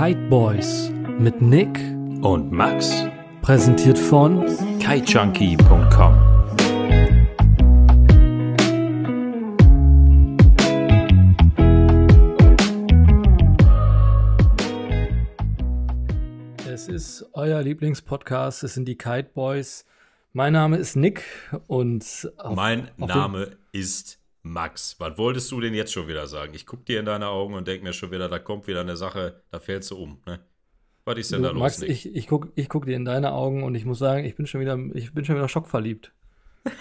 Kite 0.00 0.28
Boys 0.28 0.92
mit 1.18 1.42
Nick 1.42 1.76
und 2.22 2.52
Max. 2.52 3.04
Präsentiert 3.42 3.98
von 3.98 4.46
kitejunkie.com. 4.78 6.14
Es 16.70 16.86
ist 16.86 17.26
euer 17.32 17.60
Lieblingspodcast, 17.60 18.62
es 18.62 18.74
sind 18.74 18.86
die 18.86 18.96
Kite 18.96 19.30
Boys. 19.34 19.84
Mein 20.32 20.52
Name 20.52 20.76
ist 20.76 20.94
Nick 20.94 21.24
und 21.66 22.30
auf, 22.36 22.54
mein 22.54 22.88
auf 23.00 23.08
Name 23.08 23.56
ist 23.72 24.17
Max. 24.42 24.96
Was 24.98 25.18
wolltest 25.18 25.50
du 25.50 25.60
denn 25.60 25.74
jetzt 25.74 25.92
schon 25.92 26.08
wieder 26.08 26.26
sagen? 26.26 26.54
Ich 26.54 26.66
gucke 26.66 26.84
dir 26.84 27.00
in 27.00 27.06
deine 27.06 27.28
Augen 27.28 27.54
und 27.54 27.68
denke 27.68 27.84
mir 27.84 27.92
schon 27.92 28.10
wieder, 28.10 28.28
da 28.28 28.38
kommt 28.38 28.66
wieder 28.66 28.80
eine 28.80 28.96
Sache, 28.96 29.42
da 29.50 29.60
fällst 29.60 29.90
du 29.90 29.96
um. 29.96 30.20
Ne? 30.26 30.40
Was 31.04 31.18
ist 31.18 31.32
denn 31.32 31.42
du, 31.42 31.48
da 31.48 31.52
los? 31.52 31.60
Max, 31.60 31.80
Nick? 31.80 31.90
ich, 31.90 32.14
ich 32.14 32.26
gucke 32.26 32.50
ich 32.54 32.68
guck 32.68 32.86
dir 32.86 32.96
in 32.96 33.04
deine 33.04 33.32
Augen 33.32 33.62
und 33.62 33.74
ich 33.74 33.84
muss 33.84 33.98
sagen, 33.98 34.24
ich 34.24 34.36
bin 34.36 34.46
schon 34.46 34.60
wieder, 34.60 34.78
ich 34.94 35.12
bin 35.12 35.24
schon 35.24 35.36
wieder 35.36 35.48
schockverliebt. 35.48 36.12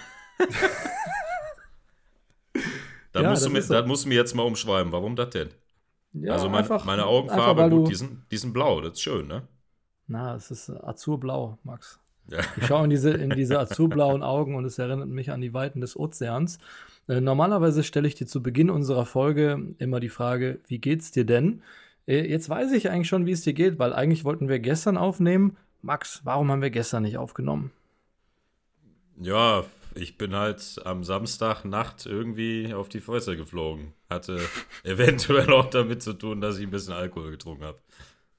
da, 3.12 3.22
ja, 3.22 3.30
musst 3.30 3.46
du 3.46 3.50
mir, 3.50 3.62
so. 3.62 3.86
musst 3.86 4.06
du 4.06 4.10
mir 4.10 4.16
jetzt 4.16 4.36
mal 4.36 4.44
umschreiben. 4.44 4.92
Warum 4.92 5.16
das 5.16 5.30
denn? 5.32 5.50
Ja, 6.14 6.34
also 6.34 6.50
mein, 6.50 6.60
einfach, 6.60 6.86
meine 6.86 7.06
Augenfarbe, 7.06 7.64
einfach, 7.64 7.78
gut, 7.78 7.90
die 7.90 7.96
sind, 7.96 8.26
die 8.32 8.38
sind 8.38 8.54
blau, 8.54 8.82
das 8.82 8.94
ist 8.94 9.02
schön, 9.02 9.28
ne? 9.28 9.48
Na, 10.08 10.36
es 10.36 10.52
ist 10.52 10.70
azurblau, 10.70 11.58
Max. 11.64 12.00
Ja. 12.30 12.40
Ich 12.58 12.68
schaue 12.68 12.86
in 12.86 12.90
diese, 12.90 13.12
in 13.12 13.30
diese 13.30 13.60
azurblauen 13.60 14.24
Augen 14.24 14.56
und 14.56 14.66
es 14.66 14.80
erinnert 14.80 15.10
mich 15.10 15.32
an 15.32 15.42
die 15.42 15.54
Weiten 15.54 15.82
des 15.82 15.98
Ozeans. 15.98 16.60
Äh, 17.08 17.22
normalerweise 17.22 17.84
stelle 17.84 18.08
ich 18.08 18.16
dir 18.16 18.28
zu 18.28 18.44
Beginn 18.44 18.70
unserer 18.70 19.06
Folge 19.06 19.76
immer 19.78 20.00
die 20.00 20.10
Frage, 20.10 20.60
wie 20.68 20.80
geht's 20.80 21.12
dir 21.12 21.26
denn? 21.26 21.62
Äh, 22.06 22.30
jetzt 22.30 22.50
weiß 22.50 22.72
ich 22.74 22.90
eigentlich 22.90 23.08
schon, 23.08 23.26
wie 23.26 23.32
es 23.32 23.42
dir 23.42 23.54
geht, 23.54 23.80
weil 23.80 23.94
eigentlich 23.94 24.26
wollten 24.26 24.50
wir 24.50 24.60
gestern 24.60 24.98
aufnehmen. 24.98 25.58
Max, 25.82 26.22
warum 26.24 26.52
haben 26.52 26.62
wir 26.62 26.70
gestern 26.70 27.04
nicht 27.04 27.18
aufgenommen? 27.18 27.72
Ja, 29.20 29.66
ich 29.96 30.18
bin 30.18 30.36
halt 30.36 30.80
am 30.86 31.04
Samstagnacht 31.04 32.06
irgendwie 32.06 32.74
auf 32.74 32.90
die 32.90 33.00
Fresse 33.00 33.36
geflogen. 33.36 33.94
Hatte 34.10 34.40
eventuell 34.84 35.52
auch 35.52 35.70
damit 35.70 36.04
zu 36.04 36.14
tun, 36.14 36.42
dass 36.42 36.58
ich 36.58 36.64
ein 36.64 36.72
bisschen 36.72 36.94
Alkohol 36.94 37.32
getrunken 37.32 37.64
habe. 37.64 37.80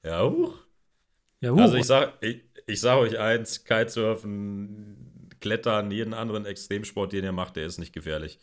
Ja, 0.03 0.23
huch. 0.23 0.53
Ja, 1.41 1.51
huch. 1.51 1.59
Also 1.59 1.75
ich 1.75 1.85
sag, 1.85 2.13
ich, 2.21 2.41
ich 2.67 2.79
sag 2.79 2.97
euch 2.99 3.17
eins, 3.17 3.65
Kitesurfen, 3.65 5.27
Klettern, 5.41 5.91
jeden 5.91 6.13
anderen 6.13 6.45
Extremsport, 6.45 7.13
den 7.13 7.23
ihr 7.23 7.31
macht, 7.31 7.55
der 7.55 7.65
ist 7.65 7.77
nicht 7.77 7.93
gefährlich. 7.93 8.39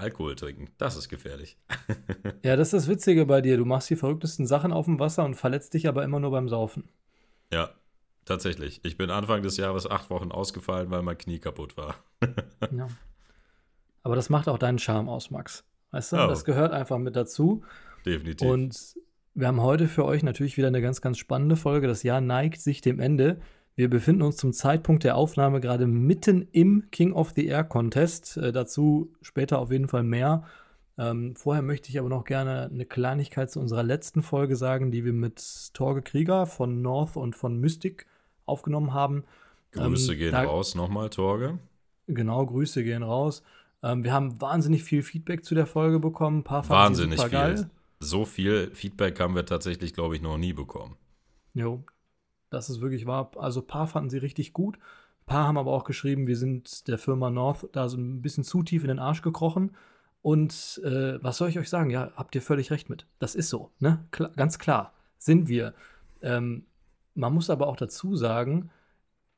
Alkohol 0.00 0.34
trinken, 0.34 0.70
das 0.78 0.96
ist 0.96 1.08
gefährlich. 1.08 1.56
ja, 2.42 2.56
das 2.56 2.68
ist 2.68 2.84
das 2.84 2.88
Witzige 2.88 3.26
bei 3.26 3.40
dir. 3.40 3.56
Du 3.56 3.64
machst 3.64 3.90
die 3.90 3.96
verrücktesten 3.96 4.46
Sachen 4.46 4.72
auf 4.72 4.86
dem 4.86 4.98
Wasser 4.98 5.24
und 5.24 5.34
verletzt 5.34 5.74
dich 5.74 5.86
aber 5.86 6.02
immer 6.04 6.20
nur 6.20 6.30
beim 6.30 6.48
Saufen. 6.48 6.88
Ja, 7.52 7.70
tatsächlich. 8.24 8.80
Ich 8.84 8.96
bin 8.96 9.10
Anfang 9.10 9.42
des 9.42 9.56
Jahres 9.56 9.88
acht 9.88 10.10
Wochen 10.10 10.32
ausgefallen, 10.32 10.90
weil 10.90 11.02
mein 11.02 11.18
Knie 11.18 11.38
kaputt 11.38 11.76
war. 11.76 11.96
ja. 12.72 12.88
Aber 14.02 14.16
das 14.16 14.30
macht 14.30 14.48
auch 14.48 14.58
deinen 14.58 14.78
Charme 14.78 15.08
aus, 15.08 15.30
Max. 15.30 15.64
Weißt 15.90 16.12
du, 16.12 16.16
oh. 16.16 16.26
das 16.26 16.44
gehört 16.44 16.72
einfach 16.72 16.98
mit 16.98 17.16
dazu. 17.16 17.62
Definitiv. 18.06 18.48
Und 18.48 18.94
wir 19.34 19.46
haben 19.46 19.60
heute 19.60 19.88
für 19.88 20.04
euch 20.04 20.22
natürlich 20.22 20.56
wieder 20.56 20.68
eine 20.68 20.80
ganz, 20.80 21.00
ganz 21.00 21.18
spannende 21.18 21.56
Folge. 21.56 21.86
Das 21.86 22.02
Jahr 22.02 22.20
neigt 22.20 22.60
sich 22.60 22.80
dem 22.80 23.00
Ende. 23.00 23.40
Wir 23.80 23.88
befinden 23.88 24.20
uns 24.20 24.36
zum 24.36 24.52
Zeitpunkt 24.52 25.04
der 25.04 25.16
Aufnahme 25.16 25.58
gerade 25.58 25.86
mitten 25.86 26.46
im 26.52 26.90
King 26.90 27.14
of 27.14 27.32
the 27.34 27.46
Air 27.46 27.64
Contest. 27.64 28.36
Äh, 28.36 28.52
dazu 28.52 29.10
später 29.22 29.58
auf 29.58 29.72
jeden 29.72 29.88
Fall 29.88 30.02
mehr. 30.02 30.44
Ähm, 30.98 31.34
vorher 31.34 31.62
möchte 31.62 31.88
ich 31.88 31.98
aber 31.98 32.10
noch 32.10 32.26
gerne 32.26 32.68
eine 32.70 32.84
Kleinigkeit 32.84 33.50
zu 33.50 33.58
unserer 33.58 33.82
letzten 33.82 34.22
Folge 34.22 34.54
sagen, 34.56 34.90
die 34.90 35.06
wir 35.06 35.14
mit 35.14 35.72
Torge 35.72 36.02
Krieger 36.02 36.44
von 36.44 36.82
North 36.82 37.16
und 37.16 37.34
von 37.34 37.58
Mystic 37.58 38.04
aufgenommen 38.44 38.92
haben. 38.92 39.24
Grüße 39.72 40.12
ähm, 40.12 40.18
gehen 40.18 40.32
da, 40.32 40.42
raus 40.42 40.74
nochmal, 40.74 41.08
Torge. 41.08 41.58
Genau, 42.06 42.44
Grüße 42.44 42.84
gehen 42.84 43.02
raus. 43.02 43.42
Ähm, 43.82 44.04
wir 44.04 44.12
haben 44.12 44.38
wahnsinnig 44.42 44.84
viel 44.84 45.02
Feedback 45.02 45.42
zu 45.42 45.54
der 45.54 45.64
Folge 45.64 46.00
bekommen. 46.00 46.40
Ein 46.40 46.44
paar 46.44 46.68
wahnsinnig 46.68 47.18
viel. 47.18 47.30
Geil. 47.30 47.70
So 47.98 48.26
viel 48.26 48.72
Feedback 48.74 49.18
haben 49.20 49.34
wir 49.34 49.46
tatsächlich, 49.46 49.94
glaube 49.94 50.16
ich, 50.16 50.20
noch 50.20 50.36
nie 50.36 50.52
bekommen. 50.52 50.96
Jo, 51.54 51.82
das 52.50 52.68
ist 52.68 52.80
wirklich 52.80 53.06
wahr. 53.06 53.30
Also 53.36 53.60
ein 53.60 53.66
paar 53.66 53.86
fanden 53.86 54.10
sie 54.10 54.18
richtig 54.18 54.52
gut. 54.52 54.76
Ein 54.76 55.26
paar 55.26 55.46
haben 55.46 55.58
aber 55.58 55.72
auch 55.72 55.84
geschrieben, 55.84 56.26
wir 56.26 56.36
sind 56.36 56.88
der 56.88 56.98
Firma 56.98 57.30
North 57.30 57.68
da 57.72 57.88
so 57.88 57.96
ein 57.96 58.20
bisschen 58.22 58.44
zu 58.44 58.62
tief 58.62 58.82
in 58.82 58.88
den 58.88 58.98
Arsch 58.98 59.22
gekrochen. 59.22 59.76
Und 60.22 60.80
äh, 60.84 61.22
was 61.22 61.38
soll 61.38 61.48
ich 61.48 61.58
euch 61.58 61.70
sagen? 61.70 61.90
Ja, 61.90 62.12
habt 62.14 62.34
ihr 62.34 62.42
völlig 62.42 62.70
recht 62.70 62.90
mit. 62.90 63.06
Das 63.18 63.34
ist 63.34 63.48
so, 63.48 63.70
ne? 63.78 64.04
Klar, 64.10 64.32
ganz 64.36 64.58
klar, 64.58 64.92
sind 65.18 65.48
wir. 65.48 65.72
Ähm, 66.20 66.66
man 67.14 67.32
muss 67.32 67.48
aber 67.48 67.68
auch 67.68 67.76
dazu 67.76 68.16
sagen, 68.16 68.70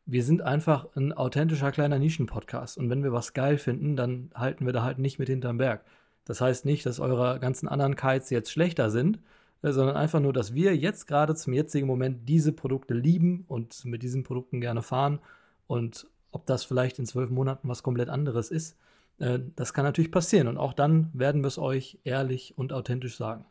wir 0.04 0.24
sind 0.24 0.42
einfach 0.42 0.88
ein 0.96 1.12
authentischer 1.12 1.70
kleiner 1.70 1.98
Nischen-Podcast. 1.98 2.78
Und 2.78 2.90
wenn 2.90 3.04
wir 3.04 3.12
was 3.12 3.34
geil 3.34 3.58
finden, 3.58 3.94
dann 3.94 4.30
halten 4.34 4.66
wir 4.66 4.72
da 4.72 4.82
halt 4.82 4.98
nicht 4.98 5.18
mit 5.18 5.28
hinterm 5.28 5.58
Berg. 5.58 5.84
Das 6.24 6.40
heißt 6.40 6.64
nicht, 6.64 6.86
dass 6.86 7.00
eure 7.00 7.38
ganzen 7.40 7.68
anderen 7.68 7.96
Kites 7.96 8.30
jetzt 8.30 8.50
schlechter 8.50 8.90
sind, 8.90 9.20
sondern 9.62 9.96
einfach 9.96 10.18
nur, 10.18 10.32
dass 10.32 10.54
wir 10.54 10.76
jetzt 10.76 11.06
gerade 11.06 11.36
zum 11.36 11.52
jetzigen 11.52 11.86
Moment 11.86 12.28
diese 12.28 12.52
Produkte 12.52 12.94
lieben 12.94 13.44
und 13.46 13.84
mit 13.84 14.02
diesen 14.02 14.24
Produkten 14.24 14.60
gerne 14.60 14.82
fahren. 14.82 15.20
Und 15.68 16.08
ob 16.32 16.46
das 16.46 16.64
vielleicht 16.64 16.98
in 16.98 17.06
zwölf 17.06 17.30
Monaten 17.30 17.68
was 17.68 17.84
komplett 17.84 18.08
anderes 18.08 18.50
ist, 18.50 18.76
äh, 19.18 19.38
das 19.54 19.72
kann 19.72 19.84
natürlich 19.84 20.10
passieren. 20.10 20.48
Und 20.48 20.58
auch 20.58 20.72
dann 20.72 21.10
werden 21.12 21.42
wir 21.42 21.48
es 21.48 21.58
euch 21.58 21.98
ehrlich 22.02 22.58
und 22.58 22.72
authentisch 22.72 23.16
sagen. 23.16 23.44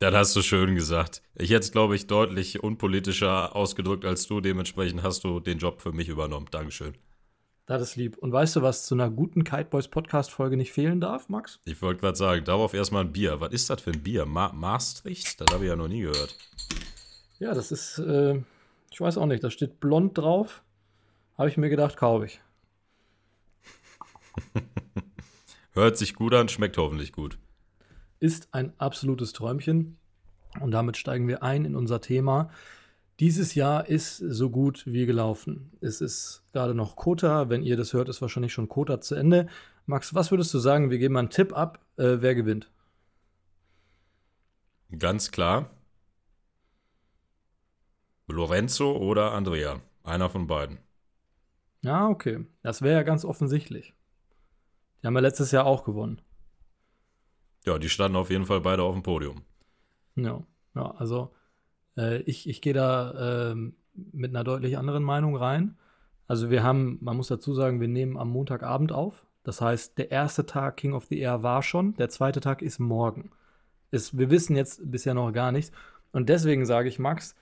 Das 0.00 0.14
hast 0.14 0.34
du 0.34 0.42
schön 0.42 0.74
gesagt. 0.74 1.22
Ich 1.34 1.50
hätte 1.50 1.60
es, 1.60 1.72
glaube 1.72 1.94
ich, 1.94 2.06
deutlich 2.06 2.62
unpolitischer 2.62 3.54
ausgedrückt 3.54 4.06
als 4.06 4.26
du. 4.26 4.40
Dementsprechend 4.40 5.02
hast 5.02 5.24
du 5.24 5.40
den 5.40 5.58
Job 5.58 5.82
für 5.82 5.92
mich 5.92 6.08
übernommen. 6.08 6.46
Dankeschön. 6.50 6.94
Das 7.70 7.82
ist 7.82 7.94
lieb. 7.94 8.18
Und 8.18 8.32
weißt 8.32 8.56
du, 8.56 8.62
was 8.62 8.84
zu 8.84 8.96
einer 8.96 9.08
guten 9.08 9.44
Kite 9.44 9.66
Boys 9.66 9.86
Podcast-Folge 9.86 10.56
nicht 10.56 10.72
fehlen 10.72 11.00
darf, 11.00 11.28
Max? 11.28 11.60
Ich 11.66 11.80
wollte 11.80 12.00
gerade 12.00 12.16
sagen, 12.16 12.44
darauf 12.44 12.74
erstmal 12.74 13.04
ein 13.04 13.12
Bier. 13.12 13.40
Was 13.40 13.52
ist 13.52 13.70
das 13.70 13.82
für 13.82 13.92
ein 13.92 14.02
Bier? 14.02 14.26
Ma 14.26 14.50
Maastricht? 14.52 15.40
Das 15.40 15.52
habe 15.52 15.62
ich 15.62 15.70
ja 15.70 15.76
noch 15.76 15.86
nie 15.86 16.00
gehört. 16.00 16.36
Ja, 17.38 17.54
das 17.54 17.70
ist, 17.70 18.00
äh, 18.00 18.42
ich 18.90 19.00
weiß 19.00 19.18
auch 19.18 19.26
nicht, 19.26 19.44
da 19.44 19.52
steht 19.52 19.78
blond 19.78 20.18
drauf. 20.18 20.64
Habe 21.38 21.48
ich 21.48 21.58
mir 21.58 21.70
gedacht, 21.70 21.96
kaufe 21.96 22.24
ich. 22.24 22.40
Hört 25.72 25.96
sich 25.96 26.14
gut 26.14 26.34
an, 26.34 26.48
schmeckt 26.48 26.76
hoffentlich 26.76 27.12
gut. 27.12 27.38
Ist 28.18 28.48
ein 28.50 28.72
absolutes 28.78 29.32
Träumchen. 29.32 29.96
Und 30.58 30.72
damit 30.72 30.96
steigen 30.96 31.28
wir 31.28 31.44
ein 31.44 31.64
in 31.64 31.76
unser 31.76 32.00
Thema. 32.00 32.50
Dieses 33.20 33.54
Jahr 33.54 33.86
ist 33.86 34.16
so 34.16 34.48
gut 34.48 34.86
wie 34.86 35.04
gelaufen. 35.04 35.76
Es 35.82 36.00
ist 36.00 36.42
gerade 36.54 36.74
noch 36.74 36.96
Kota. 36.96 37.50
Wenn 37.50 37.62
ihr 37.62 37.76
das 37.76 37.92
hört, 37.92 38.08
ist 38.08 38.22
wahrscheinlich 38.22 38.54
schon 38.54 38.70
Kota 38.70 39.02
zu 39.02 39.14
Ende. 39.14 39.46
Max, 39.84 40.14
was 40.14 40.30
würdest 40.30 40.54
du 40.54 40.58
sagen? 40.58 40.88
Wir 40.88 40.96
geben 40.96 41.12
mal 41.12 41.20
einen 41.20 41.28
Tipp 41.28 41.52
ab. 41.52 41.84
Äh, 41.98 42.16
wer 42.20 42.34
gewinnt? 42.34 42.70
Ganz 44.98 45.30
klar. 45.30 45.68
Lorenzo 48.26 48.96
oder 48.96 49.32
Andrea. 49.32 49.82
Einer 50.02 50.30
von 50.30 50.46
beiden. 50.46 50.78
Ja, 51.82 52.08
okay. 52.08 52.46
Das 52.62 52.80
wäre 52.80 52.94
ja 52.94 53.02
ganz 53.02 53.26
offensichtlich. 53.26 53.92
Die 55.02 55.06
haben 55.06 55.14
ja 55.14 55.20
letztes 55.20 55.50
Jahr 55.50 55.66
auch 55.66 55.84
gewonnen. 55.84 56.22
Ja, 57.66 57.78
die 57.78 57.90
standen 57.90 58.16
auf 58.16 58.30
jeden 58.30 58.46
Fall 58.46 58.62
beide 58.62 58.82
auf 58.82 58.94
dem 58.94 59.02
Podium. 59.02 59.42
Ja, 60.16 60.42
ja 60.74 60.90
also 60.92 61.34
äh, 61.96 62.18
ich 62.22 62.48
ich 62.48 62.60
gehe 62.60 62.74
da 62.74 63.52
äh, 63.52 63.54
mit 63.94 64.30
einer 64.30 64.44
deutlich 64.44 64.78
anderen 64.78 65.02
Meinung 65.02 65.36
rein. 65.36 65.76
Also 66.26 66.50
wir 66.50 66.62
haben, 66.62 66.98
man 67.00 67.16
muss 67.16 67.28
dazu 67.28 67.54
sagen, 67.54 67.80
wir 67.80 67.88
nehmen 67.88 68.16
am 68.16 68.30
Montagabend 68.30 68.92
auf. 68.92 69.26
Das 69.42 69.60
heißt, 69.60 69.98
der 69.98 70.10
erste 70.10 70.46
Tag 70.46 70.76
King 70.76 70.92
of 70.92 71.06
the 71.06 71.18
Air 71.18 71.42
war 71.42 71.62
schon, 71.62 71.94
der 71.96 72.08
zweite 72.08 72.40
Tag 72.40 72.62
ist 72.62 72.78
morgen. 72.78 73.30
Ist, 73.90 74.16
wir 74.16 74.30
wissen 74.30 74.54
jetzt 74.54 74.90
bisher 74.90 75.14
noch 75.14 75.32
gar 75.32 75.50
nichts. 75.50 75.72
Und 76.12 76.28
deswegen 76.28 76.66
sage 76.66 76.88
ich, 76.88 76.98
Max, 76.98 77.34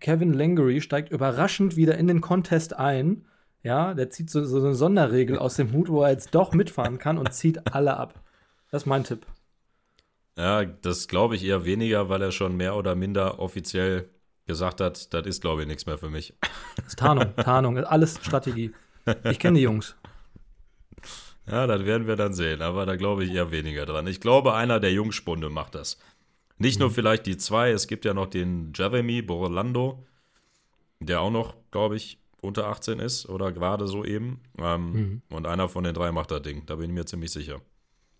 Kevin 0.00 0.34
Langery 0.34 0.80
steigt 0.80 1.10
überraschend 1.10 1.76
wieder 1.76 1.96
in 1.96 2.06
den 2.06 2.20
Contest 2.20 2.76
ein. 2.76 3.24
Ja, 3.62 3.94
der 3.94 4.10
zieht 4.10 4.28
so, 4.28 4.44
so 4.44 4.58
eine 4.58 4.74
Sonderregel 4.74 5.38
aus 5.38 5.56
dem 5.56 5.72
Hut, 5.72 5.88
wo 5.88 6.02
er 6.02 6.10
jetzt 6.10 6.34
doch 6.34 6.52
mitfahren 6.52 6.98
kann 6.98 7.16
und 7.16 7.32
zieht 7.32 7.74
alle 7.74 7.96
ab. 7.96 8.20
Das 8.70 8.82
ist 8.82 8.86
mein 8.86 9.04
Tipp. 9.04 9.26
Ja, 10.36 10.64
das 10.64 11.08
glaube 11.08 11.36
ich 11.36 11.44
eher 11.44 11.64
weniger, 11.64 12.08
weil 12.08 12.22
er 12.22 12.32
schon 12.32 12.56
mehr 12.56 12.76
oder 12.76 12.94
minder 12.94 13.38
offiziell 13.38 14.10
gesagt 14.46 14.80
hat, 14.80 15.14
das 15.14 15.26
ist, 15.26 15.40
glaube 15.40 15.62
ich, 15.62 15.68
nichts 15.68 15.86
mehr 15.86 15.98
für 15.98 16.10
mich. 16.10 16.34
Das 16.76 16.88
ist 16.88 16.98
Tarnung, 16.98 17.34
Tarnung, 17.36 17.78
alles 17.78 18.18
Strategie. 18.22 18.72
Ich 19.24 19.38
kenne 19.38 19.58
die 19.58 19.62
Jungs. 19.62 19.96
Ja, 21.46 21.66
das 21.66 21.84
werden 21.84 22.06
wir 22.06 22.16
dann 22.16 22.32
sehen, 22.32 22.62
aber 22.62 22.86
da 22.86 22.96
glaube 22.96 23.24
ich 23.24 23.32
eher 23.32 23.50
weniger 23.50 23.84
dran. 23.84 24.06
Ich 24.06 24.20
glaube, 24.20 24.54
einer 24.54 24.80
der 24.80 24.92
Jungspunde 24.92 25.50
macht 25.50 25.74
das. 25.74 25.98
Nicht 26.56 26.80
nur 26.80 26.88
mhm. 26.88 26.94
vielleicht 26.94 27.26
die 27.26 27.36
zwei, 27.36 27.70
es 27.70 27.86
gibt 27.86 28.04
ja 28.04 28.14
noch 28.14 28.26
den 28.26 28.72
Jeremy 28.74 29.22
Borlando, 29.22 30.06
der 31.00 31.20
auch 31.20 31.30
noch, 31.30 31.56
glaube 31.70 31.96
ich, 31.96 32.18
unter 32.40 32.66
18 32.68 32.98
ist 32.98 33.28
oder 33.28 33.52
gerade 33.52 33.86
so 33.86 34.04
eben. 34.04 34.40
Ähm, 34.58 34.92
mhm. 34.92 35.22
Und 35.30 35.46
einer 35.46 35.68
von 35.68 35.84
den 35.84 35.94
drei 35.94 36.12
macht 36.12 36.30
das 36.30 36.42
Ding, 36.42 36.64
da 36.66 36.76
bin 36.76 36.90
ich 36.90 36.94
mir 36.94 37.04
ziemlich 37.04 37.32
sicher. 37.32 37.60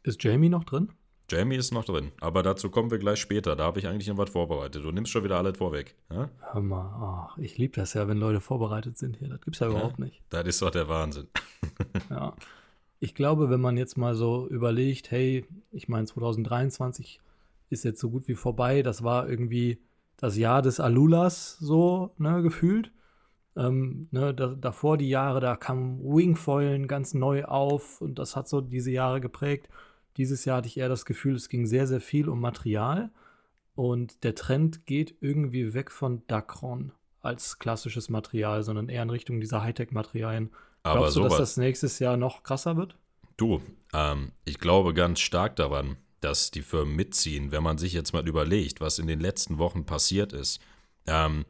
Ist 0.02 0.22
Jamie 0.22 0.48
noch 0.48 0.64
drin? 0.64 0.92
Jamie 1.30 1.56
ist 1.56 1.72
noch 1.72 1.84
drin, 1.84 2.12
aber 2.20 2.42
dazu 2.42 2.70
kommen 2.70 2.90
wir 2.90 2.98
gleich 2.98 3.18
später. 3.18 3.56
Da 3.56 3.64
habe 3.64 3.78
ich 3.78 3.86
eigentlich 3.86 4.08
noch 4.08 4.18
was 4.18 4.30
vorbereitet. 4.30 4.84
Du 4.84 4.92
nimmst 4.92 5.10
schon 5.10 5.24
wieder 5.24 5.38
alles 5.38 5.56
vorweg. 5.56 5.94
Ja? 6.10 6.28
Hör 6.52 6.60
mal, 6.60 7.30
oh, 7.36 7.40
ich 7.40 7.56
liebe 7.56 7.74
das 7.74 7.94
ja, 7.94 8.06
wenn 8.08 8.18
Leute 8.18 8.40
vorbereitet 8.40 8.98
sind 8.98 9.16
hier. 9.16 9.28
Das 9.28 9.40
gibt 9.40 9.56
es 9.56 9.60
ja 9.60 9.68
überhaupt 9.68 9.98
ja, 9.98 10.04
nicht. 10.04 10.22
Das 10.28 10.46
ist 10.46 10.60
doch 10.60 10.70
der 10.70 10.88
Wahnsinn. 10.88 11.28
ja. 12.10 12.34
Ich 13.00 13.14
glaube, 13.14 13.48
wenn 13.48 13.60
man 13.60 13.76
jetzt 13.76 13.96
mal 13.96 14.14
so 14.14 14.46
überlegt, 14.48 15.10
hey, 15.10 15.46
ich 15.72 15.88
meine, 15.88 16.06
2023 16.06 17.20
ist 17.70 17.84
jetzt 17.84 18.00
so 18.00 18.10
gut 18.10 18.28
wie 18.28 18.34
vorbei. 18.34 18.82
Das 18.82 19.02
war 19.02 19.28
irgendwie 19.28 19.78
das 20.18 20.36
Jahr 20.36 20.62
des 20.62 20.78
Alulas, 20.78 21.58
so, 21.58 22.12
ne, 22.18 22.42
gefühlt. 22.42 22.92
Ähm, 23.56 24.08
ne, 24.10 24.34
da, 24.34 24.48
davor 24.48 24.98
die 24.98 25.08
Jahre, 25.08 25.40
da 25.40 25.56
kam 25.56 26.00
Wingfoilen 26.02 26.86
ganz 26.86 27.14
neu 27.14 27.44
auf 27.44 28.00
und 28.00 28.18
das 28.18 28.36
hat 28.36 28.48
so 28.48 28.60
diese 28.60 28.90
Jahre 28.90 29.20
geprägt. 29.20 29.68
Dieses 30.16 30.44
Jahr 30.44 30.58
hatte 30.58 30.68
ich 30.68 30.76
eher 30.76 30.88
das 30.88 31.04
Gefühl, 31.04 31.34
es 31.34 31.48
ging 31.48 31.66
sehr, 31.66 31.86
sehr 31.86 32.00
viel 32.00 32.28
um 32.28 32.40
Material 32.40 33.10
und 33.74 34.22
der 34.22 34.34
Trend 34.34 34.86
geht 34.86 35.16
irgendwie 35.20 35.74
weg 35.74 35.90
von 35.90 36.22
Dacron 36.26 36.92
als 37.20 37.58
klassisches 37.58 38.08
Material, 38.08 38.62
sondern 38.62 38.88
eher 38.88 39.02
in 39.02 39.10
Richtung 39.10 39.40
dieser 39.40 39.62
Hightech-Materialien. 39.62 40.50
Aber 40.82 41.00
Glaubst 41.00 41.16
du, 41.16 41.22
dass 41.22 41.38
das 41.38 41.56
nächstes 41.56 41.98
Jahr 41.98 42.16
noch 42.16 42.42
krasser 42.42 42.76
wird? 42.76 42.96
Du, 43.36 43.60
ähm, 43.92 44.32
ich 44.44 44.58
glaube 44.58 44.94
ganz 44.94 45.20
stark 45.20 45.56
daran, 45.56 45.96
dass 46.20 46.50
die 46.50 46.62
Firmen 46.62 46.94
mitziehen, 46.94 47.50
wenn 47.50 47.62
man 47.62 47.78
sich 47.78 47.92
jetzt 47.92 48.12
mal 48.12 48.26
überlegt, 48.26 48.80
was 48.80 48.98
in 48.98 49.06
den 49.06 49.20
letzten 49.20 49.58
Wochen 49.58 49.84
passiert 49.84 50.32
ist. 50.32 50.60
Ähm, 51.06 51.44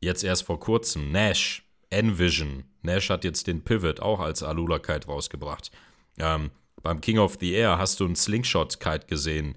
jetzt 0.00 0.24
erst 0.24 0.44
vor 0.44 0.60
kurzem, 0.60 1.10
Nash, 1.12 1.64
Envision. 1.90 2.64
Nash 2.82 3.08
hat 3.10 3.24
jetzt 3.24 3.46
den 3.46 3.62
Pivot 3.62 4.00
auch 4.00 4.20
als 4.20 4.42
Alula-Kite 4.42 5.06
rausgebracht. 5.06 5.70
Ähm, 6.18 6.50
beim 6.82 7.00
King 7.00 7.18
of 7.18 7.38
the 7.40 7.52
Air 7.52 7.78
hast 7.78 8.00
du 8.00 8.04
einen 8.04 8.16
Slingshot-Kite 8.16 9.06
gesehen, 9.06 9.56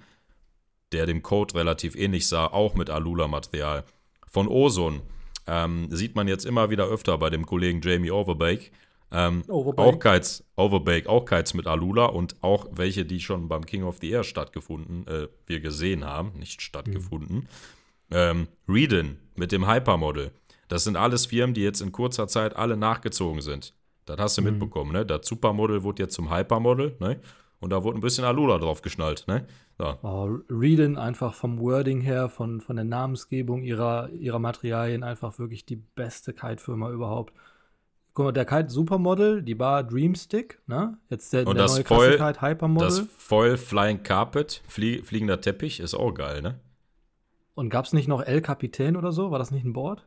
der 0.92 1.06
dem 1.06 1.22
Code 1.22 1.56
relativ 1.56 1.96
ähnlich 1.96 2.28
sah, 2.28 2.48
auch 2.48 2.76
mit 2.76 2.90
Alula-Material. 2.90 3.84
Von 4.28 4.48
Ozone 4.48 5.02
ähm, 5.48 5.88
sieht 5.92 6.16
man 6.16 6.28
jetzt 6.28 6.46
immer 6.46 6.70
wieder 6.70 6.86
öfter 6.88 7.18
bei 7.18 7.30
dem 7.30 7.46
Kollegen 7.46 7.82
Jamie 7.82 8.12
Overbake. 8.12 8.72
Ähm, 9.12 9.44
Auch 9.50 10.00
Kites, 10.00 10.44
Overbake, 10.56 11.10
auch 11.10 11.26
Kites 11.26 11.54
mit 11.54 11.68
Alula 11.68 12.06
und 12.06 12.42
auch 12.42 12.68
welche, 12.72 13.06
die 13.06 13.20
schon 13.20 13.50
beim 13.50 13.66
King 13.66 13.84
of 13.84 13.98
the 14.00 14.10
Air 14.10 14.24
stattgefunden, 14.24 15.06
äh, 15.08 15.28
wir 15.48 15.60
gesehen 15.60 16.06
haben, 16.06 16.32
nicht 16.40 16.62
stattgefunden. 16.62 17.36
Mhm. 17.38 17.48
Ähm, 18.12 18.48
Reedon 18.70 19.18
mit 19.36 19.52
dem 19.52 19.68
Hypermodel. 19.68 20.32
Das 20.70 20.86
sind 20.86 20.96
alles 20.96 21.26
Firmen, 21.26 21.54
die 21.54 21.62
jetzt 21.62 21.82
in 21.82 21.92
kurzer 21.92 22.30
Zeit 22.30 22.56
alle 22.56 22.78
nachgezogen 22.78 23.42
sind. 23.42 23.74
Das 24.06 24.18
hast 24.20 24.38
du 24.38 24.42
mhm. 24.42 24.52
mitbekommen, 24.52 24.92
ne? 24.92 25.06
Das 25.06 25.28
Supermodel 25.28 25.84
wurde 25.84 26.04
jetzt 26.04 26.16
zum 26.16 26.36
Hypermodel, 26.36 26.96
ne? 27.00 27.20
Und 27.60 27.70
da 27.70 27.84
wurde 27.84 28.00
ein 28.00 28.02
bisschen 28.02 28.26
Alula 28.26 28.58
drauf 28.58 28.82
geschnallt, 28.82 29.26
ne? 29.28 29.46
So. 29.78 29.96
Oh, 30.02 30.40
Reading 30.50 30.98
einfach 30.98 31.34
vom 31.36 31.60
Wording 31.60 32.02
her, 32.02 32.28
von, 32.28 32.60
von 32.60 32.76
der 32.76 32.86
Namensgebung 32.86 33.62
ihrer, 33.62 34.10
ihrer 34.10 34.40
Materialien 34.40 35.04
einfach 35.04 35.38
wirklich 35.38 35.66
die 35.66 35.76
beste 35.76 36.34
Kite-Firma 36.34 36.90
überhaupt. 36.90 37.34
Guck 38.14 38.26
mal, 38.26 38.32
der 38.32 38.46
Kite 38.46 38.70
Supermodel, 38.70 39.44
die 39.44 39.56
Bar 39.56 39.84
Dreamstick, 39.84 40.60
ne? 40.68 40.98
Jetzt 41.10 41.32
der, 41.34 41.48
Und 41.48 41.56
der 41.56 41.64
das 41.64 41.76
neue 41.76 41.86
Foil, 41.86 42.18
Kite 42.18 42.42
Hypermodel. 42.42 42.88
Das 42.88 43.00
Foil 43.18 43.58
Flying 43.58 44.04
Carpet, 44.04 44.64
flie 44.68 45.04
fliegender 45.04 45.40
Teppich, 45.40 45.80
ist 45.80 45.94
auch 45.94 46.14
geil, 46.14 46.42
ne? 46.42 46.60
Und 47.54 47.70
gab 47.70 47.86
es 47.86 47.94
nicht 47.94 48.08
noch 48.08 48.24
El 48.24 48.42
Capitan 48.42 48.98
oder 48.98 49.12
so? 49.12 49.30
War 49.30 49.40
das 49.40 49.52
nicht 49.52 49.66
ein 49.66 49.74
Board? 49.74 50.04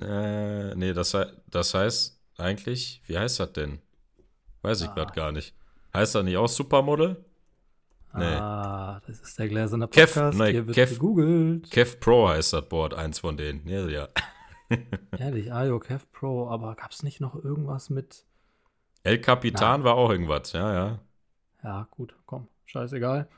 Äh, 0.00 0.74
nee, 0.74 0.92
das, 0.92 1.16
das 1.50 1.74
heißt, 1.74 2.17
eigentlich? 2.38 3.02
Wie 3.06 3.18
heißt 3.18 3.40
das 3.40 3.52
denn? 3.52 3.80
Weiß 4.62 4.80
ich 4.80 4.88
ah. 4.88 4.94
gerade 4.94 5.12
gar 5.12 5.32
nicht. 5.32 5.54
Heißt 5.94 6.14
das 6.14 6.24
nicht 6.24 6.36
auch 6.36 6.48
Supermodel? 6.48 7.24
Nee. 8.14 8.24
Ah, 8.24 9.00
das 9.06 9.20
ist 9.20 9.38
der 9.38 9.48
gläserne 9.48 9.86
Podcast. 9.86 10.14
Kev, 10.16 10.44
nee, 10.44 10.52
Hier 10.52 10.66
wird 10.66 10.74
Kev, 10.74 10.92
gegoogelt. 10.94 11.70
Kev 11.70 11.96
Pro 12.00 12.28
heißt 12.28 12.52
das 12.52 12.68
Board, 12.68 12.94
eins 12.94 13.18
von 13.18 13.36
denen. 13.36 13.66
Ja, 13.68 13.86
ja. 13.86 14.08
Ehrlich, 15.18 15.52
Ayo, 15.52 15.78
Kev 15.78 16.06
Pro, 16.12 16.48
aber 16.48 16.74
gab 16.74 16.90
es 16.90 17.02
nicht 17.02 17.20
noch 17.20 17.34
irgendwas 17.34 17.90
mit. 17.90 18.24
El 19.02 19.20
Capitan 19.20 19.80
Na. 19.80 19.84
war 19.84 19.94
auch 19.94 20.10
irgendwas, 20.10 20.52
ja, 20.52 20.72
ja. 20.72 20.98
Ja, 21.62 21.88
gut, 21.90 22.14
komm, 22.26 22.48
scheißegal. 22.66 23.28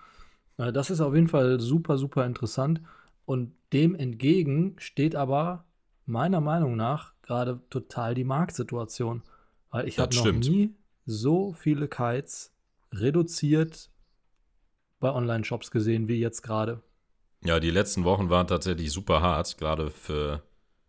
Äh, 0.56 0.72
das 0.72 0.90
ist 0.90 1.00
auf 1.00 1.14
jeden 1.14 1.28
Fall 1.28 1.60
super, 1.60 1.98
super 1.98 2.24
interessant. 2.24 2.80
Und 3.26 3.52
dem 3.72 3.94
entgegen 3.94 4.76
steht 4.78 5.14
aber 5.14 5.64
meiner 6.06 6.40
Meinung 6.40 6.76
nach 6.76 7.12
gerade 7.22 7.60
total 7.70 8.14
die 8.14 8.24
Marktsituation. 8.24 9.22
Weil 9.70 9.86
ich 9.86 9.98
habe 9.98 10.14
noch 10.14 10.22
stimmt. 10.22 10.48
nie 10.48 10.74
so 11.06 11.52
viele 11.52 11.88
Kites 11.88 12.52
reduziert 12.92 13.90
bei 14.98 15.12
Online-Shops 15.12 15.70
gesehen 15.70 16.08
wie 16.08 16.18
jetzt 16.18 16.42
gerade. 16.42 16.82
Ja, 17.44 17.58
die 17.60 17.70
letzten 17.70 18.04
Wochen 18.04 18.28
waren 18.30 18.46
tatsächlich 18.46 18.92
super 18.92 19.22
hart, 19.22 19.56
gerade 19.58 19.90
für 19.90 20.42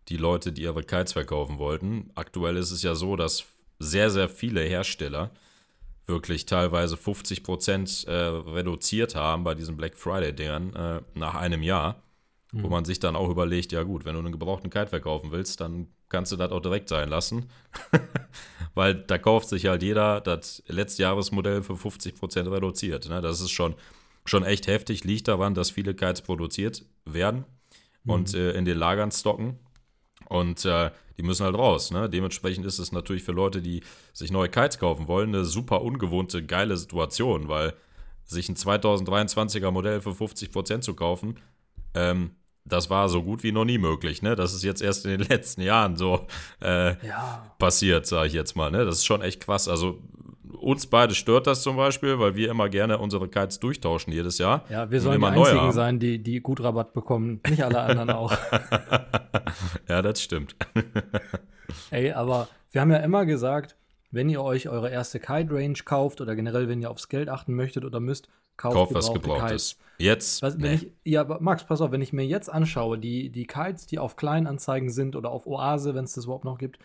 die 0.10 0.18
Leute, 0.18 0.52
die 0.52 0.64
ihre 0.64 0.84
Kites 0.84 1.14
verkaufen 1.14 1.60
wollten. 1.60 2.12
Aktuell 2.16 2.58
ist 2.58 2.72
es 2.72 2.84
ja 2.84 2.96
so, 2.96 3.16
dass 3.16 3.46
sehr, 3.80 4.10
sehr 4.10 4.28
viele 4.28 4.62
Hersteller 4.62 5.32
wirklich 6.08 6.46
teilweise 6.46 6.98
50 6.98 7.44
Prozent 7.44 8.06
äh, 8.08 8.12
reduziert 8.12 9.16
haben 9.16 9.44
bei 9.44 9.56
diesen 9.56 9.78
Black 9.78 9.96
Friday-Dingern 9.96 10.76
äh, 10.76 11.02
nach 11.14 11.36
einem 11.36 11.64
Jahr. 11.64 12.02
Mhm. 12.52 12.64
Wo 12.64 12.70
man 12.70 12.86
sich 12.86 13.00
dann 13.00 13.16
auch 13.16 13.30
überlegt, 13.30 13.72
ja 13.72 13.84
gut, 13.84 14.04
wenn 14.04 14.14
du 14.14 14.20
einen 14.20 14.32
gebrauchten 14.32 14.70
Kite 14.70 14.88
verkaufen 14.88 15.32
willst, 15.32 15.62
dann 15.62 15.88
kannst 16.10 16.32
du 16.32 16.36
das 16.36 16.52
auch 16.52 16.60
direkt 16.60 16.90
sein 16.90 17.10
lassen. 17.10 17.50
Weil 18.74 18.96
da 18.96 19.18
kauft 19.18 19.50
sich 19.50 19.68
halt 19.68 19.84
jeder 19.84 20.20
das 20.20 20.62
Letztjahresmodell 20.68 21.62
für 21.62 21.74
50% 21.74 22.52
reduziert. 22.52 23.08
Ne? 23.10 23.22
Das 23.22 23.40
ist 23.40 23.52
schon, 23.52 23.76
schon 24.26 24.44
echt 24.44 24.68
heftig, 24.68 25.04
liegt 25.06 25.28
daran, 25.30 25.54
dass 25.54 25.72
viele 25.72 25.94
Kites 25.94 26.22
produziert 26.22 26.86
werden 27.06 27.46
mhm. 28.04 28.12
und 28.12 28.34
äh, 28.34 28.52
in 28.52 28.66
den 28.66 28.78
Lagern 28.78 29.12
stocken. 29.12 29.60
Und 30.28 30.66
äh, 30.66 30.92
die 31.18 31.24
müssen 31.24 31.46
halt 31.46 31.56
raus. 31.56 31.92
Ne? 31.92 32.10
Dementsprechend 32.10 32.66
ist 32.66 32.80
es 32.80 32.92
natürlich 32.92 33.24
für 33.24 33.32
Leute, 33.32 33.62
die 33.62 33.82
sich 34.14 34.32
neue 34.32 34.50
Kites 34.50 34.80
kaufen 34.80 35.08
wollen, 35.08 35.30
eine 35.30 35.46
super 35.46 35.82
ungewohnte, 35.82 36.46
geile 36.46 36.78
Situation, 36.78 37.48
weil 37.48 37.74
sich 38.26 38.50
ein 38.50 38.56
2023er 38.56 39.72
Modell 39.72 40.02
für 40.02 40.12
50% 40.12 40.82
zu 40.82 40.96
kaufen, 40.96 41.36
ähm, 41.94 42.32
das 42.66 42.90
war 42.90 43.10
so 43.10 43.24
gut 43.24 43.44
wie 43.44 43.52
noch 43.52 43.66
nie 43.66 43.78
möglich, 43.78 44.22
ne? 44.22 44.36
Das 44.36 44.54
ist 44.54 44.64
jetzt 44.64 44.82
erst 44.82 45.06
in 45.06 45.12
den 45.12 45.22
letzten 45.30 45.62
Jahren 45.62 45.96
so 45.96 46.28
äh, 46.62 46.96
ja. 47.06 47.52
passiert, 47.58 48.06
sage 48.06 48.28
ich 48.28 48.34
jetzt 48.34 48.56
mal, 48.56 48.72
ne? 48.72 48.86
Das 48.86 48.98
ist 48.98 49.06
schon 49.06 49.22
echt 49.22 49.42
krass. 49.42 49.68
Also 49.68 50.00
uns 50.60 50.86
beide 50.86 51.16
stört 51.16 51.48
das 51.48 51.64
zum 51.64 51.76
Beispiel, 51.76 52.20
weil 52.20 52.36
wir 52.36 52.50
immer 52.50 52.70
gerne 52.70 53.00
unsere 53.00 53.28
Kites 53.28 53.60
durchtauschen 53.60 54.14
jedes 54.14 54.38
Jahr. 54.38 54.66
Ja, 54.70 54.92
wir 54.92 55.02
sollen 55.02 55.16
immer 55.16 55.32
die 55.32 55.40
Einzigen 55.40 55.72
sein, 55.72 56.00
die, 56.00 56.22
die 56.22 56.40
gut 56.40 56.62
Rabatt 56.62 56.94
bekommen, 56.94 57.42
nicht 57.50 57.64
alle 57.64 57.82
anderen 57.82 58.10
auch. 58.12 58.34
ja, 59.88 60.02
das 60.02 60.22
stimmt. 60.22 60.56
Ey, 61.90 62.12
aber 62.12 62.48
wir 62.72 62.82
haben 62.82 62.92
ja 62.92 62.98
immer 62.98 63.26
gesagt, 63.26 63.76
wenn 64.12 64.30
ihr 64.30 64.42
euch 64.44 64.70
eure 64.70 64.90
erste 64.90 65.20
Kite-Range 65.20 65.78
kauft 65.86 66.22
oder 66.22 66.36
generell, 66.36 66.68
wenn 66.68 66.82
ihr 66.82 66.92
aufs 66.92 67.10
Geld 67.10 67.30
achten 67.30 67.54
möchtet 67.54 67.86
oder 67.86 68.00
müsst, 68.00 68.28
kauft, 68.58 68.76
kauft 68.76 68.94
was 68.94 69.14
Gebrauchtes. 69.14 69.78
Jetzt. 69.98 70.42
Was, 70.42 70.58
nee. 70.58 70.74
ich, 70.74 70.92
ja, 71.04 71.24
Max, 71.40 71.66
pass 71.66 71.82
auf, 71.82 71.92
wenn 71.92 72.02
ich 72.02 72.14
mir 72.14 72.26
jetzt 72.26 72.50
anschaue, 72.50 72.98
die, 72.98 73.30
die 73.30 73.48
Kites, 73.48 73.86
die 73.86 74.00
auf 74.00 74.16
Kleinanzeigen 74.16 74.90
sind 74.90 75.16
oder 75.16 75.30
auf 75.30 75.48
Oase, 75.48 75.96
wenn 75.96 76.06
es 76.06 76.14
das 76.14 76.26
überhaupt 76.26 76.46
noch 76.46 76.58
gibt, 76.58 76.80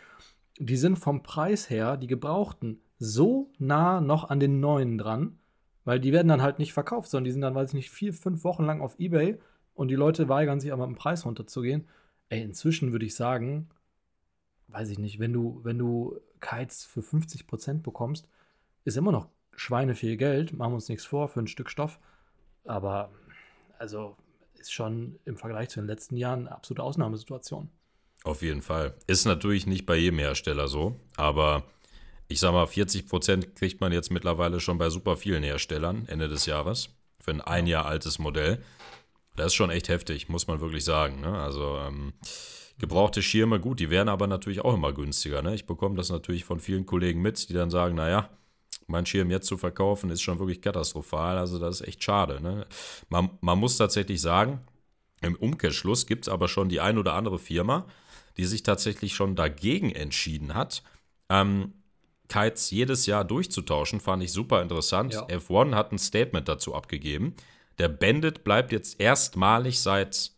die 0.59 0.77
sind 0.77 0.97
vom 0.97 1.23
Preis 1.23 1.69
her, 1.69 1.97
die 1.97 2.07
gebrauchten, 2.07 2.81
so 2.99 3.51
nah 3.59 4.01
noch 4.01 4.31
an 4.31 4.41
den 4.41 4.61
neuen 4.61 4.97
dran, 4.97 5.39
weil 5.85 6.01
die 6.01 6.13
werden 6.13 6.29
dann 6.29 6.43
halt 6.43 6.59
nicht 6.59 6.73
verkauft, 6.73 7.11
sondern 7.11 7.25
die 7.25 7.33
sind 7.33 7.43
dann, 7.43 7.55
weiß 7.55 7.71
ich 7.71 7.75
nicht, 7.75 7.91
vier, 7.91 8.13
fünf 8.13 8.43
Wochen 8.45 8.65
lang 8.65 8.81
auf 8.81 8.99
Ebay 8.99 9.39
und 9.75 9.89
die 9.89 9.95
Leute 9.95 10.29
weigern 10.29 10.61
sich 10.61 10.73
aber 10.73 10.85
im 10.85 10.95
Preis 10.95 11.27
runterzugehen. 11.27 11.87
Ey, 12.29 12.43
inzwischen 12.43 12.93
würde 12.93 13.07
ich 13.07 13.15
sagen, 13.15 13.69
weiß 14.69 14.89
ich 14.91 14.99
nicht, 14.99 15.19
wenn 15.19 15.33
du, 15.33 15.61
wenn 15.63 15.79
du 15.79 16.19
Kites 16.41 16.85
für 16.85 17.01
50% 17.01 17.83
bekommst, 17.83 18.29
ist 18.85 18.97
immer 18.97 19.13
noch 19.13 19.29
Schweine 19.55 19.95
viel 19.95 20.17
Geld, 20.17 20.53
machen 20.53 20.73
wir 20.73 20.77
uns 20.77 20.89
nichts 20.89 21.05
vor, 21.05 21.29
für 21.29 21.41
ein 21.41 21.47
Stück 21.47 21.71
Stoff. 21.71 21.99
Aber 22.65 23.11
also 23.79 24.17
ist 24.55 24.73
schon 24.73 25.19
im 25.25 25.37
Vergleich 25.37 25.69
zu 25.71 25.81
den 25.81 25.87
letzten 25.87 26.17
Jahren 26.17 26.47
eine 26.47 26.53
absolute 26.53 26.83
Ausnahmesituation. 26.83 27.71
Auf 28.25 28.43
jeden 28.43 28.63
Fall. 28.63 28.95
Ist 29.07 29.25
natürlich 29.25 29.67
nicht 29.67 29.87
bei 29.87 29.97
jedem 29.97 30.19
Hersteller 30.19 30.69
so, 30.69 30.99
aber 31.17 31.65
ich 32.29 32.41
sag 32.41 32.53
mal, 32.53 32.67
40 32.67 33.09
Prozent 33.09 33.55
kriegt 33.55 33.81
man 33.81 33.93
jetzt 33.93 34.11
mittlerweile 34.11 34.59
schon 34.61 34.79
bei 34.79 34.91
super 34.91 35.17
vielen 35.17 35.45
Herstellern 35.45 36.07
Ende 36.09 36.29
des 36.29 36.47
Jahres 36.47 36.91
für 37.21 37.31
ein 37.31 37.41
ein 37.41 37.67
Jahr 37.67 37.87
altes 37.87 38.19
Modell. 38.19 38.63
Das 39.37 39.47
ist 39.47 39.55
schon 39.55 39.71
echt 39.71 39.89
heftig, 39.89 40.29
muss 40.29 40.47
man 40.47 40.61
wirklich 40.61 40.85
sagen. 40.85 41.21
Ne? 41.21 41.39
Also 41.39 41.79
ähm, 41.79 42.15
gebrauchte 42.79 43.23
Schirme, 43.23 43.61
gut, 43.61 43.81
die 43.81 43.91
werden 43.91 44.09
aber 44.09 44.27
natürlich 44.27 44.65
auch 44.65 44.75
immer 44.75 44.93
günstiger. 44.93 45.43
Ne? 45.43 45.55
Ich 45.55 45.67
bekomme 45.67 45.97
das 45.97 46.11
natürlich 46.11 46.45
von 46.45 46.61
vielen 46.61 46.87
Kollegen 46.87 47.23
mit, 47.23 47.49
die 47.49 47.55
dann 47.55 47.71
sagen, 47.71 47.95
naja, 47.95 48.31
mein 48.87 49.07
Schirm 49.07 49.31
jetzt 49.31 49.47
zu 49.47 49.57
verkaufen, 49.57 50.11
ist 50.11 50.23
schon 50.23 50.39
wirklich 50.39 50.61
katastrophal. 50.61 51.39
Also 51.39 51.59
das 51.59 51.81
ist 51.81 51.89
echt 51.89 52.05
schade. 52.05 52.41
Ne? 52.41 52.67
Man, 53.09 53.31
man 53.41 53.59
muss 53.59 53.77
tatsächlich 53.77 54.21
sagen, 54.21 54.61
im 55.23 55.35
Umkehrschluss 55.35 56.07
gibt 56.07 56.27
es 56.27 56.33
aber 56.33 56.49
schon 56.49 56.69
die 56.69 56.81
ein 56.81 56.99
oder 56.99 57.15
andere 57.15 57.39
Firma, 57.39 57.87
die 58.37 58.45
sich 58.45 58.63
tatsächlich 58.63 59.15
schon 59.15 59.35
dagegen 59.35 59.91
entschieden 59.91 60.55
hat, 60.55 60.83
ähm, 61.29 61.73
Kites 62.29 62.71
jedes 62.71 63.07
Jahr 63.07 63.25
durchzutauschen, 63.25 64.01
fand 64.01 64.23
ich 64.23 64.33
super 64.33 64.63
interessant. 64.63 65.15
Ja. 65.15 65.27
F1 65.27 65.75
hat 65.75 65.93
ein 65.93 65.99
Statement 65.99 66.49
dazu 66.49 66.75
abgegeben. 66.75 67.35
Der 67.79 67.89
Bandit 67.89 68.43
bleibt 68.43 68.73
jetzt 68.73 69.01
erstmalig 69.01 69.81
seit 69.81 70.33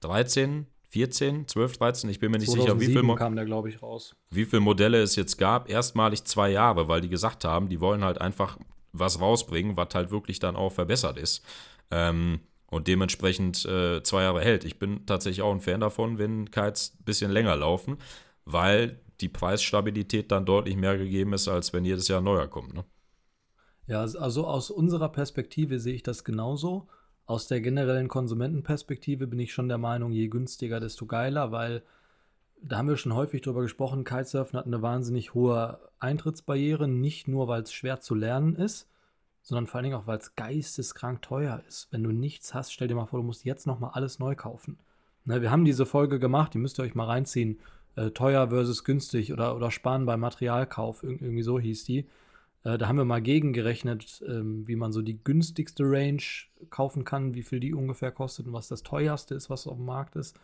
13, 0.00 0.66
14, 0.94 1.48
12, 1.48 1.78
13, 1.78 2.10
ich 2.10 2.20
bin 2.20 2.30
mir 2.30 2.38
nicht 2.38 2.52
sicher, 2.52 2.78
wie 2.78 2.84
viel, 2.86 2.94
2007 2.94 3.04
Mo 3.04 3.14
kam 3.16 3.34
der, 3.34 3.44
glaube 3.44 3.68
ich, 3.68 3.82
raus. 3.82 4.14
wie 4.30 4.44
viel 4.44 4.60
Modelle 4.60 5.02
es 5.02 5.16
jetzt 5.16 5.38
gab. 5.38 5.68
Erstmalig 5.68 6.22
zwei 6.22 6.50
Jahre, 6.50 6.86
weil 6.86 7.00
die 7.00 7.08
gesagt 7.08 7.44
haben, 7.44 7.68
die 7.68 7.80
wollen 7.80 8.04
halt 8.04 8.20
einfach 8.20 8.58
was 8.92 9.20
rausbringen, 9.20 9.76
was 9.76 9.88
halt 9.92 10.12
wirklich 10.12 10.38
dann 10.38 10.54
auch 10.54 10.70
verbessert 10.70 11.18
ist. 11.18 11.44
Ähm, 11.90 12.42
und 12.70 12.86
dementsprechend 12.86 13.64
äh, 13.64 14.04
zwei 14.04 14.22
Jahre 14.22 14.40
hält. 14.40 14.64
Ich 14.64 14.78
bin 14.78 15.04
tatsächlich 15.04 15.42
auch 15.42 15.52
ein 15.52 15.60
Fan 15.60 15.80
davon, 15.80 16.18
wenn 16.18 16.52
Kites 16.52 16.94
ein 16.94 17.04
bisschen 17.04 17.32
länger 17.32 17.56
laufen, 17.56 17.98
weil 18.44 19.00
die 19.20 19.28
Preisstabilität 19.28 20.30
dann 20.30 20.46
deutlich 20.46 20.76
mehr 20.76 20.96
gegeben 20.96 21.32
ist, 21.32 21.48
als 21.48 21.72
wenn 21.72 21.84
jedes 21.84 22.06
Jahr 22.06 22.20
ein 22.20 22.24
neuer 22.24 22.46
kommt. 22.46 22.72
Ne? 22.72 22.84
Ja, 23.88 24.02
also 24.02 24.46
aus 24.46 24.70
unserer 24.70 25.08
Perspektive 25.08 25.80
sehe 25.80 25.94
ich 25.94 26.04
das 26.04 26.22
genauso. 26.22 26.86
Aus 27.26 27.46
der 27.46 27.60
generellen 27.60 28.08
Konsumentenperspektive 28.08 29.26
bin 29.26 29.38
ich 29.38 29.52
schon 29.52 29.68
der 29.68 29.78
Meinung, 29.78 30.12
je 30.12 30.28
günstiger, 30.28 30.78
desto 30.78 31.06
geiler, 31.06 31.52
weil 31.52 31.82
da 32.60 32.78
haben 32.78 32.88
wir 32.88 32.96
schon 32.96 33.14
häufig 33.14 33.42
drüber 33.42 33.62
gesprochen, 33.62 34.04
Kitesurfen 34.04 34.58
hat 34.58 34.66
eine 34.66 34.82
wahnsinnig 34.82 35.34
hohe 35.34 35.78
Eintrittsbarriere, 36.00 36.88
nicht 36.88 37.28
nur, 37.28 37.48
weil 37.48 37.62
es 37.62 37.72
schwer 37.72 38.00
zu 38.00 38.14
lernen 38.14 38.56
ist, 38.56 38.88
sondern 39.42 39.66
vor 39.66 39.76
allen 39.76 39.84
Dingen 39.84 39.96
auch, 39.96 40.06
weil 40.06 40.18
es 40.18 40.36
geisteskrank 40.36 41.22
teuer 41.22 41.62
ist. 41.68 41.88
Wenn 41.90 42.02
du 42.02 42.10
nichts 42.10 42.54
hast, 42.54 42.72
stell 42.72 42.88
dir 42.88 42.94
mal 42.94 43.06
vor, 43.06 43.20
du 43.20 43.26
musst 43.26 43.44
jetzt 43.44 43.66
nochmal 43.66 43.90
alles 43.92 44.18
neu 44.18 44.34
kaufen. 44.34 44.78
Ne, 45.24 45.42
wir 45.42 45.50
haben 45.50 45.64
diese 45.64 45.86
Folge 45.86 46.18
gemacht, 46.18 46.54
die 46.54 46.58
müsst 46.58 46.78
ihr 46.78 46.82
euch 46.82 46.94
mal 46.94 47.06
reinziehen. 47.06 47.58
Äh, 47.96 48.10
teuer 48.10 48.48
versus 48.48 48.84
günstig 48.84 49.32
oder, 49.32 49.54
oder 49.54 49.70
sparen 49.70 50.06
beim 50.06 50.20
Materialkauf, 50.20 51.02
Ir 51.02 51.10
irgendwie 51.10 51.42
so 51.42 51.60
hieß 51.60 51.84
die. 51.84 52.06
Äh, 52.64 52.78
da 52.78 52.88
haben 52.88 52.96
wir 52.96 53.04
mal 53.04 53.22
gegengerechnet, 53.22 54.24
ähm, 54.26 54.66
wie 54.66 54.76
man 54.76 54.92
so 54.92 55.02
die 55.02 55.22
günstigste 55.22 55.84
Range 55.84 56.22
kaufen 56.70 57.04
kann, 57.04 57.34
wie 57.34 57.42
viel 57.42 57.60
die 57.60 57.74
ungefähr 57.74 58.10
kostet 58.10 58.46
und 58.46 58.52
was 58.52 58.68
das 58.68 58.82
teuerste 58.82 59.34
ist, 59.34 59.50
was 59.50 59.66
auf 59.66 59.76
dem 59.76 59.84
Markt 59.84 60.16
ist. 60.16 60.38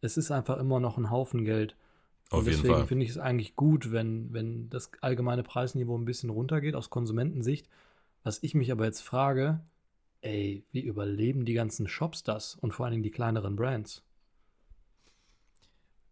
Es 0.00 0.16
ist 0.16 0.30
einfach 0.30 0.58
immer 0.58 0.78
noch 0.78 0.98
ein 0.98 1.10
Haufen 1.10 1.44
Geld. 1.44 1.74
Auf 2.30 2.40
und 2.40 2.46
deswegen 2.46 2.86
finde 2.86 3.04
ich 3.04 3.10
es 3.10 3.18
eigentlich 3.18 3.56
gut, 3.56 3.90
wenn, 3.90 4.32
wenn 4.32 4.68
das 4.68 4.90
allgemeine 5.00 5.42
Preisniveau 5.42 5.96
ein 5.96 6.04
bisschen 6.04 6.30
runtergeht 6.30 6.74
aus 6.74 6.90
Konsumentensicht. 6.90 7.68
Was 8.22 8.42
ich 8.42 8.54
mich 8.54 8.70
aber 8.70 8.84
jetzt 8.84 9.00
frage, 9.00 9.60
ey, 10.20 10.62
wie 10.70 10.80
überleben 10.80 11.46
die 11.46 11.54
ganzen 11.54 11.88
Shops 11.88 12.22
das 12.22 12.54
und 12.54 12.72
vor 12.72 12.84
allen 12.84 12.92
Dingen 12.92 13.02
die 13.02 13.10
kleineren 13.10 13.56
Brands? 13.56 14.04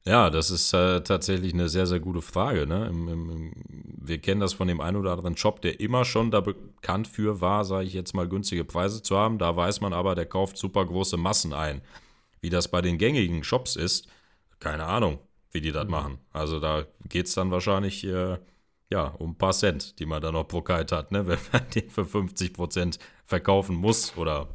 Ja, 0.06 0.30
das 0.30 0.50
ist 0.52 0.72
äh, 0.72 1.00
tatsächlich 1.02 1.52
eine 1.52 1.68
sehr, 1.68 1.86
sehr 1.86 1.98
gute 1.98 2.22
Frage. 2.22 2.66
Ne? 2.66 2.86
Im, 2.86 3.08
im, 3.08 3.52
wir 3.64 4.18
kennen 4.18 4.40
das 4.40 4.52
von 4.52 4.68
dem 4.68 4.80
einen 4.80 4.96
oder 4.96 5.12
anderen 5.12 5.36
Shop, 5.36 5.60
der 5.62 5.80
immer 5.80 6.04
schon 6.04 6.30
da 6.30 6.40
bekannt 6.40 7.08
für 7.08 7.40
war, 7.40 7.64
sage 7.64 7.86
ich 7.86 7.92
jetzt 7.94 8.14
mal, 8.14 8.28
günstige 8.28 8.64
Preise 8.64 9.02
zu 9.02 9.16
haben. 9.18 9.38
Da 9.38 9.56
weiß 9.56 9.80
man 9.80 9.92
aber, 9.92 10.14
der 10.14 10.26
kauft 10.26 10.58
super 10.58 10.84
große 10.86 11.16
Massen 11.16 11.52
ein. 11.52 11.82
Wie 12.40 12.50
das 12.50 12.68
bei 12.68 12.82
den 12.82 12.98
gängigen 12.98 13.42
Shops 13.42 13.75
ist, 13.75 14.06
keine 14.60 14.84
Ahnung, 14.84 15.18
wie 15.50 15.60
die 15.60 15.72
das 15.72 15.86
Mhm. 15.86 15.90
machen. 15.90 16.18
Also 16.32 16.60
da 16.60 16.84
geht 17.08 17.26
es 17.26 17.34
dann 17.34 17.50
wahrscheinlich 17.50 18.04
äh, 18.04 18.38
ja, 18.90 19.08
um 19.08 19.30
ein 19.30 19.38
paar 19.38 19.52
Cent, 19.52 19.98
die 19.98 20.06
man 20.06 20.22
dann 20.22 20.34
noch 20.34 20.46
pro 20.46 20.62
Kite 20.62 20.96
hat, 20.96 21.10
ne? 21.10 21.26
wenn 21.26 21.38
man 21.52 21.68
den 21.75 21.90
für 21.90 22.04
50% 22.04 23.00
verkaufen 23.25 23.75
muss 23.75 24.16
oder 24.16 24.48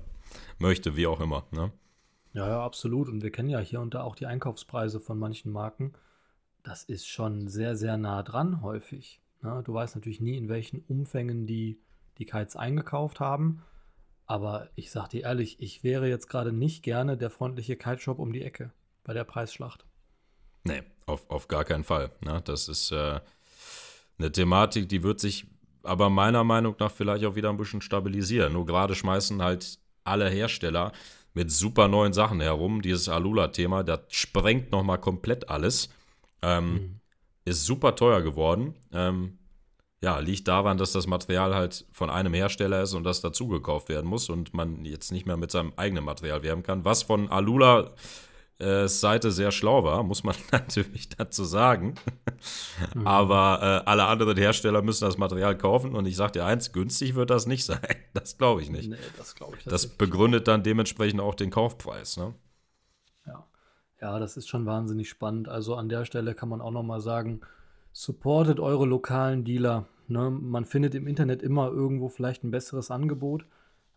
möchte, 0.60 0.96
wie 0.96 1.08
auch 1.08 1.20
immer. 1.20 1.46
Ne? 1.52 1.74
Ja, 2.34 2.48
ja, 2.48 2.64
absolut. 2.64 3.10
Und 3.10 3.24
wir 3.24 3.32
kennen 3.32 3.50
ja 3.50 3.60
hier 3.60 3.82
und 3.82 3.94
da 3.94 4.04
auch 4.04 4.16
die 4.16 4.26
Einkaufspreise 4.26 5.00
von 5.00 5.20
manchen 5.20 5.52
Marken. 5.52 5.94
Das 6.64 6.84
ist 6.84 7.08
schon 7.08 7.48
sehr, 7.48 7.76
sehr 7.76 7.98
nah 7.98 8.24
dran 8.24 8.62
häufig. 8.62 9.22
Ne? 9.42 9.62
Du 9.66 9.74
weißt 9.74 9.96
natürlich 9.96 10.22
nie, 10.22 10.38
in 10.38 10.50
welchen 10.50 10.82
Umfängen 10.88 11.46
die 11.46 11.80
die 12.18 12.26
Kites 12.26 12.56
eingekauft 12.56 13.20
haben. 13.20 13.64
Aber 14.26 14.70
ich 14.76 14.92
sag 14.92 15.10
dir 15.10 15.24
ehrlich, 15.24 15.60
ich 15.60 15.84
wäre 15.84 16.08
jetzt 16.08 16.28
gerade 16.28 16.54
nicht 16.54 16.84
gerne 16.84 17.18
der 17.18 17.30
freundliche 17.30 17.76
Kiteshop 17.76 18.20
um 18.20 18.32
die 18.32 18.44
Ecke 18.44 18.72
bei 19.04 19.14
der 19.14 19.24
Preisschlacht. 19.24 19.86
Nee, 20.64 20.84
auf, 21.06 21.30
auf 21.30 21.48
gar 21.48 21.66
keinen 21.66 21.84
Fall. 21.84 22.12
Ne? 22.22 22.42
Das 22.46 22.70
ist 22.70 22.92
äh, 22.92 23.20
eine 24.20 24.32
Thematik, 24.32 24.88
die 24.88 25.04
wird 25.04 25.20
sich 25.20 25.48
aber 25.84 26.10
meiner 26.10 26.44
Meinung 26.44 26.76
nach 26.80 26.92
vielleicht 26.92 27.26
auch 27.26 27.36
wieder 27.36 27.50
ein 27.50 27.58
bisschen 27.58 27.82
stabilisieren. 27.82 28.54
Nur 28.54 28.66
gerade 28.66 28.96
schmeißen 28.96 29.42
halt 29.42 29.80
alle 30.04 30.30
Hersteller 30.30 30.92
mit 31.34 31.52
super 31.52 31.88
neuen 31.88 32.14
Sachen 32.14 32.42
herum. 32.42 32.82
Dieses 32.82 33.10
Alula-Thema, 33.10 33.84
das 33.84 34.02
sprengt 34.10 34.72
nochmal 34.72 35.00
komplett 35.00 35.50
alles. 35.50 35.90
Ähm, 36.42 36.74
Mhm. 36.74 36.96
Ist 37.44 37.66
super 37.66 37.96
teuer 37.96 38.22
geworden. 38.22 38.76
Ähm, 38.94 39.40
ja, 40.04 40.20
liegt 40.20 40.48
daran, 40.48 40.78
dass 40.78 40.92
das 40.92 41.08
Material 41.08 41.56
halt 41.56 41.86
von 41.92 42.10
einem 42.12 42.34
Hersteller 42.34 42.84
ist 42.84 42.94
und 42.94 43.04
das 43.04 43.22
dazu 43.22 43.48
gekauft 43.48 43.90
werden 43.90 44.08
muss 44.08 44.30
und 44.30 44.54
man 44.54 44.86
jetzt 44.86 45.12
nicht 45.12 45.26
mehr 45.26 45.38
mit 45.38 45.52
seinem 45.52 45.74
eigenen 45.76 46.04
Material 46.04 46.44
werben 46.44 46.62
kann. 46.64 46.86
Was 46.86 47.04
von 47.04 47.30
Alula 47.30 47.92
äh, 48.62 48.88
Seite 48.88 49.32
sehr 49.32 49.52
schlau 49.52 49.84
war, 49.84 50.04
muss 50.04 50.24
man 50.24 50.36
natürlich 50.52 51.10
dazu 51.10 51.44
sagen. 51.44 51.96
Mhm. 52.96 53.08
Aber 53.08 53.84
äh, 53.86 53.90
alle 53.90 54.06
anderen 54.06 54.38
Hersteller 54.38 54.82
müssen 54.82 55.06
das 55.06 55.18
Material 55.18 55.58
kaufen 55.58 55.96
und 55.96 56.06
ich 56.06 56.16
sage 56.16 56.34
dir 56.34 56.46
eins, 56.46 56.72
günstig 56.72 57.16
wird 57.16 57.30
das 57.30 57.48
nicht 57.48 57.66
sein. 57.66 57.80
Das 58.14 58.38
glaube 58.38 58.62
ich 58.62 58.70
nicht. 58.70 58.90
Nee, 58.90 58.98
das 59.18 59.36
glaube 59.36 59.58
ich 59.58 59.64
Das 59.66 59.88
begründet 59.88 60.48
dann 60.48 60.64
dementsprechend 60.64 61.22
auch 61.22 61.36
den 61.36 61.50
Kaufpreis. 61.50 62.18
Ne? 62.18 62.34
Ja. 63.26 63.48
ja, 64.02 64.20
das 64.20 64.38
ist 64.38 64.48
schon 64.48 64.66
wahnsinnig 64.66 65.10
spannend. 65.10 65.50
Also 65.50 65.76
an 65.76 65.90
der 65.90 66.06
Stelle 66.06 66.36
kann 66.36 66.50
man 66.50 66.62
auch 66.62 66.72
noch 66.72 66.84
mal 66.84 67.02
sagen, 67.02 67.42
supportet 67.92 68.60
eure 68.60 68.86
lokalen 68.86 69.44
Dealer. 69.44 69.88
Ne? 70.08 70.30
Man 70.30 70.66
findet 70.66 70.96
im 70.96 71.08
Internet 71.08 71.42
immer 71.42 71.70
irgendwo 71.70 72.10
vielleicht 72.10 72.44
ein 72.44 72.52
besseres 72.52 72.92
Angebot. 72.92 73.46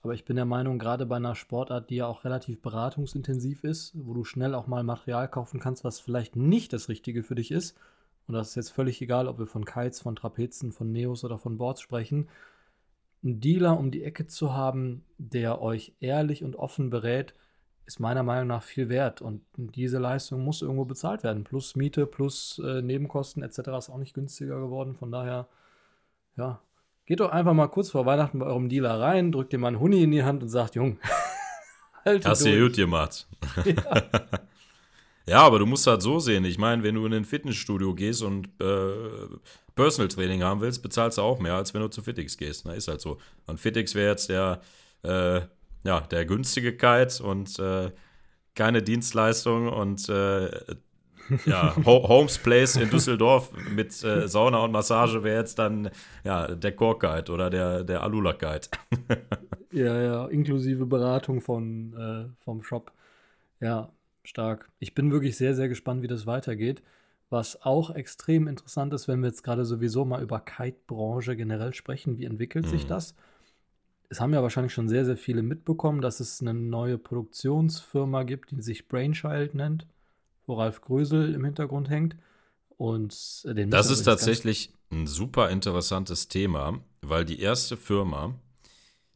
Aber 0.05 0.15
ich 0.15 0.25
bin 0.25 0.37
der 0.37 0.45
Meinung, 0.45 0.79
gerade 0.79 1.07
bei 1.07 1.17
einer 1.17 1.35
Sportart, 1.35 1.91
die 1.91 1.97
ja 1.97 2.07
auch 2.07 2.25
relativ 2.25 2.61
beratungsintensiv 2.61 3.65
ist, 3.65 3.93
wo 3.97 4.15
du 4.15 4.23
schnell 4.23 4.55
auch 4.55 4.67
mal 4.67 4.85
Material 4.85 5.29
kaufen 5.29 5.59
kannst, 5.59 5.83
was 5.83 5.99
vielleicht 5.99 6.37
nicht 6.37 6.73
das 6.73 6.89
Richtige 6.89 7.25
für 7.25 7.35
dich 7.35 7.51
ist, 7.51 7.77
und 8.27 8.35
das 8.35 8.51
ist 8.51 8.55
jetzt 8.55 8.71
völlig 8.71 9.03
egal, 9.03 9.29
ob 9.29 9.39
wir 9.39 9.47
von 9.47 9.65
Kites, 9.65 10.01
von 10.01 10.17
Trapezen, 10.17 10.73
von 10.73 10.91
Neos 10.93 11.25
oder 11.25 11.39
von 11.39 11.59
Boards 11.59 11.81
sprechen, 11.81 12.29
einen 13.23 13.41
Dealer 13.41 13.79
um 13.79 13.91
die 13.91 14.05
Ecke 14.05 14.27
zu 14.27 14.53
haben, 14.53 15.05
der 15.19 15.61
euch 15.61 15.95
ehrlich 16.01 16.45
und 16.45 16.57
offen 16.57 16.91
berät, 16.91 17.35
ist 17.87 18.01
meiner 18.01 18.23
Meinung 18.23 18.49
nach 18.49 18.63
viel 18.63 18.89
wert. 18.89 19.21
Und 19.21 19.43
diese 19.57 19.99
Leistung 19.99 20.43
muss 20.43 20.63
irgendwo 20.63 20.87
bezahlt 20.87 21.23
werden. 21.23 21.45
Plus 21.45 21.77
Miete, 21.77 22.07
plus 22.07 22.61
äh, 22.65 22.81
Nebenkosten 22.81 23.43
etc. 23.43 23.59
ist 23.79 23.91
auch 23.91 23.99
nicht 23.99 24.15
günstiger 24.15 24.59
geworden. 24.59 24.95
Von 24.95 25.13
daher, 25.13 25.49
ja, 26.37 26.61
geht 27.07 27.21
doch 27.21 27.31
einfach 27.31 27.53
mal 27.53 27.69
kurz 27.69 27.91
vor 27.91 28.07
Weihnachten 28.07 28.39
bei 28.39 28.47
eurem 28.47 28.69
Dealer 28.69 29.01
rein, 29.01 29.33
drückt 29.33 29.53
ihm 29.53 29.61
mal 29.61 29.69
einen 29.69 29.81
Huni 29.81 30.03
in 30.03 30.11
die 30.11 30.23
Hand 30.23 30.43
und 30.43 30.49
sagt, 30.49 30.75
Jung, 30.75 30.99
halt 32.05 32.25
Hast 32.25 32.45
du 32.45 32.59
gut 32.59 32.77
gemacht. 32.77 33.27
Ja. 35.27 35.41
aber 35.41 35.59
du 35.59 35.67
musst 35.67 35.87
halt 35.87 36.03
so 36.03 36.19
sehen. 36.19 36.45
Ich 36.45 36.59
meine, 36.59 36.83
wenn 36.83 36.95
du 36.97 37.07
in 37.07 37.15
ein 37.15 37.25
Fitnessstudio 37.25 37.95
gehst 37.95 38.23
und 38.23 38.49
äh, 38.61 39.27
Personal 39.75 40.09
Training 40.09 40.43
haben 40.43 40.61
willst, 40.61 40.83
bezahlst 40.83 41.17
du 41.19 41.23
auch 41.23 41.39
mehr, 41.41 41.55
als 41.55 41.73
wenn 41.73 41.81
du 41.81 41.89
zu 41.89 42.03
Fitix 42.03 42.37
gehst. 42.37 42.67
Na, 42.67 42.75
ist 42.75 42.89
halt 42.89 43.01
so. 43.01 43.19
Und 43.47 43.59
Fitix 43.59 43.95
wäre 43.95 44.11
jetzt 44.11 44.29
der, 44.29 44.61
äh, 45.03 45.41
ja, 45.85 46.01
der 46.01 46.27
günstige 46.27 46.77
Kite 46.77 47.23
und 47.23 47.59
äh, 47.59 47.91
keine 48.55 48.83
Dienstleistung 48.83 49.69
und 49.69 50.09
äh, 50.09 50.51
ja, 51.47 51.75
Ho 51.85 52.09
Holmes 52.09 52.39
Place 52.39 52.77
in 52.77 52.91
Düsseldorf 52.91 53.51
mit 53.71 54.03
äh, 54.05 54.29
Sauna 54.29 54.59
und 54.65 54.73
Massage 54.73 55.23
wäre 55.25 55.39
jetzt 55.39 55.59
dann 55.59 55.91
ja, 56.25 56.49
der 56.55 56.73
Core 56.73 56.99
Kite 56.99 57.33
oder 57.33 57.51
der, 57.51 57.85
der 57.85 58.03
Alula 58.03 58.33
Kite. 58.33 58.69
Ja, 59.73 60.01
ja, 60.01 60.27
inklusive 60.29 60.87
Beratung 60.87 61.41
von, 61.41 61.95
äh, 61.95 62.45
vom 62.45 62.63
Shop. 62.63 62.93
Ja, 63.59 63.91
stark. 64.23 64.71
Ich 64.79 64.95
bin 64.95 65.11
wirklich 65.11 65.37
sehr, 65.37 65.57
sehr 65.57 65.69
gespannt, 65.69 66.01
wie 66.03 66.07
das 66.07 66.29
weitergeht. 66.29 66.81
Was 67.29 67.61
auch 67.63 67.91
extrem 67.93 68.47
interessant 68.47 68.95
ist, 68.95 69.09
wenn 69.09 69.19
wir 69.21 69.27
jetzt 69.31 69.43
gerade 69.43 69.65
sowieso 69.65 70.05
mal 70.05 70.23
über 70.23 70.39
Kite-Branche 70.39 71.35
generell 71.35 71.75
sprechen, 71.75 72.19
wie 72.19 72.25
entwickelt 72.25 72.69
sich 72.69 72.85
Mhm. 72.85 72.89
das? 72.89 73.17
Es 74.09 74.21
haben 74.21 74.33
ja 74.33 74.43
wahrscheinlich 74.45 74.73
schon 74.73 74.89
sehr, 74.89 75.05
sehr 75.05 75.17
viele 75.17 75.43
mitbekommen, 75.43 76.01
dass 76.01 76.21
es 76.21 76.41
eine 76.41 76.55
neue 76.55 76.97
Produktionsfirma 76.97 78.23
gibt, 78.23 78.53
die 78.53 78.63
sich 78.63 78.87
Brainchild 78.87 79.57
nennt, 79.57 79.89
wo 80.47 80.55
Ralf 80.55 80.81
Grösel 80.81 81.35
im 81.35 81.45
Hintergrund 81.45 81.89
hängt. 81.91 82.17
Und 82.77 83.43
äh, 83.45 83.55
den 83.55 83.71
Das 83.71 83.91
ist 83.91 84.05
tatsächlich 84.05 84.73
ein 84.91 85.07
super 85.07 85.51
interessantes 85.51 86.29
Thema, 86.29 86.81
weil 87.03 87.25
die 87.25 87.41
erste 87.41 87.77
Firma, 87.77 88.35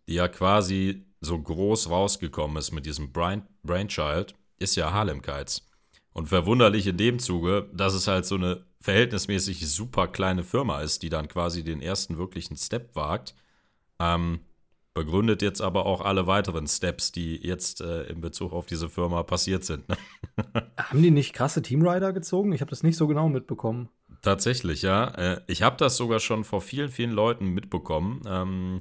die 0.07 0.15
ja 0.15 0.29
quasi 0.29 1.07
so 1.21 1.39
groß 1.39 1.91
rausgekommen 1.91 2.57
ist 2.57 2.73
mit 2.73 2.87
diesem 2.87 3.13
Brain, 3.13 3.43
Brainchild, 3.63 4.35
ist 4.59 4.77
ja 4.77 4.93
Harlem 4.93 5.23
Kites. 5.23 5.67
Und 6.13 6.27
verwunderlich 6.27 6.87
in 6.87 6.97
dem 6.97 7.19
Zuge, 7.19 7.69
dass 7.73 7.95
es 7.95 8.07
halt 8.07 8.27
so 8.27 8.37
eine 8.37 8.65
verhältnismäßig 8.81 9.69
super 9.69 10.09
kleine 10.09 10.45
Firma 10.45 10.81
ist, 10.81 11.03
die 11.03 11.09
dann 11.09 11.29
quasi 11.29 11.65
den 11.65 11.81
ersten 11.81 12.19
wirklichen 12.19 12.57
Step 12.57 12.95
wagt. 12.95 13.35
Ähm, 13.99 14.41
begründet 14.95 15.43
jetzt 15.43 15.61
aber 15.61 15.87
auch 15.87 16.01
alle 16.01 16.27
weiteren 16.27 16.67
Steps, 16.67 17.13
die 17.13 17.37
jetzt 17.37 17.81
äh, 17.81 18.05
in 18.05 18.21
Bezug 18.21 18.53
auf 18.53 18.67
diese 18.67 18.89
Firma 18.89 19.23
passiert 19.23 19.65
sind. 19.65 19.89
Ne? 19.89 19.97
Haben 20.77 21.03
die 21.03 21.11
nicht 21.11 21.33
krasse 21.33 21.63
Teamrider 21.63 22.13
gezogen? 22.13 22.53
Ich 22.53 22.61
habe 22.61 22.71
das 22.71 22.83
nicht 22.83 22.97
so 22.97 23.07
genau 23.07 23.29
mitbekommen. 23.29 23.89
Tatsächlich, 24.23 24.83
ja. 24.83 25.09
Äh, 25.15 25.41
ich 25.47 25.63
habe 25.63 25.77
das 25.77 25.97
sogar 25.97 26.21
schon 26.21 26.45
vor 26.45 26.61
vielen, 26.61 26.89
vielen 26.89 27.13
Leuten 27.13 27.49
mitbekommen, 27.49 28.23
ähm, 28.27 28.81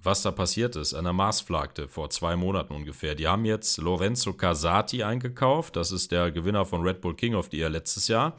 was 0.00 0.22
da 0.22 0.30
passiert 0.30 0.76
ist 0.76 0.94
an 0.94 1.04
der 1.04 1.12
Marsflagte 1.12 1.88
vor 1.88 2.10
zwei 2.10 2.36
Monaten 2.36 2.74
ungefähr. 2.74 3.14
Die 3.14 3.26
haben 3.26 3.44
jetzt 3.44 3.78
Lorenzo 3.78 4.34
Casati 4.34 5.02
eingekauft, 5.02 5.76
das 5.76 5.90
ist 5.90 6.12
der 6.12 6.30
Gewinner 6.30 6.64
von 6.64 6.82
Red 6.82 7.00
Bull 7.00 7.16
King 7.16 7.34
of 7.34 7.48
the 7.50 7.58
Year 7.58 7.70
letztes 7.70 8.08
Jahr, 8.08 8.38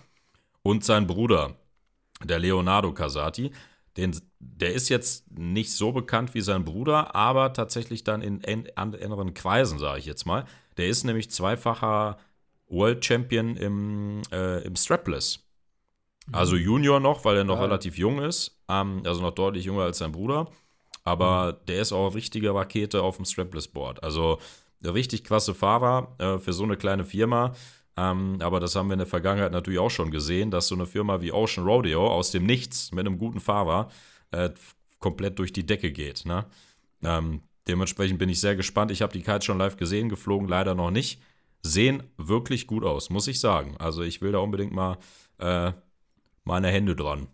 und 0.62 0.86
sein 0.86 1.08
Bruder, 1.08 1.56
der 2.24 2.40
Leonardo 2.40 2.94
Casati. 2.94 3.52
Den, 4.00 4.16
der 4.40 4.74
ist 4.74 4.90
jetzt 4.90 5.30
nicht 5.32 5.72
so 5.74 5.92
bekannt 5.92 6.34
wie 6.34 6.42
sein 6.42 6.64
Bruder, 6.64 7.16
aber 7.16 7.54
tatsächlich 7.54 8.04
dann 8.04 8.22
in 8.22 8.70
anderen 8.76 9.34
Kreisen, 9.34 9.80
sage 9.80 10.00
ich 10.00 10.06
jetzt 10.06 10.26
mal. 10.26 10.46
Der 10.78 10.88
ist 10.88 11.04
nämlich 11.04 11.30
zweifacher 11.30 12.18
World 12.68 13.04
Champion 13.04 13.56
im, 13.58 14.22
äh, 14.32 14.64
im 14.64 14.76
Strapless. 14.76 15.40
Also 16.32 16.56
mhm. 16.56 16.62
Junior 16.62 17.00
noch, 17.00 17.26
weil 17.26 17.38
er 17.38 17.44
noch 17.44 17.58
ja. 17.58 17.64
relativ 17.64 17.98
jung 17.98 18.22
ist, 18.22 18.58
ähm, 18.70 19.02
also 19.06 19.22
noch 19.22 19.34
deutlich 19.34 19.66
jünger 19.66 19.84
als 19.84 19.98
sein 19.98 20.12
Bruder. 20.12 20.48
Aber 21.04 21.54
mhm. 21.54 21.66
der 21.68 21.82
ist 21.82 21.92
auch 21.92 22.14
richtige 22.14 22.54
Rakete 22.54 23.02
auf 23.02 23.18
dem 23.18 23.26
Strapless-Board. 23.26 24.04
Also 24.04 24.40
richtig 24.84 25.24
klasse 25.24 25.54
Fahrer 25.54 26.16
äh, 26.20 26.38
für 26.38 26.54
so 26.54 26.64
eine 26.64 26.78
kleine 26.78 27.04
Firma. 27.04 27.54
Ähm, 28.00 28.38
aber 28.40 28.62
das 28.62 28.76
haben 28.76 28.88
wir 28.88 28.94
in 28.94 29.00
der 29.00 29.08
Vergangenheit 29.08 29.52
natürlich 29.52 29.80
auch 29.80 29.92
schon 29.92 30.10
gesehen, 30.10 30.52
dass 30.52 30.68
so 30.68 30.76
eine 30.76 30.86
Firma 30.86 31.20
wie 31.22 31.34
Ocean 31.34 31.66
Rodeo 31.66 32.08
aus 32.08 32.32
dem 32.32 32.46
Nichts 32.46 32.94
mit 32.94 33.06
einem 33.06 33.18
guten 33.18 33.42
Fahrer 33.42 33.90
äh, 34.32 34.52
komplett 35.00 35.38
durch 35.38 35.52
die 35.52 35.66
Decke 35.66 35.92
geht. 35.92 36.26
Ne? 36.26 36.46
Ähm, 37.04 37.42
dementsprechend 37.68 38.18
bin 38.18 38.30
ich 38.30 38.40
sehr 38.40 38.56
gespannt. 38.56 38.92
Ich 38.92 39.02
habe 39.02 39.12
die 39.12 39.22
Kites 39.22 39.44
schon 39.44 39.58
live 39.58 39.76
gesehen, 39.76 40.08
geflogen 40.08 40.48
leider 40.48 40.76
noch 40.76 40.92
nicht. 40.92 41.22
Sehen 41.62 42.04
wirklich 42.16 42.68
gut 42.68 42.86
aus, 42.86 43.10
muss 43.10 43.28
ich 43.28 43.42
sagen. 43.42 43.76
Also 43.80 44.02
ich 44.02 44.22
will 44.22 44.32
da 44.32 44.40
unbedingt 44.40 44.72
mal 44.72 44.98
äh, 45.40 45.74
meine 46.46 46.70
Hände 46.70 46.96
dran. 46.96 47.28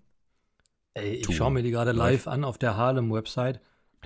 Ey, 0.95 1.15
ich 1.15 1.35
schaue 1.35 1.51
mir 1.51 1.61
die 1.61 1.71
gerade 1.71 1.91
live 1.91 2.27
an 2.27 2.43
auf 2.43 2.57
der 2.57 2.75
Harlem-Website. 2.75 3.59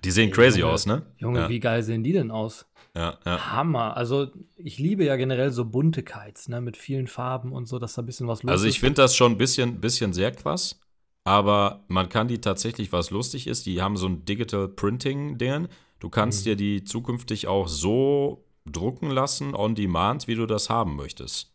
Die 0.03 0.11
sehen 0.11 0.29
Ey, 0.29 0.35
crazy 0.35 0.59
Junge, 0.59 0.73
aus, 0.73 0.85
ne? 0.85 1.05
Junge, 1.17 1.39
ja. 1.41 1.49
wie 1.49 1.59
geil 1.61 1.83
sehen 1.83 2.03
die 2.03 2.11
denn 2.11 2.31
aus? 2.31 2.65
Ja, 2.99 3.17
ja. 3.25 3.53
Hammer. 3.53 3.95
Also, 3.95 4.27
ich 4.57 4.77
liebe 4.77 5.05
ja 5.05 5.15
generell 5.15 5.51
so 5.51 5.63
bunte 5.63 6.03
Kites, 6.03 6.49
ne? 6.49 6.59
Mit 6.59 6.75
vielen 6.75 7.07
Farben 7.07 7.53
und 7.53 7.65
so, 7.65 7.79
dass 7.79 7.93
da 7.93 8.01
ein 8.01 8.05
bisschen 8.05 8.27
was 8.27 8.43
los 8.43 8.51
also 8.51 8.65
ist. 8.65 8.67
Also, 8.67 8.75
ich 8.75 8.79
finde 8.81 9.01
das 9.01 9.15
schon 9.15 9.31
ein 9.31 9.37
bisschen, 9.37 9.79
bisschen 9.79 10.11
sehr 10.11 10.33
krass. 10.33 10.81
Aber 11.23 11.85
man 11.87 12.09
kann 12.09 12.27
die 12.27 12.41
tatsächlich, 12.41 12.91
was 12.91 13.09
lustig 13.09 13.47
ist, 13.47 13.65
die 13.67 13.81
haben 13.81 13.95
so 13.95 14.07
ein 14.07 14.25
Digital 14.25 14.67
Printing-Ding. 14.67 15.69
Du 16.01 16.09
kannst 16.09 16.41
mhm. 16.41 16.43
dir 16.49 16.55
die 16.57 16.83
zukünftig 16.83 17.47
auch 17.47 17.69
so 17.69 18.43
drucken 18.65 19.11
lassen, 19.11 19.55
on 19.55 19.75
demand, 19.75 20.27
wie 20.27 20.35
du 20.35 20.45
das 20.45 20.69
haben 20.69 20.97
möchtest. 20.97 21.53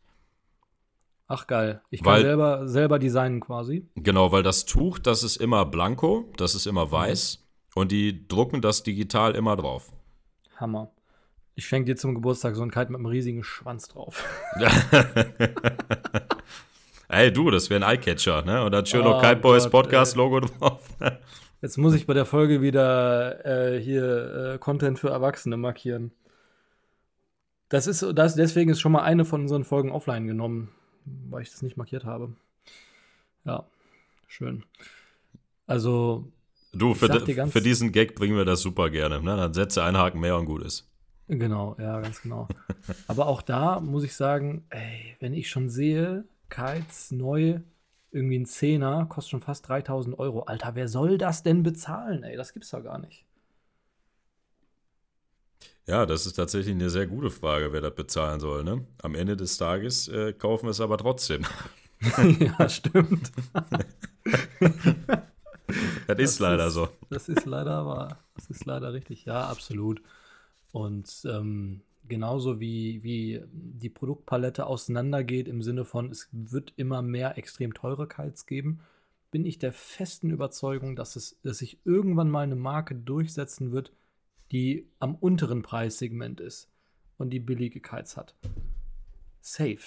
Ach 1.26 1.46
geil. 1.46 1.82
Ich 1.90 2.02
kann 2.02 2.14
weil, 2.14 2.22
selber, 2.22 2.68
selber 2.68 2.98
designen 2.98 3.40
quasi. 3.40 3.86
Genau, 3.96 4.32
weil 4.32 4.42
das 4.42 4.64
Tuch, 4.64 4.98
das 4.98 5.22
ist 5.22 5.36
immer 5.36 5.66
blanko, 5.66 6.32
das 6.38 6.54
ist 6.54 6.66
immer 6.66 6.90
weiß 6.90 7.38
mhm. 7.74 7.82
und 7.82 7.92
die 7.92 8.26
drucken 8.28 8.62
das 8.62 8.82
digital 8.82 9.34
immer 9.34 9.56
drauf. 9.56 9.92
Hammer. 10.56 10.90
Ich 11.54 11.66
schenke 11.66 11.92
dir 11.92 11.96
zum 11.96 12.14
Geburtstag 12.14 12.56
so 12.56 12.62
ein 12.62 12.70
Kite 12.70 12.92
mit 12.92 12.98
einem 12.98 13.06
riesigen 13.06 13.44
Schwanz 13.44 13.88
drauf. 13.88 14.24
Ey, 17.08 17.32
du, 17.32 17.50
das 17.50 17.70
wäre 17.70 17.84
ein 17.84 17.88
Eyecatcher, 17.88 18.42
ne? 18.42 18.64
Und 18.64 18.72
dann 18.72 18.86
schön 18.86 19.02
oh, 19.02 19.10
noch 19.10 19.22
Kite 19.22 19.36
Boys 19.36 19.70
Podcast-Logo 19.70 20.40
drauf. 20.40 20.82
Jetzt 21.62 21.78
muss 21.78 21.94
ich 21.94 22.06
bei 22.06 22.14
der 22.14 22.24
Folge 22.24 22.60
wieder 22.60 23.44
äh, 23.74 23.80
hier 23.80 24.54
äh, 24.54 24.58
Content 24.58 24.98
für 24.98 25.10
Erwachsene 25.10 25.56
markieren. 25.56 26.10
Das 27.68 27.86
ist, 27.86 28.04
das, 28.14 28.34
deswegen 28.34 28.70
ist 28.70 28.80
schon 28.80 28.92
mal 28.92 29.02
eine 29.02 29.24
von 29.24 29.42
unseren 29.42 29.64
Folgen 29.64 29.92
offline 29.92 30.26
genommen 30.26 30.70
weil 31.04 31.42
ich 31.42 31.50
das 31.50 31.62
nicht 31.62 31.76
markiert 31.76 32.04
habe. 32.04 32.34
Ja, 33.44 33.64
schön. 34.26 34.64
Also. 35.66 36.28
Du, 36.72 36.94
für, 36.94 37.08
für 37.48 37.60
diesen 37.60 37.92
Gag 37.92 38.14
bringen 38.16 38.36
wir 38.36 38.44
das 38.44 38.60
super 38.60 38.90
gerne. 38.90 39.22
Ne? 39.22 39.36
Dann 39.36 39.54
setze 39.54 39.84
einen 39.84 39.96
Haken 39.96 40.18
mehr 40.18 40.36
und 40.36 40.46
gut 40.46 40.62
ist. 40.64 40.88
Genau, 41.28 41.76
ja, 41.78 42.00
ganz 42.00 42.20
genau. 42.20 42.48
Aber 43.06 43.26
auch 43.26 43.42
da 43.42 43.80
muss 43.80 44.04
ich 44.04 44.14
sagen, 44.14 44.66
ey, 44.70 45.16
wenn 45.20 45.32
ich 45.32 45.48
schon 45.48 45.70
sehe, 45.70 46.24
Kites 46.50 47.10
neu, 47.12 47.60
irgendwie 48.10 48.38
ein 48.38 48.46
Zehner, 48.46 49.06
kostet 49.06 49.30
schon 49.30 49.40
fast 49.40 49.66
3000 49.68 50.18
Euro. 50.18 50.42
Alter, 50.42 50.74
wer 50.74 50.86
soll 50.86 51.18
das 51.18 51.42
denn 51.42 51.62
bezahlen, 51.62 52.22
ey? 52.22 52.36
Das 52.36 52.52
gibt's 52.52 52.70
doch 52.70 52.82
gar 52.82 52.98
nicht. 52.98 53.24
Ja, 55.86 56.06
das 56.06 56.24
ist 56.24 56.34
tatsächlich 56.34 56.74
eine 56.74 56.88
sehr 56.88 57.06
gute 57.06 57.30
Frage, 57.30 57.72
wer 57.72 57.80
das 57.80 57.94
bezahlen 57.94 58.40
soll. 58.40 58.64
Ne? 58.64 58.86
Am 59.02 59.14
Ende 59.14 59.36
des 59.36 59.58
Tages 59.58 60.08
äh, 60.08 60.32
kaufen 60.32 60.66
wir 60.66 60.70
es 60.70 60.80
aber 60.80 60.96
trotzdem. 60.96 61.44
ja, 62.38 62.68
stimmt. 62.68 63.32
das, 63.52 63.84
das, 66.06 66.18
ist 66.18 66.38
leider 66.38 66.68
ist, 66.68 66.74
so. 66.74 66.88
Das 67.10 67.28
ist 67.28 67.44
leider 67.44 67.84
wahr. 67.84 68.18
Das 68.34 68.48
ist 68.48 68.64
leider 68.64 68.92
richtig. 68.92 69.26
Ja, 69.26 69.46
absolut. 69.46 70.00
Und 70.74 71.24
ähm, 71.30 71.82
genauso 72.08 72.58
wie, 72.58 73.00
wie 73.04 73.40
die 73.52 73.88
Produktpalette 73.88 74.66
auseinandergeht 74.66 75.46
im 75.46 75.62
Sinne 75.62 75.84
von, 75.84 76.10
es 76.10 76.28
wird 76.32 76.72
immer 76.74 77.00
mehr 77.00 77.38
extrem 77.38 77.74
teure 77.74 78.08
Kites 78.08 78.44
geben, 78.44 78.80
bin 79.30 79.46
ich 79.46 79.60
der 79.60 79.72
festen 79.72 80.30
Überzeugung, 80.30 80.96
dass, 80.96 81.14
es, 81.14 81.38
dass 81.44 81.58
sich 81.58 81.78
irgendwann 81.84 82.28
mal 82.28 82.40
eine 82.40 82.56
Marke 82.56 82.96
durchsetzen 82.96 83.70
wird, 83.70 83.92
die 84.50 84.88
am 84.98 85.14
unteren 85.14 85.62
Preissegment 85.62 86.40
ist 86.40 86.68
und 87.18 87.30
die 87.30 87.38
billige 87.38 87.78
Kites 87.78 88.16
hat. 88.16 88.34
Safe. 89.40 89.78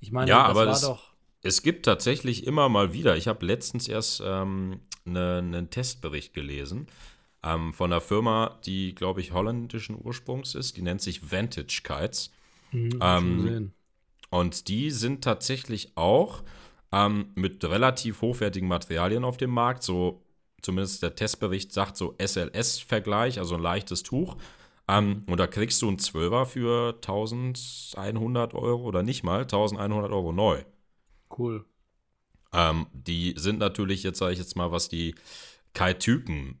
Ich 0.00 0.12
meine, 0.12 0.30
ja, 0.30 0.48
das 0.48 0.56
war 0.56 0.64
das, 0.64 0.80
doch. 0.80 1.12
Es 1.42 1.60
gibt 1.60 1.84
tatsächlich 1.84 2.46
immer 2.46 2.70
mal 2.70 2.94
wieder. 2.94 3.18
Ich 3.18 3.28
habe 3.28 3.44
letztens 3.44 3.86
erst 3.86 4.22
ähm, 4.24 4.80
ne, 5.04 5.42
einen 5.44 5.68
Testbericht 5.68 6.32
gelesen 6.32 6.86
ähm, 7.46 7.72
von 7.72 7.92
einer 7.92 8.00
Firma, 8.00 8.58
die, 8.66 8.94
glaube 8.94 9.20
ich, 9.20 9.32
holländischen 9.32 9.96
Ursprungs 10.02 10.54
ist. 10.54 10.76
Die 10.76 10.82
nennt 10.82 11.00
sich 11.00 11.30
Vantage 11.30 11.82
Kites. 11.84 12.32
Mhm, 12.72 12.98
ähm, 13.00 13.72
und 14.30 14.68
die 14.68 14.90
sind 14.90 15.22
tatsächlich 15.22 15.96
auch 15.96 16.42
ähm, 16.92 17.30
mit 17.34 17.64
relativ 17.64 18.22
hochwertigen 18.22 18.68
Materialien 18.68 19.24
auf 19.24 19.36
dem 19.36 19.50
Markt, 19.50 19.82
so 19.82 20.22
zumindest 20.62 21.02
der 21.02 21.14
Testbericht 21.14 21.72
sagt 21.72 21.96
so 21.96 22.16
SLS-Vergleich, 22.18 23.38
also 23.38 23.54
ein 23.54 23.62
leichtes 23.62 24.02
Tuch. 24.02 24.36
Ähm, 24.88 25.22
und 25.26 25.38
da 25.38 25.46
kriegst 25.46 25.80
du 25.82 25.88
einen 25.88 25.98
Zwölfer 25.98 26.46
für 26.46 26.94
1100 26.94 28.54
Euro 28.54 28.82
oder 28.84 29.02
nicht 29.02 29.22
mal 29.22 29.42
1100 29.42 30.10
Euro 30.10 30.32
neu. 30.32 30.62
Cool. 31.36 31.64
Ähm, 32.52 32.86
die 32.92 33.34
sind 33.36 33.58
natürlich, 33.58 34.02
jetzt 34.02 34.18
sage 34.18 34.32
ich 34.32 34.38
jetzt 34.38 34.56
mal, 34.56 34.72
was 34.72 34.88
die 34.88 35.14
Kite-Typen 35.74 36.60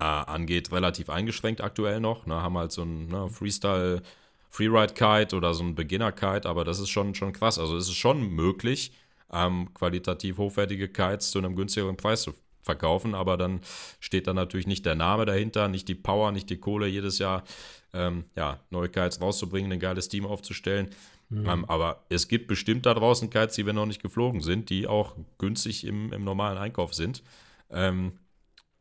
äh, 0.00 0.04
angeht, 0.04 0.72
relativ 0.72 1.10
eingeschränkt 1.10 1.60
aktuell 1.60 2.00
noch. 2.00 2.26
Ne, 2.26 2.34
haben 2.34 2.56
halt 2.56 2.72
so 2.72 2.82
ein 2.82 3.08
ne, 3.08 3.28
Freestyle, 3.28 4.02
Freeride-Kite 4.50 5.36
oder 5.36 5.54
so 5.54 5.62
ein 5.62 5.74
Beginner-Kite, 5.74 6.48
aber 6.48 6.64
das 6.64 6.80
ist 6.80 6.88
schon, 6.88 7.14
schon 7.14 7.32
krass. 7.32 7.58
Also 7.58 7.76
es 7.76 7.88
ist 7.88 7.96
schon 7.96 8.34
möglich, 8.34 8.92
ähm, 9.32 9.72
qualitativ 9.74 10.38
hochwertige 10.38 10.88
Kites 10.88 11.30
zu 11.30 11.38
einem 11.38 11.54
günstigeren 11.54 11.96
Preis 11.96 12.22
zu 12.22 12.34
verkaufen, 12.62 13.14
aber 13.14 13.36
dann 13.36 13.60
steht 14.00 14.26
da 14.26 14.34
natürlich 14.34 14.66
nicht 14.66 14.84
der 14.84 14.94
Name 14.94 15.24
dahinter, 15.24 15.68
nicht 15.68 15.88
die 15.88 15.94
Power, 15.94 16.32
nicht 16.32 16.50
die 16.50 16.58
Kohle, 16.58 16.86
jedes 16.86 17.18
Jahr 17.18 17.44
ähm, 17.92 18.24
ja, 18.36 18.60
neue 18.70 18.88
Kites 18.88 19.20
rauszubringen, 19.20 19.72
ein 19.72 19.80
geiles 19.80 20.08
Team 20.08 20.26
aufzustellen. 20.26 20.90
Mhm. 21.28 21.48
Ähm, 21.48 21.64
aber 21.66 22.04
es 22.08 22.26
gibt 22.26 22.48
bestimmt 22.48 22.86
da 22.86 22.94
draußen 22.94 23.30
Kites, 23.30 23.54
die 23.54 23.66
wir 23.66 23.72
noch 23.72 23.86
nicht 23.86 24.02
geflogen 24.02 24.40
sind, 24.40 24.68
die 24.68 24.86
auch 24.86 25.14
günstig 25.38 25.86
im, 25.86 26.12
im 26.12 26.24
normalen 26.24 26.58
Einkauf 26.58 26.92
sind 26.92 27.22
ähm, 27.70 28.12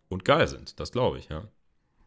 und 0.09 0.25
geil 0.25 0.47
sind. 0.47 0.79
Das 0.79 0.91
glaube 0.91 1.19
ich, 1.19 1.29
ja. 1.29 1.47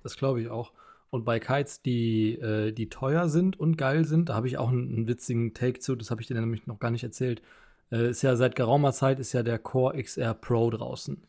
Das 0.03 0.17
glaube 0.17 0.43
ich 0.43 0.49
auch. 0.49 0.73
Und 1.11 1.25
bei 1.25 1.41
Kites, 1.41 1.83
die, 1.83 2.35
äh, 2.39 2.73
die 2.73 2.89
teuer 2.89 3.29
sind 3.29 3.59
und 3.59 3.77
geil 3.77 4.05
sind, 4.05 4.29
da 4.29 4.35
habe 4.35 4.49
ich 4.49 4.59
auch 4.59 4.71
einen, 4.71 4.89
einen, 4.95 5.09
witzigen 5.09 5.55
Take 5.55 5.79
zu, 5.79 5.95
das 5.95 6.11
habe 6.11 6.21
ich 6.21 6.27
dir 6.27 6.35
nämlich 6.41 6.67
noch 6.67 6.79
gar 6.79 6.91
nicht 6.91 7.05
erzählt. 7.05 7.43
Äh, 7.91 8.11
ist 8.11 8.23
ja 8.23 8.37
seit 8.37 8.57
geraumer 8.57 8.93
Zeit 8.93 9.21
ist 9.21 9.33
ja 9.33 9.43
der 9.43 9.59
Core 9.59 10.03
XR 10.03 10.35
Pro 10.35 10.71
draußen 10.71 11.27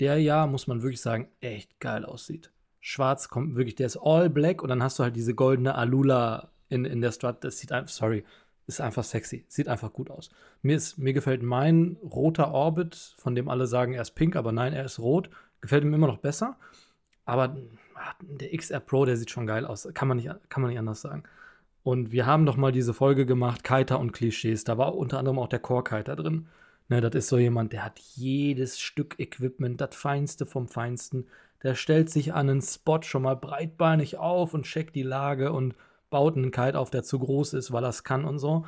der 0.00 0.18
ja, 0.18 0.46
muss 0.46 0.66
man 0.66 0.82
wirklich 0.82 1.00
sagen, 1.00 1.28
echt 1.40 1.80
geil 1.80 2.04
aussieht. 2.04 2.50
Schwarz 2.80 3.28
kommt 3.28 3.56
wirklich, 3.56 3.74
der 3.74 3.86
ist 3.86 3.96
all 3.96 4.30
black 4.30 4.62
und 4.62 4.68
dann 4.68 4.82
hast 4.82 4.98
du 4.98 5.02
halt 5.02 5.16
diese 5.16 5.34
goldene 5.34 5.74
Alula 5.74 6.50
in, 6.68 6.84
in 6.84 7.00
der 7.00 7.12
Strut. 7.12 7.42
Das 7.42 7.58
sieht 7.58 7.72
einfach, 7.72 7.90
sorry, 7.90 8.24
ist 8.66 8.80
einfach 8.80 9.04
sexy. 9.04 9.44
Sieht 9.48 9.68
einfach 9.68 9.92
gut 9.92 10.10
aus. 10.10 10.30
Mir, 10.62 10.76
ist, 10.76 10.98
mir 10.98 11.12
gefällt 11.12 11.42
mein 11.42 11.96
roter 12.02 12.52
Orbit, 12.52 12.94
von 13.16 13.34
dem 13.34 13.48
alle 13.48 13.66
sagen, 13.66 13.94
er 13.94 14.02
ist 14.02 14.12
pink, 14.14 14.36
aber 14.36 14.52
nein, 14.52 14.72
er 14.72 14.84
ist 14.84 14.98
rot. 14.98 15.30
Gefällt 15.60 15.84
ihm 15.84 15.94
immer 15.94 16.06
noch 16.06 16.18
besser. 16.18 16.56
Aber 17.24 17.56
ah, 17.94 18.14
der 18.20 18.56
XR 18.56 18.80
Pro, 18.80 19.04
der 19.04 19.16
sieht 19.16 19.30
schon 19.30 19.46
geil 19.46 19.64
aus. 19.64 19.88
Kann 19.94 20.08
man 20.08 20.16
nicht, 20.16 20.30
kann 20.48 20.62
man 20.62 20.70
nicht 20.70 20.78
anders 20.78 21.00
sagen. 21.00 21.24
Und 21.82 22.10
wir 22.10 22.26
haben 22.26 22.46
doch 22.46 22.56
mal 22.56 22.72
diese 22.72 22.94
Folge 22.94 23.26
gemacht, 23.26 23.62
Kiter 23.62 24.00
und 24.00 24.12
Klischees. 24.12 24.64
Da 24.64 24.76
war 24.76 24.96
unter 24.96 25.18
anderem 25.18 25.38
auch 25.38 25.48
der 25.48 25.60
Core-Kiter 25.60 26.16
drin. 26.16 26.48
Ne, 26.88 27.00
das 27.00 27.14
ist 27.14 27.28
so 27.28 27.38
jemand, 27.38 27.72
der 27.72 27.84
hat 27.84 27.98
jedes 27.98 28.78
Stück 28.78 29.18
Equipment, 29.18 29.80
das 29.80 29.94
Feinste 29.94 30.46
vom 30.46 30.68
Feinsten. 30.68 31.26
Der 31.62 31.74
stellt 31.74 32.10
sich 32.10 32.32
an 32.34 32.48
einen 32.48 32.62
Spot 32.62 33.02
schon 33.02 33.22
mal 33.22 33.36
breitbeinig 33.36 34.18
auf 34.18 34.54
und 34.54 34.64
checkt 34.64 34.94
die 34.94 35.02
Lage 35.02 35.52
und 35.52 35.74
baut 36.10 36.36
einen 36.36 36.52
Kite 36.52 36.78
auf, 36.78 36.90
der 36.90 37.02
zu 37.02 37.18
groß 37.18 37.54
ist, 37.54 37.72
weil 37.72 37.84
er 37.84 37.90
es 37.90 38.04
kann 38.04 38.24
und 38.24 38.38
so. 38.38 38.64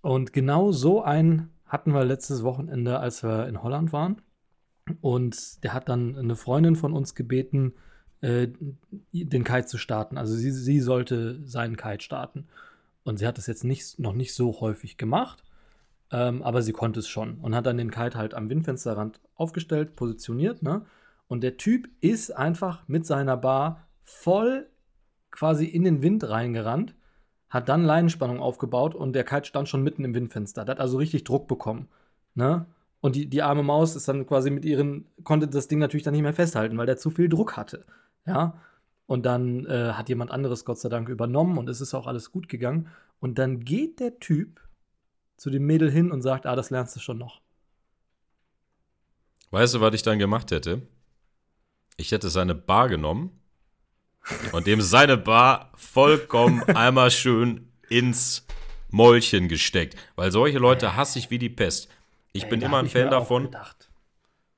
Und 0.00 0.32
genau 0.32 0.72
so 0.72 1.02
einen 1.02 1.50
hatten 1.66 1.92
wir 1.92 2.04
letztes 2.04 2.42
Wochenende, 2.42 2.98
als 2.98 3.22
wir 3.22 3.46
in 3.48 3.62
Holland 3.62 3.92
waren. 3.92 4.22
Und 5.00 5.64
der 5.64 5.74
hat 5.74 5.88
dann 5.88 6.16
eine 6.16 6.36
Freundin 6.36 6.76
von 6.76 6.92
uns 6.92 7.14
gebeten, 7.14 7.74
äh, 8.20 8.48
den 9.12 9.44
Kite 9.44 9.66
zu 9.66 9.78
starten. 9.78 10.18
Also 10.18 10.34
sie, 10.34 10.50
sie 10.50 10.80
sollte 10.80 11.40
seinen 11.44 11.76
Kite 11.76 12.02
starten. 12.02 12.46
Und 13.04 13.18
sie 13.18 13.26
hat 13.26 13.38
das 13.38 13.46
jetzt 13.46 13.64
nicht, 13.64 13.98
noch 13.98 14.14
nicht 14.14 14.34
so 14.34 14.60
häufig 14.60 14.96
gemacht, 14.96 15.44
ähm, 16.10 16.42
aber 16.42 16.62
sie 16.62 16.72
konnte 16.72 17.00
es 17.00 17.08
schon 17.08 17.38
und 17.38 17.54
hat 17.54 17.66
dann 17.66 17.78
den 17.78 17.90
Kite 17.90 18.18
halt 18.18 18.34
am 18.34 18.50
Windfensterrand 18.50 19.20
aufgestellt, 19.36 19.94
positioniert. 19.94 20.62
Ne? 20.62 20.84
Und 21.28 21.42
der 21.42 21.56
Typ 21.56 21.88
ist 22.00 22.36
einfach 22.36 22.86
mit 22.88 23.06
seiner 23.06 23.36
Bar 23.36 23.86
voll 24.02 24.68
quasi 25.30 25.66
in 25.66 25.84
den 25.84 26.02
Wind 26.02 26.28
reingerannt, 26.28 26.94
hat 27.48 27.68
dann 27.68 27.84
Leinenspannung 27.84 28.40
aufgebaut 28.40 28.94
und 28.94 29.12
der 29.12 29.24
Kite 29.24 29.46
stand 29.46 29.68
schon 29.68 29.82
mitten 29.82 30.04
im 30.04 30.14
Windfenster. 30.14 30.64
Der 30.64 30.74
hat 30.74 30.80
also 30.80 30.98
richtig 30.98 31.24
Druck 31.24 31.46
bekommen. 31.46 31.88
Ne? 32.34 32.66
Und 33.00 33.16
die, 33.16 33.26
die 33.26 33.42
arme 33.42 33.62
Maus 33.62 33.94
ist 33.94 34.08
dann 34.08 34.26
quasi 34.26 34.50
mit 34.50 34.64
ihren, 34.64 35.06
konnte 35.22 35.48
das 35.48 35.68
Ding 35.68 35.78
natürlich 35.78 36.04
dann 36.04 36.14
nicht 36.14 36.22
mehr 36.22 36.32
festhalten, 36.32 36.76
weil 36.78 36.86
der 36.86 36.96
zu 36.96 37.10
viel 37.10 37.28
Druck 37.28 37.56
hatte. 37.56 37.84
Ja. 38.26 38.60
Und 39.06 39.24
dann 39.24 39.66
äh, 39.66 39.92
hat 39.92 40.08
jemand 40.08 40.30
anderes 40.30 40.64
Gott 40.64 40.78
sei 40.78 40.88
Dank 40.88 41.08
übernommen 41.08 41.58
und 41.58 41.68
es 41.68 41.80
ist 41.80 41.94
auch 41.94 42.06
alles 42.06 42.32
gut 42.32 42.48
gegangen. 42.48 42.88
Und 43.20 43.38
dann 43.38 43.60
geht 43.60 44.00
der 44.00 44.18
Typ 44.18 44.60
zu 45.36 45.50
dem 45.50 45.66
Mädel 45.66 45.90
hin 45.90 46.10
und 46.10 46.22
sagt, 46.22 46.46
ah, 46.46 46.56
das 46.56 46.70
lernst 46.70 46.96
du 46.96 47.00
schon 47.00 47.18
noch. 47.18 47.40
Weißt 49.50 49.74
du, 49.74 49.80
was 49.80 49.94
ich 49.94 50.02
dann 50.02 50.18
gemacht 50.18 50.50
hätte? 50.50 50.82
Ich 51.96 52.12
hätte 52.12 52.28
seine 52.28 52.54
Bar 52.54 52.88
genommen 52.88 53.30
und 54.52 54.66
dem 54.66 54.80
seine 54.80 55.16
Bar 55.16 55.72
vollkommen 55.76 56.62
einmal 56.74 57.10
schön 57.10 57.68
ins 57.88 58.46
Mäulchen 58.90 59.48
gesteckt. 59.48 59.96
Weil 60.16 60.32
solche 60.32 60.58
Leute 60.58 60.96
hasse 60.96 61.18
ich 61.18 61.30
wie 61.30 61.38
die 61.38 61.48
Pest. 61.48 61.88
Ich 62.36 62.44
Ey, 62.44 62.50
bin 62.50 62.60
immer 62.60 62.78
ein 62.78 62.88
Fan 62.88 63.10
davon. 63.10 63.44
Gedacht. 63.44 63.90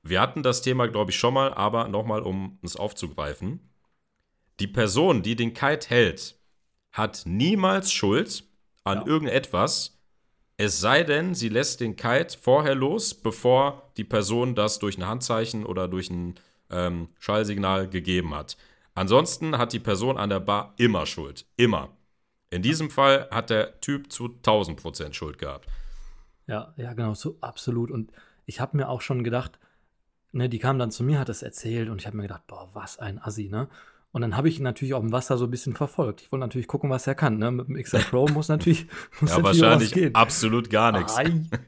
Wir 0.03 0.21
hatten 0.21 0.43
das 0.43 0.61
Thema, 0.61 0.87
glaube 0.87 1.11
ich, 1.11 1.17
schon 1.17 1.33
mal, 1.33 1.53
aber 1.53 1.87
nochmal, 1.87 2.21
um 2.21 2.59
es 2.61 2.75
aufzugreifen. 2.75 3.69
Die 4.59 4.67
Person, 4.67 5.23
die 5.23 5.35
den 5.35 5.53
Kite 5.53 5.89
hält, 5.89 6.37
hat 6.91 7.23
niemals 7.25 7.91
Schuld 7.91 8.43
an 8.83 8.99
ja. 8.99 9.07
irgendetwas, 9.07 9.97
es 10.57 10.81
sei 10.81 11.03
denn, 11.03 11.35
sie 11.35 11.47
lässt 11.47 11.79
den 11.79 11.95
Kite 11.95 12.37
vorher 12.37 12.75
los, 12.75 13.13
bevor 13.13 13.91
die 13.95 14.03
Person 14.03 14.55
das 14.55 14.79
durch 14.79 14.97
ein 14.97 15.07
Handzeichen 15.07 15.65
oder 15.65 15.87
durch 15.87 16.09
ein 16.09 16.35
ähm, 16.69 17.07
Schallsignal 17.19 17.87
gegeben 17.87 18.35
hat. 18.35 18.57
Ansonsten 18.93 19.57
hat 19.57 19.71
die 19.71 19.79
Person 19.79 20.17
an 20.17 20.29
der 20.29 20.41
Bar 20.41 20.73
immer 20.75 21.05
Schuld. 21.05 21.45
Immer. 21.55 21.95
In 22.49 22.61
diesem 22.61 22.89
Fall 22.89 23.29
hat 23.31 23.49
der 23.49 23.79
Typ 23.79 24.11
zu 24.11 24.25
1000 24.25 24.81
Prozent 24.81 25.15
Schuld 25.15 25.37
gehabt. 25.37 25.69
Ja, 26.49 26.73
ja, 26.77 26.93
genau, 26.93 27.13
so 27.13 27.37
absolut. 27.41 27.91
Und 27.91 28.11
ich 28.47 28.59
habe 28.59 28.75
mir 28.75 28.89
auch 28.89 29.01
schon 29.01 29.23
gedacht, 29.23 29.59
ne, 30.31 30.49
die 30.49 30.57
kam 30.57 30.79
dann 30.79 30.89
zu 30.89 31.03
mir, 31.03 31.19
hat 31.19 31.29
das 31.29 31.43
erzählt 31.43 31.89
und 31.89 32.01
ich 32.01 32.07
habe 32.07 32.17
mir 32.17 32.23
gedacht, 32.23 32.47
boah, 32.47 32.69
was 32.73 32.97
ein 32.97 33.21
Assi, 33.21 33.49
ne? 33.49 33.67
Und 34.11 34.21
dann 34.21 34.35
habe 34.35 34.49
ich 34.49 34.57
ihn 34.57 34.63
natürlich 34.63 34.95
auch 34.95 35.03
im 35.03 35.11
Wasser 35.11 35.37
so 35.37 35.45
ein 35.45 35.51
bisschen 35.51 35.75
verfolgt. 35.75 36.21
Ich 36.21 36.31
wollte 36.31 36.41
natürlich 36.41 36.67
gucken, 36.67 36.89
was 36.89 37.05
er 37.05 37.13
kann. 37.13 37.37
Ne? 37.37 37.51
Mit 37.51 37.67
dem 37.67 37.75
XR 37.75 37.99
Pro 37.99 38.27
muss 38.27 38.47
natürlich, 38.47 38.87
muss 39.21 39.29
ja, 39.29 39.37
natürlich 39.37 39.61
wahrscheinlich 39.61 39.91
gehen. 39.91 40.15
absolut 40.15 40.71
gar 40.71 40.91
nichts. 40.91 41.15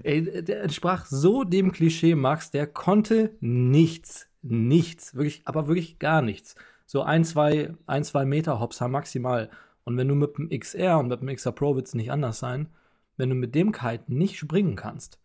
ey, 0.01 0.43
der 0.43 0.63
entsprach 0.63 1.05
so 1.05 1.43
dem 1.43 1.71
Klischee, 1.71 2.15
Max, 2.15 2.49
der 2.49 2.65
konnte 2.65 3.35
nichts. 3.41 4.27
Nichts. 4.41 5.13
Wirklich, 5.13 5.43
aber 5.45 5.67
wirklich 5.67 5.99
gar 5.99 6.23
nichts. 6.23 6.55
So 6.87 7.03
ein, 7.03 7.23
zwei, 7.25 7.75
ein, 7.85 8.03
zwei 8.03 8.25
Meter 8.25 8.59
Hops 8.59 8.81
haben 8.81 8.91
maximal. 8.91 9.51
Und 9.83 9.97
wenn 9.97 10.07
du 10.07 10.15
mit 10.15 10.35
dem 10.39 10.49
XR 10.49 10.97
und 10.97 11.09
mit 11.09 11.21
dem 11.21 11.35
XR 11.35 11.51
Pro 11.51 11.75
wird 11.75 11.85
es 11.85 11.93
nicht 11.93 12.11
anders 12.11 12.39
sein, 12.39 12.69
wenn 13.17 13.29
du 13.29 13.35
mit 13.35 13.55
dem 13.55 13.71
Kite 13.71 14.03
nicht 14.07 14.37
springen 14.37 14.75
kannst, 14.75 15.19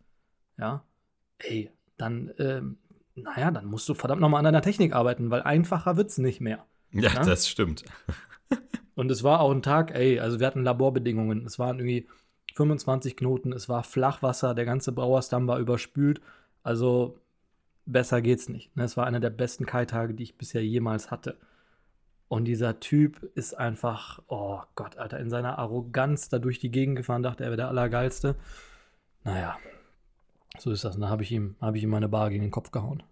ja, 0.57 0.83
ey, 1.39 1.71
dann, 1.97 2.29
äh, 2.29 2.61
naja, 3.15 3.51
dann 3.51 3.65
musst 3.65 3.89
du 3.89 3.93
verdammt 3.93 4.21
nochmal 4.21 4.39
an 4.39 4.45
deiner 4.45 4.61
Technik 4.61 4.93
arbeiten, 4.93 5.29
weil 5.29 5.41
einfacher 5.41 5.97
wird 5.97 6.09
es 6.09 6.17
nicht 6.17 6.41
mehr. 6.41 6.65
Ja, 6.91 7.13
ja, 7.13 7.23
das 7.23 7.47
stimmt. 7.47 7.83
Und 8.95 9.11
es 9.11 9.23
war 9.23 9.41
auch 9.41 9.51
ein 9.51 9.61
Tag, 9.61 9.93
ey, 9.93 10.19
also 10.19 10.39
wir 10.39 10.47
hatten 10.47 10.63
Laborbedingungen. 10.63 11.45
Es 11.45 11.59
waren 11.59 11.79
irgendwie 11.79 12.07
25 12.55 13.15
Knoten, 13.15 13.53
es 13.53 13.69
war 13.69 13.83
Flachwasser, 13.83 14.55
der 14.55 14.65
ganze 14.65 14.91
Brauersdamm 14.91 15.47
war 15.47 15.59
überspült. 15.59 16.21
Also 16.63 17.19
besser 17.85 18.21
geht's 18.21 18.49
nicht. 18.49 18.75
Ne? 18.75 18.83
Es 18.83 18.97
war 18.97 19.05
einer 19.05 19.19
der 19.19 19.29
besten 19.29 19.65
Kai-Tage, 19.65 20.13
die 20.13 20.23
ich 20.23 20.37
bisher 20.37 20.65
jemals 20.65 21.11
hatte. 21.11 21.37
Und 22.29 22.45
dieser 22.45 22.79
Typ 22.79 23.23
ist 23.35 23.53
einfach, 23.53 24.21
oh 24.27 24.61
Gott, 24.75 24.97
Alter, 24.97 25.19
in 25.19 25.29
seiner 25.29 25.59
Arroganz 25.59 26.29
da 26.29 26.39
durch 26.39 26.59
die 26.59 26.71
Gegend 26.71 26.97
gefahren, 26.97 27.23
dachte, 27.23 27.43
er 27.43 27.49
wäre 27.49 27.57
der 27.57 27.67
Allergeilste. 27.69 28.35
Naja, 29.23 29.57
so 30.57 30.71
ist 30.71 30.83
das. 30.83 30.95
Und 30.95 31.01
da 31.01 31.09
habe 31.09 31.23
ich, 31.23 31.31
ihm, 31.31 31.55
hab 31.61 31.75
ich 31.75 31.83
ihm 31.83 31.89
meine 31.89 32.09
Bar 32.09 32.29
gegen 32.29 32.43
den 32.43 32.51
Kopf 32.51 32.71
gehauen. 32.71 33.03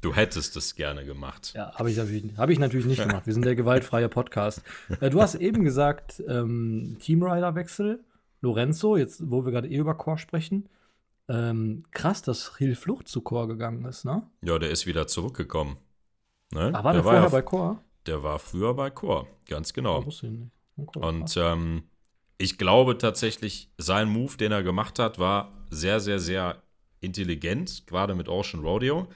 Du 0.00 0.16
hättest 0.16 0.56
es 0.56 0.74
gerne 0.74 1.04
gemacht. 1.04 1.52
Ja, 1.54 1.74
habe 1.76 1.88
ich, 1.88 1.96
hab 2.36 2.50
ich 2.50 2.58
natürlich 2.58 2.86
nicht 2.86 3.00
gemacht. 3.00 3.24
Wir 3.24 3.32
sind 3.32 3.44
der 3.44 3.54
gewaltfreie 3.54 4.08
Podcast. 4.08 4.60
Äh, 5.00 5.10
du 5.10 5.22
hast 5.22 5.36
eben 5.36 5.62
gesagt, 5.62 6.20
ähm, 6.26 6.96
Teamrider-Wechsel. 6.98 8.00
Lorenzo, 8.40 8.96
jetzt 8.96 9.30
wo 9.30 9.44
wir 9.44 9.52
gerade 9.52 9.68
eh 9.68 9.76
über 9.76 9.94
Core 9.94 10.18
sprechen. 10.18 10.68
Ähm, 11.28 11.84
krass, 11.92 12.20
dass 12.20 12.56
Hill 12.56 12.74
Flucht 12.74 13.06
zu 13.06 13.20
Core 13.20 13.46
gegangen 13.46 13.84
ist, 13.84 14.04
ne? 14.04 14.24
Ja, 14.42 14.58
der 14.58 14.70
ist 14.70 14.86
wieder 14.86 15.06
zurückgekommen. 15.06 15.76
Ne? 16.52 16.70
Ach, 16.74 16.84
war 16.84 16.92
der, 16.92 17.02
der 17.02 17.02
vorher 17.02 17.22
war 17.22 17.30
bei 17.30 17.42
Core? 17.42 17.78
Der 18.06 18.22
war 18.22 18.38
früher 18.38 18.74
bei 18.74 18.90
Core, 18.90 19.26
ganz 19.48 19.72
genau. 19.72 20.04
Okay, 20.76 20.98
Und 20.98 21.36
ähm, 21.36 21.84
ich 22.38 22.58
glaube 22.58 22.98
tatsächlich, 22.98 23.70
sein 23.78 24.08
Move, 24.08 24.36
den 24.36 24.52
er 24.52 24.62
gemacht 24.62 24.98
hat, 24.98 25.18
war 25.18 25.52
sehr, 25.70 26.00
sehr, 26.00 26.18
sehr 26.18 26.62
intelligent, 27.00 27.86
gerade 27.86 28.14
mit 28.14 28.28
Ocean 28.28 28.62
Rodeo. 28.62 29.08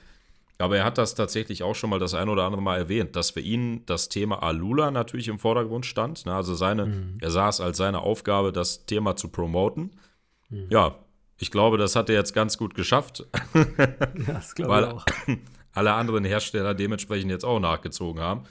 Aber 0.59 0.77
er 0.77 0.85
hat 0.85 0.97
das 0.97 1.13
tatsächlich 1.13 1.61
auch 1.61 1.75
schon 1.75 1.89
mal 1.89 1.99
das 1.99 2.13
ein 2.15 2.29
oder 2.29 2.43
andere 2.43 2.61
Mal 2.61 2.77
erwähnt, 2.77 3.15
dass 3.15 3.31
für 3.31 3.41
ihn 3.41 3.85
das 3.85 4.09
Thema 4.09 4.41
Alula 4.41 4.89
natürlich 4.89 5.27
im 5.27 5.37
Vordergrund 5.37 5.85
stand. 5.85 6.25
Ne? 6.25 6.33
Also 6.33 6.55
seine, 6.55 6.87
mhm. 6.87 7.17
er 7.21 7.29
sah 7.29 7.49
es 7.49 7.61
als 7.61 7.77
seine 7.77 7.99
Aufgabe, 7.99 8.51
das 8.51 8.85
Thema 8.85 9.15
zu 9.15 9.29
promoten. 9.29 9.91
Mhm. 10.49 10.67
Ja, 10.69 10.95
ich 11.37 11.51
glaube, 11.51 11.77
das 11.77 11.95
hat 11.95 12.09
er 12.09 12.15
jetzt 12.15 12.33
ganz 12.33 12.57
gut 12.57 12.73
geschafft. 12.73 13.27
ja, 13.53 14.33
das 14.33 14.55
glaube 14.55 14.79
ich 14.79 14.87
auch. 14.87 15.05
alle 15.77 15.93
anderen 15.93 16.25
Hersteller 16.25 16.73
dementsprechend 16.73 17.29
jetzt 17.29 17.45
auch 17.45 17.59
nachgezogen 17.59 18.21
haben. 18.21 18.43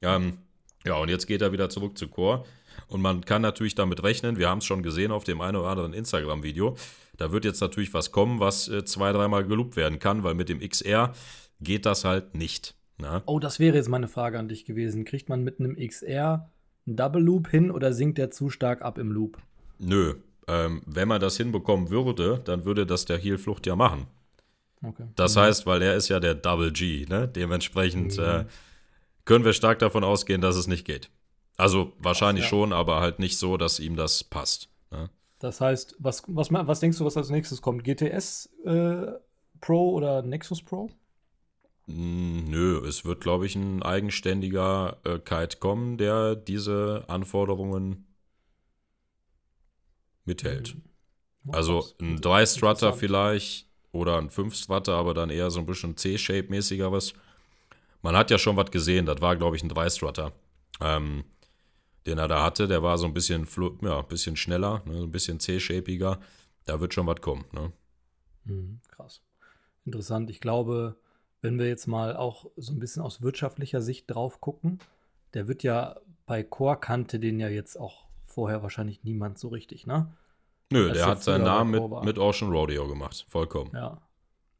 Ähm, 0.00 0.38
ja, 0.84 0.96
und 0.96 1.10
jetzt 1.10 1.26
geht 1.26 1.42
er 1.42 1.52
wieder 1.52 1.68
zurück 1.68 1.98
zu 1.98 2.08
Core. 2.08 2.44
Und 2.88 3.02
man 3.02 3.24
kann 3.24 3.42
natürlich 3.42 3.74
damit 3.74 4.02
rechnen, 4.02 4.38
wir 4.38 4.48
haben 4.48 4.58
es 4.58 4.64
schon 4.64 4.82
gesehen 4.82 5.12
auf 5.12 5.24
dem 5.24 5.40
einen 5.42 5.56
oder 5.56 5.68
anderen 5.68 5.92
Instagram-Video, 5.92 6.76
da 7.18 7.32
wird 7.32 7.44
jetzt 7.44 7.60
natürlich 7.60 7.92
was 7.92 8.12
kommen, 8.12 8.40
was 8.40 8.68
äh, 8.68 8.84
zwei, 8.84 9.12
dreimal 9.12 9.44
gelobt 9.44 9.76
werden 9.76 9.98
kann, 9.98 10.24
weil 10.24 10.34
mit 10.34 10.48
dem 10.48 10.60
XR 10.60 11.12
geht 11.60 11.84
das 11.84 12.06
halt 12.06 12.34
nicht. 12.34 12.74
Na? 12.96 13.22
Oh, 13.26 13.38
das 13.38 13.60
wäre 13.60 13.76
jetzt 13.76 13.90
meine 13.90 14.08
Frage 14.08 14.38
an 14.38 14.48
dich 14.48 14.64
gewesen. 14.64 15.04
Kriegt 15.04 15.28
man 15.28 15.44
mit 15.44 15.60
einem 15.60 15.76
XR 15.76 16.50
einen 16.86 16.96
Double 16.96 17.22
Loop 17.22 17.48
hin 17.48 17.70
oder 17.70 17.92
sinkt 17.92 18.16
der 18.16 18.30
zu 18.30 18.48
stark 18.48 18.80
ab 18.80 18.96
im 18.96 19.12
Loop? 19.12 19.36
Nö. 19.78 20.14
Ähm, 20.48 20.80
wenn 20.86 21.08
man 21.08 21.20
das 21.20 21.36
hinbekommen 21.36 21.90
würde, 21.90 22.40
dann 22.44 22.64
würde 22.64 22.86
das 22.86 23.04
der 23.04 23.18
Heelflucht 23.18 23.66
ja 23.66 23.76
machen. 23.76 24.06
Okay. 24.82 25.06
Das 25.14 25.36
mhm. 25.36 25.40
heißt, 25.40 25.66
weil 25.66 25.82
er 25.82 25.94
ist 25.94 26.08
ja 26.08 26.20
der 26.20 26.34
Double 26.34 26.72
G, 26.72 27.06
ne? 27.08 27.28
Dementsprechend 27.28 28.16
mhm. 28.16 28.24
äh, 28.24 28.44
können 29.24 29.44
wir 29.44 29.52
stark 29.52 29.78
davon 29.78 30.04
ausgehen, 30.04 30.40
dass 30.40 30.56
es 30.56 30.66
nicht 30.66 30.84
geht. 30.84 31.10
Also 31.56 31.92
wahrscheinlich 31.98 32.44
Ach, 32.46 32.52
ja. 32.52 32.58
schon, 32.58 32.72
aber 32.72 33.00
halt 33.00 33.18
nicht 33.18 33.36
so, 33.36 33.56
dass 33.56 33.80
ihm 33.80 33.96
das 33.96 34.24
passt. 34.24 34.70
Ne? 34.90 35.10
Das 35.38 35.60
heißt, 35.60 35.96
was, 35.98 36.22
was, 36.26 36.50
was 36.50 36.80
denkst 36.80 36.98
du, 36.98 37.04
was 37.04 37.16
als 37.16 37.30
nächstes 37.30 37.60
kommt? 37.60 37.84
GTS 37.84 38.48
äh, 38.64 39.06
Pro 39.60 39.90
oder 39.90 40.22
Nexus 40.22 40.62
Pro? 40.62 40.90
Hm, 41.86 42.44
nö, 42.44 42.86
es 42.86 43.04
wird, 43.04 43.20
glaube 43.20 43.46
ich, 43.46 43.56
ein 43.56 43.82
eigenständiger 43.82 44.98
äh, 45.04 45.18
Kite 45.18 45.58
kommen, 45.58 45.98
der 45.98 46.34
diese 46.34 47.04
Anforderungen 47.08 48.06
mithält. 50.24 50.76
Mhm. 51.44 51.54
Also 51.54 51.84
ein 52.00 52.20
3-Strutter 52.20 52.92
vielleicht 52.92 53.69
oder 53.92 54.18
ein 54.18 54.30
5-Strutter, 54.30 54.94
aber 54.94 55.14
dann 55.14 55.30
eher 55.30 55.50
so 55.50 55.60
ein 55.60 55.66
bisschen 55.66 55.96
C-Shape-mäßigeres. 55.96 57.14
Man 58.02 58.16
hat 58.16 58.30
ja 58.30 58.38
schon 58.38 58.56
was 58.56 58.70
gesehen, 58.70 59.06
das 59.06 59.20
war, 59.20 59.36
glaube 59.36 59.56
ich, 59.56 59.62
ein 59.62 59.70
3-Strutter, 59.70 60.32
ähm, 60.80 61.24
den 62.06 62.18
er 62.18 62.28
da 62.28 62.42
hatte. 62.42 62.68
Der 62.68 62.82
war 62.82 62.98
so 62.98 63.06
ein 63.06 63.14
bisschen, 63.14 63.46
ja, 63.82 64.02
bisschen 64.02 64.36
schneller, 64.36 64.82
ne, 64.86 65.02
ein 65.02 65.10
bisschen 65.10 65.40
C-Shapiger. 65.40 66.20
Da 66.64 66.80
wird 66.80 66.94
schon 66.94 67.06
was 67.06 67.20
kommen. 67.20 67.44
Ne? 67.52 67.72
Mhm, 68.44 68.80
krass. 68.88 69.22
Interessant. 69.84 70.30
Ich 70.30 70.40
glaube, 70.40 70.96
wenn 71.42 71.58
wir 71.58 71.66
jetzt 71.66 71.86
mal 71.86 72.16
auch 72.16 72.50
so 72.56 72.72
ein 72.72 72.78
bisschen 72.78 73.02
aus 73.02 73.22
wirtschaftlicher 73.22 73.80
Sicht 73.80 74.10
drauf 74.10 74.40
gucken, 74.40 74.78
der 75.34 75.48
wird 75.48 75.62
ja 75.62 75.96
bei 76.26 76.42
Core 76.42 76.78
kannte 76.78 77.18
den 77.18 77.40
ja 77.40 77.48
jetzt 77.48 77.78
auch 77.78 78.06
vorher 78.22 78.62
wahrscheinlich 78.62 79.02
niemand 79.04 79.38
so 79.38 79.48
richtig, 79.48 79.86
ne? 79.86 80.12
Nö, 80.72 80.92
der 80.92 81.06
hat 81.06 81.22
seinen 81.22 81.44
Namen 81.44 81.70
mit, 81.70 82.04
mit 82.04 82.18
Ocean 82.18 82.50
Rodeo 82.52 82.86
gemacht, 82.86 83.26
vollkommen. 83.28 83.70
Ja, 83.74 84.00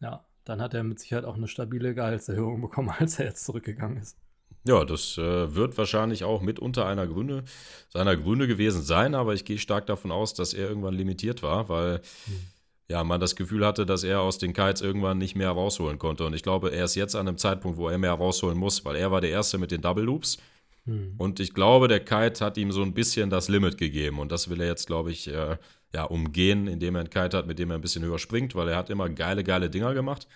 ja. 0.01 0.25
Dann 0.45 0.61
hat 0.61 0.75
er 0.75 0.83
mit 0.83 0.99
Sicherheit 0.99 1.25
auch 1.25 1.37
eine 1.37 1.47
stabile 1.47 1.95
Gehaltserhöhung 1.95 2.61
bekommen, 2.61 2.91
als 2.99 3.19
er 3.19 3.27
jetzt 3.27 3.45
zurückgegangen 3.45 3.99
ist. 3.99 4.17
ja, 4.65 4.85
das 4.85 5.17
äh, 5.19 5.55
wird 5.55 5.79
wahrscheinlich 5.79 6.25
auch 6.25 6.43
mitunter 6.43 6.87
einer 6.87 7.07
Gründe, 7.07 7.45
seiner 7.89 8.17
Gründe 8.17 8.49
gewesen 8.49 8.83
sein, 8.83 9.15
aber 9.15 9.35
ich 9.35 9.45
gehe 9.45 9.59
stark 9.59 9.87
davon 9.87 10.11
aus, 10.11 10.35
dass 10.35 10.53
er 10.53 10.69
irgendwann 10.69 10.95
limitiert 10.95 11.45
war, 11.45 11.69
weil 11.69 12.01
hm. 12.25 12.41
ja, 12.89 13.05
man 13.05 13.21
das 13.21 13.37
Gefühl 13.37 13.65
hatte, 13.65 13.87
dass 13.87 14.03
er 14.03 14.23
aus 14.23 14.39
den 14.39 14.53
Kites 14.53 14.81
irgendwann 14.81 15.19
nicht 15.19 15.37
mehr 15.37 15.51
rausholen 15.51 15.99
konnte. 15.99 16.27
Und 16.27 16.35
ich 16.35 16.43
glaube, 16.43 16.73
er 16.73 16.85
ist 16.85 16.97
jetzt 16.97 17.15
an 17.15 17.29
einem 17.29 17.39
Zeitpunkt, 17.39 17.79
wo 17.79 17.89
er 17.89 17.99
mehr 17.99 18.15
rausholen 18.15 18.59
muss, 18.59 18.85
weil 18.85 18.97
er 18.97 19.13
war 19.13 19.21
der 19.21 19.31
Erste 19.31 19.57
mit 19.59 19.71
den 19.71 19.83
Double 19.83 20.05
Loops. 20.05 20.39
Hm. 20.87 21.15
Und 21.19 21.39
ich 21.39 21.55
glaube, 21.55 21.87
der 21.87 22.01
Kite 22.01 22.45
hat 22.45 22.57
ihm 22.57 22.73
so 22.73 22.83
ein 22.83 22.95
bisschen 22.95 23.31
das 23.31 23.49
Limit 23.49 23.79
gegeben. 23.79 24.19
Und 24.19 24.33
das 24.33 24.51
will 24.51 24.61
er 24.61 24.67
jetzt, 24.67 24.87
glaube 24.87 25.13
ich, 25.13 25.29
äh, 25.29 25.59
ja, 25.93 26.05
umgehen, 26.05 26.67
indem 26.67 26.95
er 26.95 27.01
einen 27.01 27.11
Kite 27.11 27.37
hat, 27.37 27.47
mit 27.47 27.59
dem 27.59 27.71
er 27.71 27.79
ein 27.79 27.81
bisschen 27.81 28.05
höher 28.05 28.19
springt, 28.19 28.55
weil 28.55 28.69
er 28.69 28.77
hat 28.77 28.91
immer 28.91 29.09
geile, 29.09 29.43
geile 29.43 29.71
Dinger 29.71 29.95
gemacht. 29.95 30.29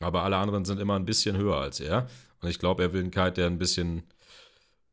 Aber 0.00 0.22
alle 0.22 0.36
anderen 0.36 0.64
sind 0.64 0.80
immer 0.80 0.96
ein 0.96 1.04
bisschen 1.04 1.36
höher 1.36 1.56
als 1.56 1.80
er. 1.80 2.06
Und 2.40 2.48
ich 2.48 2.58
glaube, 2.58 2.82
er 2.82 2.92
will 2.92 3.00
einen 3.00 3.10
Kite, 3.10 3.32
der 3.32 3.46
ein 3.46 3.58
bisschen 3.58 4.02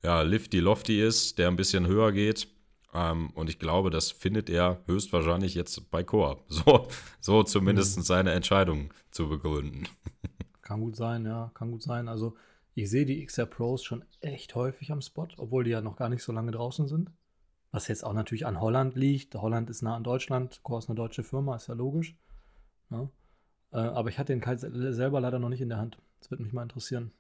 ja, 0.04 0.22
lifty, 0.22 0.60
lofty 0.60 1.02
ist, 1.02 1.38
der 1.38 1.48
ein 1.48 1.56
bisschen 1.56 1.88
höher 1.88 2.12
geht. 2.12 2.48
Ähm, 2.94 3.32
und 3.32 3.50
ich 3.50 3.60
glaube, 3.60 3.90
das 3.90 4.12
findet 4.12 4.50
er 4.50 4.82
höchstwahrscheinlich 4.86 5.56
jetzt 5.56 5.90
bei 5.90 6.04
Coop. 6.04 6.44
So, 6.48 6.88
so 7.20 7.44
zumindest 7.44 7.98
mhm. 7.98 8.04
seine 8.04 8.32
Entscheidung 8.34 8.94
zu 9.12 9.30
begründen. 9.30 9.88
Kann 10.62 10.80
gut 10.80 10.96
sein, 10.96 11.26
ja, 11.26 11.52
kann 11.54 11.72
gut 11.72 11.84
sein. 11.84 12.08
Also 12.08 12.36
ich 12.74 12.90
sehe 12.90 13.06
die 13.06 13.24
XR 13.26 13.46
Pros 13.46 13.84
schon 13.84 14.06
echt 14.22 14.56
häufig 14.56 14.94
am 14.94 15.02
Spot, 15.02 15.28
obwohl 15.36 15.66
die 15.66 15.72
ja 15.72 15.82
noch 15.82 15.98
gar 15.98 16.08
nicht 16.08 16.24
so 16.24 16.32
lange 16.32 16.52
draußen 16.52 16.88
sind. 16.88 17.12
Was 17.74 17.88
jetzt 17.88 18.06
auch 18.06 18.14
natürlich 18.14 18.46
an 18.46 18.62
Holland 18.62 18.96
liegt. 18.96 19.34
Holland 19.34 19.68
ist 19.70 19.82
nah 19.82 19.96
an 19.96 20.04
Deutschland, 20.04 20.62
Core 20.62 20.78
ist 20.78 20.90
eine 20.90 20.96
deutsche 20.96 21.24
Firma, 21.24 21.56
ist 21.56 21.68
ja 21.68 21.74
logisch. 21.74 22.16
Ja. 22.92 22.98
Ne? 22.98 23.10
Äh, 23.72 23.78
aber 23.78 24.10
ich 24.10 24.20
hatte 24.20 24.32
den 24.32 24.42
Kite 24.42 24.94
selber 24.94 25.20
leider 25.20 25.40
noch 25.40 25.50
nicht 25.50 25.62
in 25.62 25.70
der 25.70 25.80
Hand. 25.80 25.98
Das 26.20 26.30
würde 26.30 26.44
mich 26.44 26.54
mal 26.54 26.62
interessieren. 26.62 27.12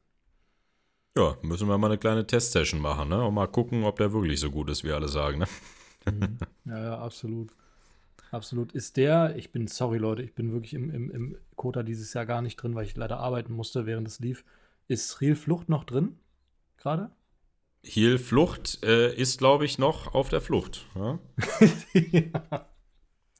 Ja, 1.18 1.36
müssen 1.42 1.68
wir 1.68 1.78
mal 1.80 1.88
eine 1.88 1.98
kleine 1.98 2.26
Testsession 2.26 2.80
machen, 2.80 3.10
ne? 3.10 3.26
Und 3.26 3.34
mal 3.34 3.48
gucken, 3.48 3.84
ob 3.84 3.98
der 3.98 4.14
wirklich 4.14 4.40
so 4.40 4.52
gut 4.52 4.70
ist, 4.70 4.84
wie 4.84 4.92
alle 4.92 5.08
sagen, 5.08 5.40
ne? 5.40 5.48
Mhm. 6.06 6.38
Ja, 6.66 6.84
ja, 6.84 6.98
absolut. 7.00 7.52
Absolut. 8.32 8.74
Ist 8.74 8.98
der, 8.98 9.36
ich 9.36 9.52
bin, 9.52 9.68
sorry 9.68 9.98
Leute, 9.98 10.22
ich 10.22 10.36
bin 10.36 10.54
wirklich 10.54 10.74
im, 10.74 10.92
im, 10.92 11.10
im 11.12 11.38
Kota 11.56 11.82
dieses 11.82 12.14
Jahr 12.14 12.26
gar 12.26 12.42
nicht 12.42 12.58
drin, 12.58 12.76
weil 12.76 12.86
ich 12.86 12.96
leider 12.96 13.20
arbeiten 13.20 13.54
musste, 13.54 13.86
während 13.86 14.08
es 14.08 14.20
lief. 14.20 14.44
Ist 14.88 15.22
Real 15.22 15.36
Flucht 15.36 15.70
noch 15.70 15.84
drin? 15.84 16.18
Gerade? 16.78 17.10
Heal 17.84 18.18
Flucht 18.18 18.80
äh, 18.84 19.14
ist, 19.14 19.40
glaube 19.40 19.66
ich, 19.66 19.78
noch 19.78 20.14
auf 20.14 20.30
der 20.30 20.42
Flucht. 20.42 20.86
Ja? 20.96 21.20
ja. 21.94 22.68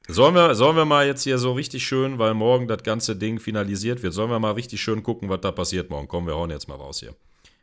Sollen 0.06 0.34
wir, 0.34 0.54
sollen 0.54 0.76
wir 0.76 0.84
mal 0.84 1.06
jetzt 1.06 1.22
hier 1.22 1.38
so 1.38 1.52
richtig 1.52 1.86
schön, 1.86 2.18
weil 2.18 2.34
morgen 2.34 2.68
das 2.68 2.82
ganze 2.82 3.16
Ding 3.16 3.40
finalisiert 3.40 4.02
wird, 4.02 4.12
sollen 4.12 4.30
wir 4.30 4.38
mal 4.38 4.52
richtig 4.52 4.82
schön 4.82 5.02
gucken, 5.02 5.30
was 5.30 5.40
da 5.40 5.50
passiert 5.50 5.88
morgen? 5.88 6.08
Kommen 6.08 6.26
wir 6.26 6.34
hauen 6.34 6.50
jetzt 6.50 6.68
mal 6.68 6.74
raus 6.74 7.00
hier. 7.00 7.14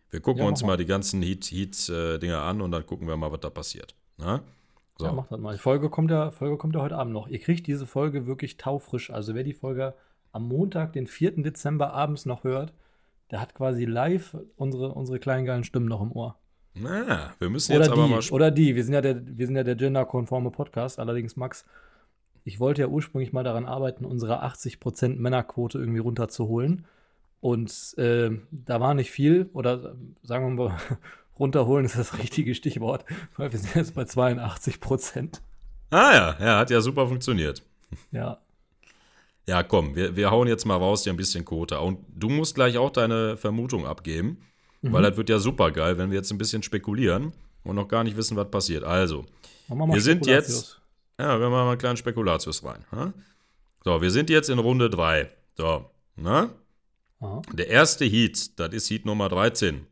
Wir 0.10 0.22
gucken 0.22 0.42
ja, 0.42 0.48
uns 0.48 0.64
mal 0.64 0.76
die 0.76 0.88
ganzen 0.88 1.22
Heat-Dinger 1.22 2.18
Heat, 2.18 2.24
äh, 2.24 2.32
an 2.34 2.62
und 2.62 2.72
dann 2.72 2.84
gucken 2.84 3.08
wir 3.08 3.16
mal, 3.16 3.32
was 3.32 3.42
da 3.42 3.52
passiert. 3.52 3.94
Na? 4.18 4.42
So. 4.98 5.06
Ja, 5.06 5.12
macht 5.14 5.32
das 5.32 5.40
mal. 5.40 5.54
Die 5.54 5.60
Folge 5.60 5.92
kommt, 5.92 6.10
ja, 6.10 6.32
Folge 6.32 6.58
kommt 6.58 6.74
ja 6.74 6.82
heute 6.82 6.98
Abend 6.98 7.14
noch. 7.14 7.28
Ihr 7.28 7.40
kriegt 7.40 7.68
diese 7.68 7.86
Folge 7.86 8.26
wirklich 8.26 8.58
taufrisch. 8.58 9.12
Also 9.12 9.36
wer 9.36 9.44
die 9.44 9.54
Folge 9.54 9.94
am 10.32 10.48
Montag, 10.48 10.94
den 10.94 11.06
4. 11.06 11.44
Dezember 11.44 11.94
abends 11.94 12.26
noch 12.26 12.44
hört, 12.44 12.74
der 13.30 13.40
hat 13.40 13.54
quasi 13.54 13.86
live 13.86 14.36
unsere, 14.56 14.94
unsere 14.94 15.20
kleinen 15.20 15.46
geilen 15.46 15.64
Stimmen 15.64 15.88
noch 15.88 16.02
im 16.02 16.12
Ohr. 16.12 16.41
Na, 16.74 17.34
wir 17.40 17.50
müssen 17.50 17.74
oder 17.74 17.86
jetzt 17.86 17.94
die, 17.94 18.00
aber 18.00 18.08
mal. 18.08 18.22
Oder 18.32 18.52
die, 18.52 18.76
wir 18.76 18.84
sind 18.84 18.94
ja 18.94 19.02
der, 19.02 19.22
wir 19.26 19.46
sind 19.46 19.56
ja 19.56 19.64
der 19.64 19.76
genderkonforme 19.76 20.52
Podcast. 20.52 21.00
Allerdings, 21.00 21.36
Max, 21.36 21.66
ich 22.44 22.60
wollte 22.60 22.82
ja 22.82 22.88
ursprünglich 22.88 23.34
mal 23.34 23.44
daran 23.44 23.66
arbeiten, 23.66 24.06
unsere 24.06 24.44
80% 24.44 25.18
Männerquote 25.18 25.80
irgendwie 25.80 26.00
runterzuholen. 26.00 26.86
Und 27.40 27.96
äh, 27.98 28.32
da 28.52 28.80
war 28.80 28.94
nicht 28.94 29.12
viel, 29.12 29.50
oder 29.54 29.96
sagen 30.24 30.58
wir 30.58 30.70
mal, 30.70 30.78
runterholen 31.40 31.86
ist 31.86 31.98
das 31.98 32.18
richtige 32.18 32.56
Stichwort, 32.56 33.06
weil 33.36 33.52
wir 33.52 33.60
sind 33.60 33.76
jetzt 33.76 33.96
bei 33.96 34.06
82 34.06 34.80
Ah 35.90 36.14
ja, 36.14 36.38
ja, 36.40 36.58
hat 36.60 36.70
ja 36.70 36.82
super 36.82 37.08
funktioniert. 37.08 37.64
Ja, 38.12 38.40
ja, 39.48 39.64
komm, 39.64 39.96
wir, 39.96 40.16
wir 40.16 40.32
hauen 40.32 40.48
jetzt 40.48 40.66
mal 40.66 40.78
raus 40.78 41.04
dir 41.04 41.12
ein 41.12 41.18
bisschen 41.18 41.46
Quote. 41.46 41.80
Und 41.80 42.00
du 42.16 42.30
musst 42.30 42.56
gleich 42.56 42.78
auch 42.78 42.92
deine 42.92 43.38
Vermutung 43.38 43.86
abgeben, 43.86 44.38
mhm. 44.82 44.94
weil 44.94 45.04
das 45.04 45.18
wird 45.18 45.30
ja 45.30 45.40
super 45.40 45.72
geil, 45.72 45.98
wenn 45.98 46.12
wir 46.12 46.18
jetzt 46.18 46.32
ein 46.32 46.38
bisschen 46.38 46.64
spekulieren 46.64 47.34
und 47.64 47.76
noch 47.76 47.88
gar 47.88 48.04
nicht 48.04 48.18
wissen, 48.18 48.38
was 48.38 48.50
passiert. 48.50 48.84
Also, 48.84 49.26
wir 49.68 50.02
sind 50.02 50.26
jetzt. 50.26 50.80
Ja, 51.20 51.40
wir 51.40 51.50
machen 51.50 51.66
mal 51.66 51.70
einen 51.70 51.78
kleinen 51.78 51.98
Spekulatius 51.98 52.64
rein. 52.64 52.84
Ha? 52.92 53.14
So, 53.84 54.02
wir 54.02 54.12
sind 54.12 54.30
jetzt 54.30 54.50
in 54.50 54.60
Runde 54.60 54.90
3. 54.90 55.30
So, 55.56 55.90
ne? 56.16 56.50
Der 57.54 57.68
erste 57.68 58.06
Heat, 58.06 58.60
das 58.60 58.74
ist 58.74 58.90
Heat 58.90 59.06
Nummer 59.06 59.30
13. 59.30 59.86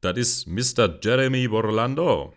Das 0.00 0.16
ist 0.16 0.46
Mr. 0.48 0.98
Jeremy 1.00 1.46
Borlando. 1.46 2.34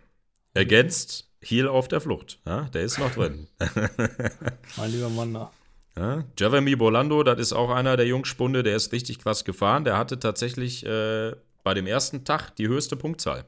Ergänzt 0.54 1.28
Heal 1.40 1.68
auf 1.68 1.88
der 1.88 2.00
Flucht. 2.00 2.40
Ja, 2.46 2.62
der 2.62 2.82
ist 2.82 2.98
noch 2.98 3.12
drin. 3.12 3.48
mein 4.76 4.92
lieber 4.92 5.08
Mann 5.10 5.34
da. 5.34 5.52
Ja, 5.98 6.24
Jeremy 6.38 6.76
Bolando, 6.76 7.24
das 7.24 7.40
ist 7.40 7.52
auch 7.52 7.70
einer 7.70 7.96
der 7.96 8.06
Jungspunde, 8.06 8.62
der 8.62 8.76
ist 8.76 8.92
richtig 8.92 9.18
krass 9.18 9.44
gefahren. 9.44 9.82
Der 9.84 9.98
hatte 9.98 10.20
tatsächlich 10.20 10.86
äh, 10.86 11.34
bei 11.64 11.74
dem 11.74 11.88
ersten 11.88 12.24
Tag 12.24 12.54
die 12.54 12.68
höchste 12.68 12.94
Punktzahl. 12.94 13.46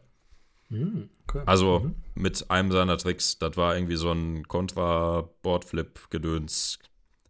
Mhm, 0.69 1.11
okay. 1.29 1.43
Also 1.47 1.79
mhm. 1.81 1.95
mit 2.15 2.51
einem 2.51 2.73
seiner 2.73 2.99
Tricks. 2.99 3.39
Das 3.39 3.57
war 3.57 3.77
irgendwie 3.77 3.95
so 3.95 4.11
ein 4.11 4.49
Kontra-Boardflip-Gedöns. 4.49 6.81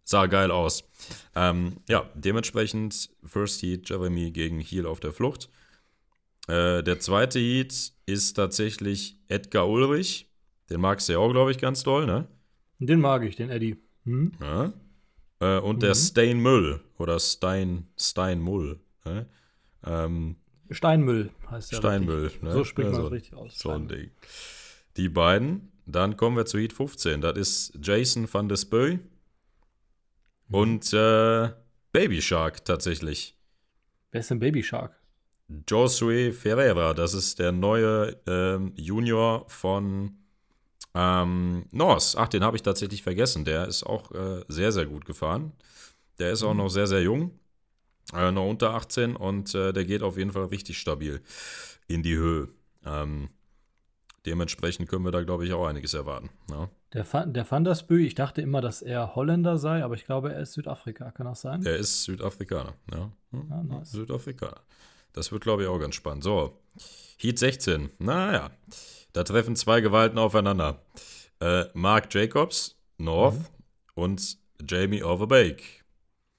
Sah 0.04 0.24
geil 0.26 0.50
aus. 0.50 0.84
Ähm, 1.34 1.76
ja, 1.86 2.08
dementsprechend 2.14 3.10
First 3.22 3.60
Heat 3.62 3.90
Jeremy 3.90 4.30
gegen 4.30 4.60
Heal 4.60 4.86
auf 4.86 5.00
der 5.00 5.12
Flucht. 5.12 5.50
Äh, 6.48 6.82
der 6.82 6.98
zweite 6.98 7.38
Heat 7.38 7.92
ist 8.06 8.32
tatsächlich 8.34 9.18
Edgar 9.28 9.68
Ulrich. 9.68 10.30
Den 10.70 10.80
magst 10.80 11.08
du 11.08 11.12
ja 11.12 11.18
auch, 11.18 11.30
glaube 11.30 11.50
ich, 11.50 11.58
ganz 11.58 11.82
doll, 11.82 12.06
ne? 12.06 12.26
Den 12.78 13.00
mag 13.00 13.22
ich, 13.24 13.36
den 13.36 13.50
Eddie. 13.50 13.76
Hm? 14.04 14.32
Ja. 14.40 14.72
Äh, 15.40 15.58
und 15.58 15.76
mhm. 15.76 15.80
der 15.80 15.94
Steinmüll 15.94 16.80
oder 16.98 17.18
Stein, 17.18 17.88
Steinmull. 17.98 18.80
Ne? 19.04 19.26
Ähm, 19.84 20.36
Steinmüll 20.70 21.30
heißt 21.50 21.72
der. 21.72 21.76
Steinmüll, 21.78 22.30
ne? 22.42 22.52
So 22.52 22.64
spricht 22.64 22.92
man 22.92 23.04
es 23.04 23.10
richtig 23.10 23.34
aus. 23.34 23.58
So 23.58 23.70
ein 23.70 23.88
Ding. 23.88 24.10
Die 24.96 25.08
beiden. 25.08 25.72
Dann 25.86 26.16
kommen 26.16 26.36
wir 26.36 26.46
zu 26.46 26.58
Heat 26.58 26.72
15. 26.72 27.20
Das 27.20 27.36
ist 27.36 27.72
Jason 27.82 28.32
van 28.32 28.48
der 28.48 28.56
Speu 28.56 28.92
mhm. 28.92 29.00
und 30.54 30.92
äh, 30.92 31.50
Baby 31.92 32.22
Shark 32.22 32.64
tatsächlich. 32.64 33.36
Wer 34.12 34.20
ist 34.20 34.30
denn 34.30 34.38
Baby 34.38 34.62
Shark? 34.62 35.00
Josue 35.68 36.32
Ferreira, 36.32 36.94
das 36.94 37.12
ist 37.12 37.40
der 37.40 37.50
neue 37.50 38.16
ähm, 38.28 38.72
Junior 38.76 39.48
von 39.48 40.19
ähm, 40.94 41.66
Norse, 41.70 42.18
ach, 42.18 42.28
den 42.28 42.42
habe 42.42 42.56
ich 42.56 42.62
tatsächlich 42.62 43.02
vergessen. 43.02 43.44
Der 43.44 43.66
ist 43.66 43.84
auch 43.84 44.10
äh, 44.12 44.44
sehr, 44.48 44.72
sehr 44.72 44.86
gut 44.86 45.04
gefahren. 45.04 45.52
Der 46.18 46.32
ist 46.32 46.42
auch 46.42 46.52
mhm. 46.52 46.58
noch 46.58 46.68
sehr, 46.68 46.86
sehr 46.86 47.02
jung. 47.02 47.38
Äh, 48.14 48.32
noch 48.32 48.48
unter 48.48 48.74
18 48.74 49.14
und 49.14 49.54
äh, 49.54 49.72
der 49.72 49.84
geht 49.84 50.02
auf 50.02 50.16
jeden 50.16 50.32
Fall 50.32 50.46
richtig 50.46 50.78
stabil 50.78 51.22
in 51.86 52.02
die 52.02 52.16
Höhe. 52.16 52.48
Ähm, 52.84 53.28
dementsprechend 54.26 54.88
können 54.88 55.04
wir 55.04 55.12
da, 55.12 55.22
glaube 55.22 55.46
ich, 55.46 55.52
auch 55.52 55.66
einiges 55.66 55.94
erwarten. 55.94 56.30
Ja. 56.50 56.68
Der, 56.92 57.26
der 57.26 57.48
Van 57.48 57.62
der 57.62 57.76
Spö, 57.76 57.98
ich 57.98 58.16
dachte 58.16 58.42
immer, 58.42 58.60
dass 58.60 58.82
er 58.82 59.14
Holländer 59.14 59.58
sei, 59.58 59.84
aber 59.84 59.94
ich 59.94 60.04
glaube, 60.04 60.32
er 60.32 60.40
ist 60.40 60.54
Südafrika. 60.54 61.12
Kann 61.12 61.26
das 61.26 61.40
sein? 61.42 61.64
Er 61.64 61.76
ist 61.76 62.02
Südafrikaner, 62.02 62.74
ja. 62.92 63.12
Hm. 63.30 63.46
ja 63.48 63.62
nice. 63.62 63.92
Südafrikaner. 63.92 64.60
Das 65.12 65.30
wird, 65.30 65.44
glaube 65.44 65.62
ich, 65.62 65.68
auch 65.68 65.78
ganz 65.78 65.94
spannend. 65.94 66.24
So, 66.24 66.58
Heat 67.16 67.38
16. 67.38 67.90
Naja. 67.98 68.50
Da 69.12 69.24
treffen 69.24 69.56
zwei 69.56 69.80
Gewalten 69.80 70.18
aufeinander. 70.18 70.82
Äh, 71.40 71.64
Mark 71.74 72.12
Jacobs, 72.14 72.78
North 72.98 73.38
mhm. 73.38 73.44
und 73.94 74.38
Jamie 74.68 75.02
Overbeek. 75.02 75.84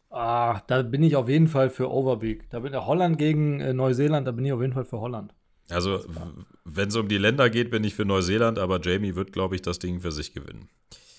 Ah, 0.09 0.61
da 0.67 0.81
bin 0.83 1.03
ich 1.03 1.15
auf 1.15 1.29
jeden 1.29 1.47
Fall 1.47 1.69
für 1.69 1.89
Overbeek. 1.89 2.49
Da 2.49 2.59
bin 2.59 2.73
ich 2.73 2.79
Holland 2.79 3.17
gegen 3.17 3.59
äh, 3.61 3.73
Neuseeland, 3.73 4.27
da 4.27 4.31
bin 4.31 4.45
ich 4.45 4.53
auf 4.53 4.61
jeden 4.61 4.73
Fall 4.73 4.85
für 4.85 4.99
Holland. 4.99 5.33
Also, 5.69 6.03
wenn 6.65 6.89
es 6.89 6.95
um 6.97 7.07
die 7.07 7.17
Länder 7.17 7.49
geht, 7.49 7.71
bin 7.71 7.83
ich 7.85 7.95
für 7.95 8.03
Neuseeland, 8.03 8.59
aber 8.59 8.81
Jamie 8.81 9.15
wird, 9.15 9.31
glaube 9.31 9.55
ich, 9.55 9.61
das 9.61 9.79
Ding 9.79 10.01
für 10.01 10.11
sich 10.11 10.33
gewinnen. 10.33 10.67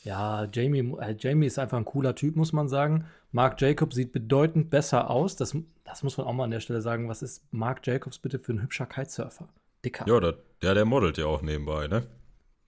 Ja, 0.04 0.46
Jamie, 0.52 0.94
äh, 1.00 1.16
Jamie 1.18 1.46
ist 1.46 1.58
einfach 1.58 1.78
ein 1.78 1.84
cooler 1.84 2.14
Typ, 2.14 2.36
muss 2.36 2.52
man 2.52 2.68
sagen. 2.68 3.06
Mark 3.30 3.60
Jacobs 3.60 3.96
sieht 3.96 4.12
bedeutend 4.12 4.68
besser 4.68 5.08
aus. 5.10 5.36
Das, 5.36 5.56
das 5.84 6.02
muss 6.02 6.18
man 6.18 6.26
auch 6.26 6.32
mal 6.32 6.44
an 6.44 6.50
der 6.50 6.60
Stelle 6.60 6.82
sagen. 6.82 7.08
Was 7.08 7.22
ist 7.22 7.42
Mark 7.52 7.86
Jacobs 7.86 8.18
bitte 8.18 8.38
für 8.38 8.52
ein 8.52 8.62
hübscher 8.62 8.86
Kitesurfer? 8.86 9.48
Dicker. 9.85 10.05
Ja, 10.09 10.21
der, 10.21 10.38
der, 10.62 10.75
der 10.75 10.85
modelt 10.85 11.18
ja 11.18 11.27
auch 11.27 11.42
nebenbei, 11.42 11.88
ne? 11.88 12.07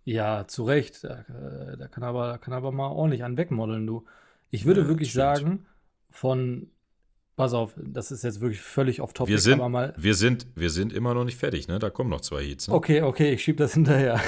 Ja, 0.04 0.46
zu 0.46 0.64
Recht. 0.64 1.04
Da, 1.04 1.24
da 1.78 1.88
kann, 1.88 2.02
aber, 2.02 2.38
kann 2.38 2.52
aber 2.52 2.72
mal 2.72 2.88
ordentlich 2.88 3.24
an 3.24 3.36
wegmodeln, 3.36 3.86
du. 3.86 4.04
Ich 4.50 4.66
würde 4.66 4.82
ja, 4.82 4.88
wirklich 4.88 5.12
sagen, 5.12 5.66
von 6.10 6.70
Pass 7.36 7.52
auf, 7.52 7.74
das 7.76 8.12
ist 8.12 8.22
jetzt 8.22 8.40
wirklich 8.40 8.60
völlig 8.60 9.00
off 9.00 9.12
topic. 9.12 9.32
Wir 9.32 9.40
sind, 9.40 9.54
aber 9.54 9.68
mal 9.68 9.94
wir 9.96 10.14
sind, 10.14 10.46
wir 10.54 10.70
sind 10.70 10.92
immer 10.92 11.14
noch 11.14 11.24
nicht 11.24 11.36
fertig, 11.36 11.66
ne? 11.66 11.80
Da 11.80 11.90
kommen 11.90 12.10
noch 12.10 12.20
zwei 12.20 12.44
Heats. 12.44 12.68
Ne? 12.68 12.74
Okay, 12.74 13.02
okay, 13.02 13.32
ich 13.32 13.42
schieb 13.42 13.56
das 13.56 13.74
hinterher. 13.74 14.20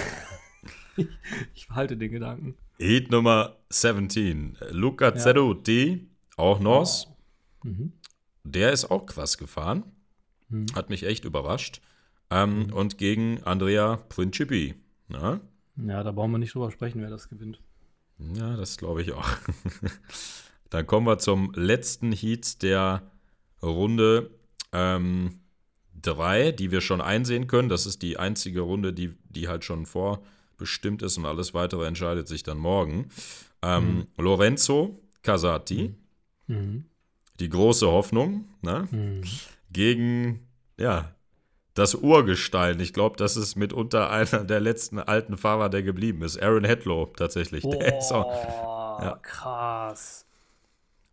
ich, 0.97 1.07
ich 1.55 1.71
halte 1.71 1.97
den 1.97 2.11
Gedanken. 2.11 2.57
Heat 2.79 3.13
Nummer 3.13 3.57
17. 3.69 4.59
Luca 4.71 5.11
ja. 5.11 5.17
Ceruti, 5.17 6.09
auch 6.37 6.59
Nos. 6.59 7.07
Oh. 7.65 7.69
Mhm. 7.69 7.93
Der 8.43 8.73
ist 8.73 8.91
auch 8.91 9.07
krass 9.07 9.39
gefahren. 9.39 9.85
Hm. 10.51 10.67
Hat 10.75 10.91
mich 10.91 11.05
echt 11.05 11.25
überrascht. 11.25 11.81
Ähm, 12.31 12.67
hm. 12.67 12.73
Und 12.73 12.99
gegen 12.99 13.43
Andrea 13.45 13.97
Principi. 14.09 14.75
Na? 15.09 15.41
Ja, 15.77 16.03
da 16.03 16.11
brauchen 16.11 16.33
wir 16.33 16.39
nicht 16.39 16.55
drüber 16.55 16.71
sprechen, 16.71 17.01
wer 17.03 17.11
das 17.11 17.29
gewinnt. 17.29 17.61
Ja, 18.19 18.57
das 18.57 18.77
glaube 18.77 19.03
ich 19.03 19.13
auch. 19.13 19.29
Dann 20.71 20.87
kommen 20.87 21.07
wir 21.07 21.19
zum 21.19 21.53
letzten 21.55 22.13
Heat 22.13 22.63
der 22.63 23.03
Runde 23.63 24.31
3, 24.71 24.71
ähm, 24.73 25.41
die 26.03 26.71
wir 26.71 26.81
schon 26.81 27.01
einsehen 27.01 27.47
können. 27.47 27.69
Das 27.69 27.87
ist 27.87 28.03
die 28.03 28.19
einzige 28.19 28.61
Runde, 28.61 28.93
die, 28.93 29.15
die 29.29 29.49
halt 29.49 29.65
schon 29.65 29.87
vorbestimmt 29.87 31.03
ist 31.03 31.19
und 31.19 31.27
alles 31.27 31.55
weitere 31.55 31.87
entscheidet 31.87 32.27
sich 32.27 32.43
dann 32.43 32.59
morgen. 32.59 33.11
Ähm, 33.63 33.97
mhm. 33.97 34.07
Lorenzo 34.17 35.01
Casati, 35.23 35.95
mhm. 36.47 36.87
die 37.39 37.49
große 37.49 37.87
Hoffnung, 37.87 38.47
ne? 38.63 38.89
mhm. 38.91 39.23
gegen 39.71 40.41
ja, 40.79 41.16
das 41.77 41.95
Urgestein. 41.95 42.81
Ich 42.81 42.93
glaube, 42.93 43.17
das 43.17 43.37
ist 43.37 43.55
mitunter 43.55 44.11
einer 44.11 44.45
der 44.45 44.59
letzten 44.59 44.99
alten 44.99 45.37
Fahrer, 45.37 45.69
der 45.69 45.85
geblieben 45.85 46.23
ist. 46.23 46.43
Aaron 46.43 46.65
Hedlow 46.65 47.13
tatsächlich. 47.17 47.63
Boah, 47.63 48.99
ja. 49.03 49.19
krass. 49.23 50.27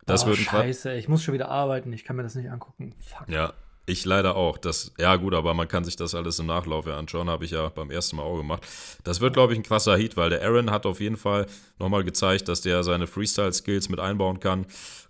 Das 0.06 0.24
oh, 0.24 0.28
wird 0.28 0.38
Scheiße, 0.38 0.94
ich 0.94 1.08
muss 1.08 1.22
schon 1.22 1.32
wieder 1.34 1.48
arbeiten, 1.48 1.92
ich 1.92 2.04
kann 2.04 2.16
mir 2.16 2.24
das 2.24 2.34
nicht 2.34 2.50
angucken. 2.50 2.94
Fuck. 2.98 3.28
Ja, 3.28 3.54
ich 3.86 4.04
leider 4.04 4.36
auch. 4.36 4.58
Das, 4.58 4.92
ja, 4.98 5.16
gut, 5.16 5.34
aber 5.34 5.54
man 5.54 5.68
kann 5.68 5.84
sich 5.84 5.96
das 5.96 6.14
alles 6.14 6.38
im 6.38 6.46
Nachlauf 6.46 6.86
ja 6.86 6.98
anschauen, 6.98 7.30
habe 7.30 7.44
ich 7.44 7.52
ja 7.52 7.68
beim 7.68 7.90
ersten 7.90 8.16
Mal 8.16 8.22
auch 8.22 8.36
gemacht. 8.36 8.66
Das 9.02 9.20
wird, 9.20 9.32
glaube 9.32 9.54
ich, 9.54 9.58
ein 9.58 9.62
krasser 9.62 9.96
Heat, 9.96 10.16
weil 10.16 10.30
der 10.30 10.42
Aaron 10.42 10.70
hat 10.70 10.84
auf 10.84 11.00
jeden 11.00 11.16
Fall 11.16 11.46
nochmal 11.78 12.04
gezeigt, 12.04 12.48
dass 12.48 12.60
der 12.60 12.82
seine 12.82 13.06
Freestyle-Skills 13.06 13.88
mit 13.88 14.00
einbauen 14.00 14.40
kann. 14.40 14.66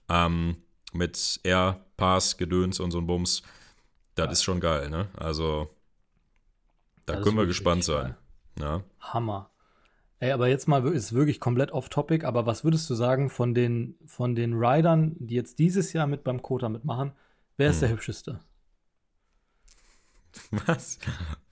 Ähm, 0.08 0.56
mit 0.92 1.40
Air, 1.42 1.80
Pass, 1.96 2.36
Gedöns 2.36 2.78
und 2.78 2.92
so 2.92 2.98
ein 2.98 3.06
Bums. 3.06 3.42
Das 4.14 4.32
ist 4.32 4.44
schon 4.44 4.60
geil, 4.60 4.90
ne? 4.90 5.08
Also, 5.16 5.70
da 7.06 7.14
das 7.14 7.24
können 7.24 7.36
wir 7.36 7.46
gespannt 7.46 7.84
sein. 7.84 8.14
Ja. 8.58 8.82
Hammer. 9.00 9.50
Ey, 10.20 10.32
aber 10.32 10.48
jetzt 10.48 10.68
mal 10.68 10.86
ist 10.86 11.12
wirklich 11.12 11.40
komplett 11.40 11.72
off-topic, 11.72 12.24
aber 12.24 12.46
was 12.46 12.64
würdest 12.64 12.88
du 12.88 12.94
sagen 12.94 13.28
von 13.28 13.52
den, 13.54 13.96
von 14.06 14.34
den 14.34 14.54
Riders, 14.54 15.10
die 15.18 15.34
jetzt 15.34 15.58
dieses 15.58 15.92
Jahr 15.92 16.06
mit 16.06 16.24
beim 16.24 16.40
Kota 16.40 16.68
mitmachen, 16.68 17.12
wer 17.56 17.70
ist 17.70 17.76
hm. 17.76 17.80
der 17.80 17.90
hübscheste? 17.90 18.40
Was? 20.66 20.98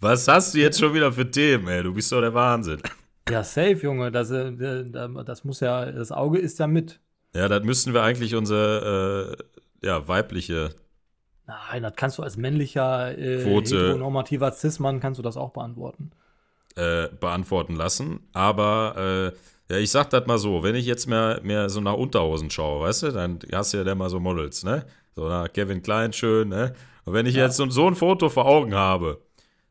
Was 0.01 0.27
hast 0.27 0.55
du 0.55 0.59
jetzt 0.59 0.81
schon 0.81 0.95
wieder 0.95 1.13
für 1.13 1.31
Themen, 1.31 1.69
ey? 1.69 1.83
Du 1.83 1.95
bist 1.95 2.11
doch 2.11 2.21
der 2.21 2.35
Wahnsinn. 2.35 2.83
Ja, 3.29 3.45
safe, 3.45 3.75
Junge. 3.75 4.11
Das, 4.11 4.31
äh, 4.31 4.53
das 4.91 5.45
muss 5.45 5.61
ja, 5.61 5.91
das 5.91 6.11
Auge 6.11 6.39
ist 6.39 6.59
ja 6.59 6.67
mit. 6.67 7.01
Ja, 7.35 7.49
das 7.49 7.63
müssten 7.63 7.95
wir 7.95 8.03
eigentlich 8.03 8.35
unsere 8.35 9.37
äh, 9.83 9.87
ja, 9.87 10.09
weibliche 10.09 10.75
Nein, 11.47 11.83
das 11.83 11.95
kannst 11.97 12.19
du 12.19 12.23
als 12.23 12.37
männlicher 12.37 13.17
äh, 13.19 13.45
heteronormativer 13.45 14.53
Cis-Mann 14.53 15.01
kannst 15.01 15.19
du 15.19 15.23
das 15.23 15.37
auch 15.37 15.51
beantworten. 15.51 16.13
Äh, 16.77 17.09
beantworten 17.21 17.75
lassen. 17.75 18.21
Aber 18.33 19.33
äh, 19.69 19.73
ja, 19.73 19.79
ich 19.79 19.91
sag 19.91 20.11
das 20.11 20.27
mal 20.27 20.39
so, 20.39 20.63
wenn 20.63 20.75
ich 20.75 20.87
jetzt 20.87 21.07
mehr, 21.07 21.41
mehr 21.43 21.69
so 21.69 21.81
nach 21.81 21.95
Unterhosen 21.95 22.51
schaue, 22.51 22.81
weißt 22.87 23.03
du, 23.05 23.11
dann 23.11 23.39
hast 23.53 23.73
du 23.73 23.79
ja 23.79 23.85
dann 23.85 23.99
mal 23.99 24.09
so 24.09 24.21
Models, 24.21 24.65
ne? 24.65 24.85
So 25.15 25.29
nach 25.29 25.53
Kevin 25.53 25.83
Klein 25.83 26.13
schön, 26.13 26.49
ne? 26.49 26.75
Und 27.05 27.15
wenn 27.15 27.27
ich 27.27 27.35
ja. 27.35 27.45
jetzt 27.45 27.57
so, 27.57 27.69
so, 27.69 27.87
ein 27.87 27.95
Foto 27.95 28.29
vor 28.29 28.47
Augen 28.47 28.75
habe, 28.75 29.21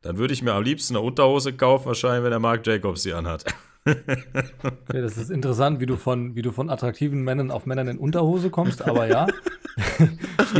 dann 0.02 0.18
würde 0.18 0.34
ich 0.34 0.42
mir 0.42 0.54
am 0.54 0.64
liebsten 0.64 0.96
eine 0.96 1.06
Unterhose 1.06 1.54
kaufen, 1.54 1.86
wahrscheinlich, 1.86 2.24
wenn 2.24 2.32
der 2.32 2.40
Marc 2.40 2.66
Jacobs 2.68 3.04
sie 3.04 3.14
anhat. 3.14 3.46
okay, 3.86 5.02
das 5.02 5.18
ist 5.18 5.32
interessant, 5.32 5.80
wie 5.80 5.86
du 5.86 5.98
von, 5.98 6.36
wie 6.36 6.42
du 6.42 6.52
von 6.52 6.70
attraktiven 6.70 7.24
Männern 7.24 7.50
auf 7.50 7.66
Männern 7.66 7.88
in 7.88 7.98
Unterhose 7.98 8.50
kommst, 8.50 8.82
aber 8.82 9.08
ja. 9.08 9.28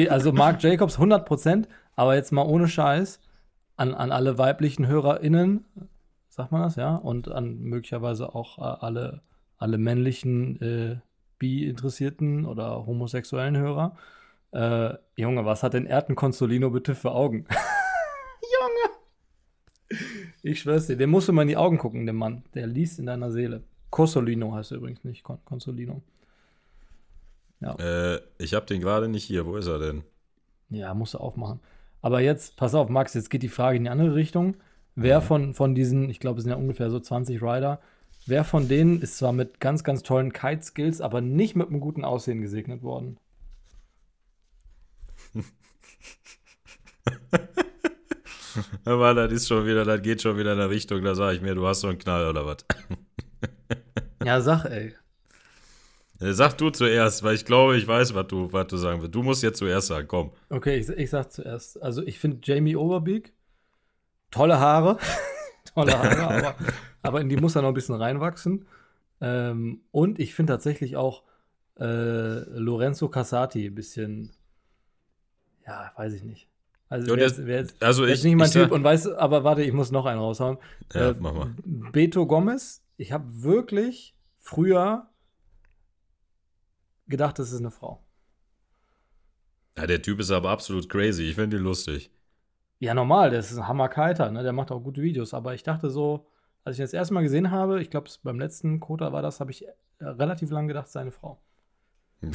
also 0.10 0.32
Marc 0.32 0.64
Jacobs 0.64 0.96
100 0.96 1.26
Prozent, 1.26 1.68
aber 1.96 2.16
jetzt 2.16 2.32
mal 2.32 2.46
ohne 2.46 2.68
Scheiß 2.68 3.20
an, 3.76 3.94
an 3.94 4.12
alle 4.12 4.38
weiblichen 4.38 4.88
HörerInnen, 4.88 5.66
sagt 6.30 6.52
man 6.52 6.62
das, 6.62 6.76
ja? 6.76 6.96
Und 6.96 7.30
an 7.30 7.60
möglicherweise 7.60 8.34
auch 8.34 8.58
äh, 8.58 8.86
alle, 8.86 9.22
alle 9.58 9.78
männlichen 9.78 10.62
äh, 10.62 10.98
bi-interessierten 11.40 12.46
oder 12.46 12.86
homosexuellen 12.86 13.58
Hörer. 13.58 13.98
Äh, 14.52 14.94
Junge, 15.16 15.46
was 15.46 15.64
hat 15.64 15.74
denn 15.74 15.86
Erten 15.86 16.16
Consolino 16.16 16.70
bitte 16.70 16.94
für 16.94 17.12
Augen? 17.12 17.48
Junge! 18.60 20.00
Ich 20.44 20.62
schwör's 20.62 20.88
dir, 20.88 20.98
dem 20.98 21.10
musst 21.10 21.28
du 21.28 21.34
mal 21.34 21.44
in 21.44 21.48
die 21.48 21.58
Augen 21.58 21.78
gucken, 21.78 22.06
dem 22.06 22.18
Mann. 22.18 22.44
Der 22.54 22.68
liest 22.68 23.00
in 23.00 23.08
deiner 23.08 23.32
Seele. 23.32 23.64
Consolino 23.90 24.54
heißt 24.54 24.72
er 24.72 24.78
übrigens 24.78 25.04
nicht, 25.04 25.24
Con 25.24 25.44
Consolino. 25.44 26.02
Ja. 27.62 27.76
Äh, 27.76 28.22
ich 28.38 28.54
hab 28.54 28.68
den 28.68 28.82
gerade 28.82 29.08
nicht 29.08 29.24
hier. 29.24 29.46
Wo 29.46 29.56
ist 29.56 29.68
er 29.68 29.80
denn? 29.80 30.04
Ja, 30.70 30.94
musst 30.94 31.14
du 31.14 31.20
aufmachen. 31.20 31.60
Aber 32.02 32.20
jetzt, 32.22 32.58
pass 32.58 32.74
auf, 32.76 32.90
Max, 32.90 33.14
jetzt 33.14 33.30
geht 33.30 33.44
die 33.44 33.50
Frage 33.50 33.78
in 33.78 33.84
die 33.84 33.90
andere 33.90 34.16
Richtung. 34.16 34.56
Wer 34.96 35.22
mhm. 35.22 35.26
von, 35.26 35.54
von 35.54 35.76
diesen, 35.76 36.10
ich 36.10 36.20
glaube, 36.20 36.40
es 36.40 36.44
sind 36.44 36.52
ja 36.52 36.58
ungefähr 36.58 36.90
so 36.90 37.00
20 37.00 37.42
Rider, 37.42 37.80
wer 38.26 38.44
von 38.44 38.68
denen 38.68 39.02
ist 39.02 39.18
zwar 39.18 39.32
mit 39.32 39.60
ganz, 39.60 39.84
ganz 39.84 40.04
tollen 40.04 40.34
Kite-Skills, 40.34 41.00
aber 41.02 41.22
nicht 41.22 41.56
mit 41.56 41.68
einem 41.68 41.80
guten 41.80 42.04
Aussehen 42.04 42.42
gesegnet 42.42 42.82
worden? 42.84 43.18
Aber 48.84 49.14
das 49.14 49.32
ist 49.32 49.48
schon 49.48 49.66
wieder, 49.66 49.86
das 49.86 50.02
geht 50.02 50.22
schon 50.22 50.38
wieder 50.38 50.52
in 50.52 50.58
der 50.58 50.70
Richtung, 50.70 51.02
da 51.04 51.16
sage 51.16 51.38
ich 51.38 51.42
mir, 51.42 51.56
du 51.56 51.66
hast 51.66 51.80
so 51.82 51.88
einen 51.88 52.00
Knall 52.00 52.28
oder 52.28 52.46
was. 52.46 52.58
ja, 54.26 54.42
sag, 54.42 54.66
ey. 54.66 54.94
Sag 56.22 56.54
du 56.58 56.70
zuerst, 56.70 57.24
weil 57.24 57.34
ich 57.34 57.46
glaube, 57.46 57.78
ich 57.78 57.88
weiß, 57.88 58.14
was 58.14 58.28
du, 58.28 58.54
was 58.54 58.68
du 58.68 58.78
sagen 58.78 59.02
willst. 59.02 59.16
Du 59.16 59.24
musst 59.24 59.42
jetzt 59.42 59.58
zuerst 59.58 59.88
sagen, 59.88 60.08
komm. 60.08 60.32
Okay, 60.50 60.78
ich, 60.78 60.88
ich 60.90 61.10
sag 61.10 61.32
zuerst. 61.32 61.82
Also, 61.82 62.04
ich 62.04 62.20
finde 62.20 62.38
Jamie 62.44 62.76
Overbeek, 62.76 63.34
tolle 64.30 64.60
Haare. 64.60 65.00
tolle 65.74 65.98
Haare, 65.98 66.22
aber, 66.22 66.56
aber 67.02 67.22
in 67.22 67.30
die 67.30 67.38
muss 67.38 67.56
er 67.56 67.64
noch 67.64 67.70
ein 67.70 67.74
bisschen 67.74 67.96
reinwachsen. 67.96 68.68
Ähm, 69.20 69.82
und 69.92 70.20
ich 70.20 70.36
finde 70.36 70.54
tatsächlich 70.54 70.96
auch 70.96 71.24
äh, 71.80 72.40
Lorenzo 72.58 73.10
Casati 73.10 73.66
ein 73.66 73.76
bisschen, 73.76 74.32
ja, 75.66 75.92
weiß 75.96 76.14
ich 76.14 76.24
nicht. 76.24 76.48
Also, 76.88 77.16
wer, 77.16 77.26
ist, 77.26 77.46
wer, 77.48 77.62
ist, 77.62 77.82
also 77.82 78.06
ich, 78.06 78.14
ist 78.14 78.26
nicht 78.26 78.36
mein 78.36 78.52
Typ 78.52 78.72
und 78.72 78.84
weiß, 78.84 79.08
aber 79.08 79.44
warte, 79.44 79.64
ich 79.64 79.74
muss 79.74 79.92
noch 79.92 80.06
einen 80.06 80.20
raushauen. 80.20 80.58
Ja, 80.94 81.12
äh, 81.12 81.16
mach 81.18 81.34
mal. 81.34 81.56
Beto 81.64 82.28
Gomez, 82.28 82.84
ich 82.98 83.12
habe 83.12 83.26
wirklich 83.42 84.14
früher 84.38 85.08
gedacht, 87.12 87.38
das 87.38 87.52
ist 87.52 87.60
eine 87.60 87.70
Frau. 87.70 88.04
Ja, 89.78 89.86
der 89.88 90.02
Typ 90.02 90.20
ist 90.20 90.32
aber 90.32 90.50
absolut 90.50 90.90
crazy. 90.90 91.24
Ich 91.24 91.36
finde 91.36 91.58
ihn 91.58 91.64
lustig. 91.64 92.12
Ja, 92.80 92.94
normal, 92.94 93.30
der 93.30 93.40
ist 93.40 93.56
ein 93.56 93.68
Hammerkiter, 93.68 94.32
ne? 94.32 94.42
Der 94.44 94.54
macht 94.54 94.72
auch 94.72 94.80
gute 94.80 95.02
Videos. 95.02 95.34
Aber 95.34 95.54
ich 95.54 95.64
dachte 95.64 95.90
so, 95.90 96.28
als 96.64 96.76
ich 96.76 96.80
ihn 96.80 96.86
das 96.86 96.94
erste 96.94 97.14
Mal 97.14 97.22
gesehen 97.22 97.52
habe, 97.52 97.82
ich 97.82 97.90
glaube, 97.90 98.10
beim 98.24 98.40
letzten 98.40 98.80
Kota 98.80 99.14
war 99.14 99.22
das, 99.22 99.40
habe 99.40 99.52
ich 99.52 99.66
relativ 100.00 100.50
lang 100.50 100.68
gedacht, 100.68 100.88
seine 100.88 101.12
Frau. 101.12 101.40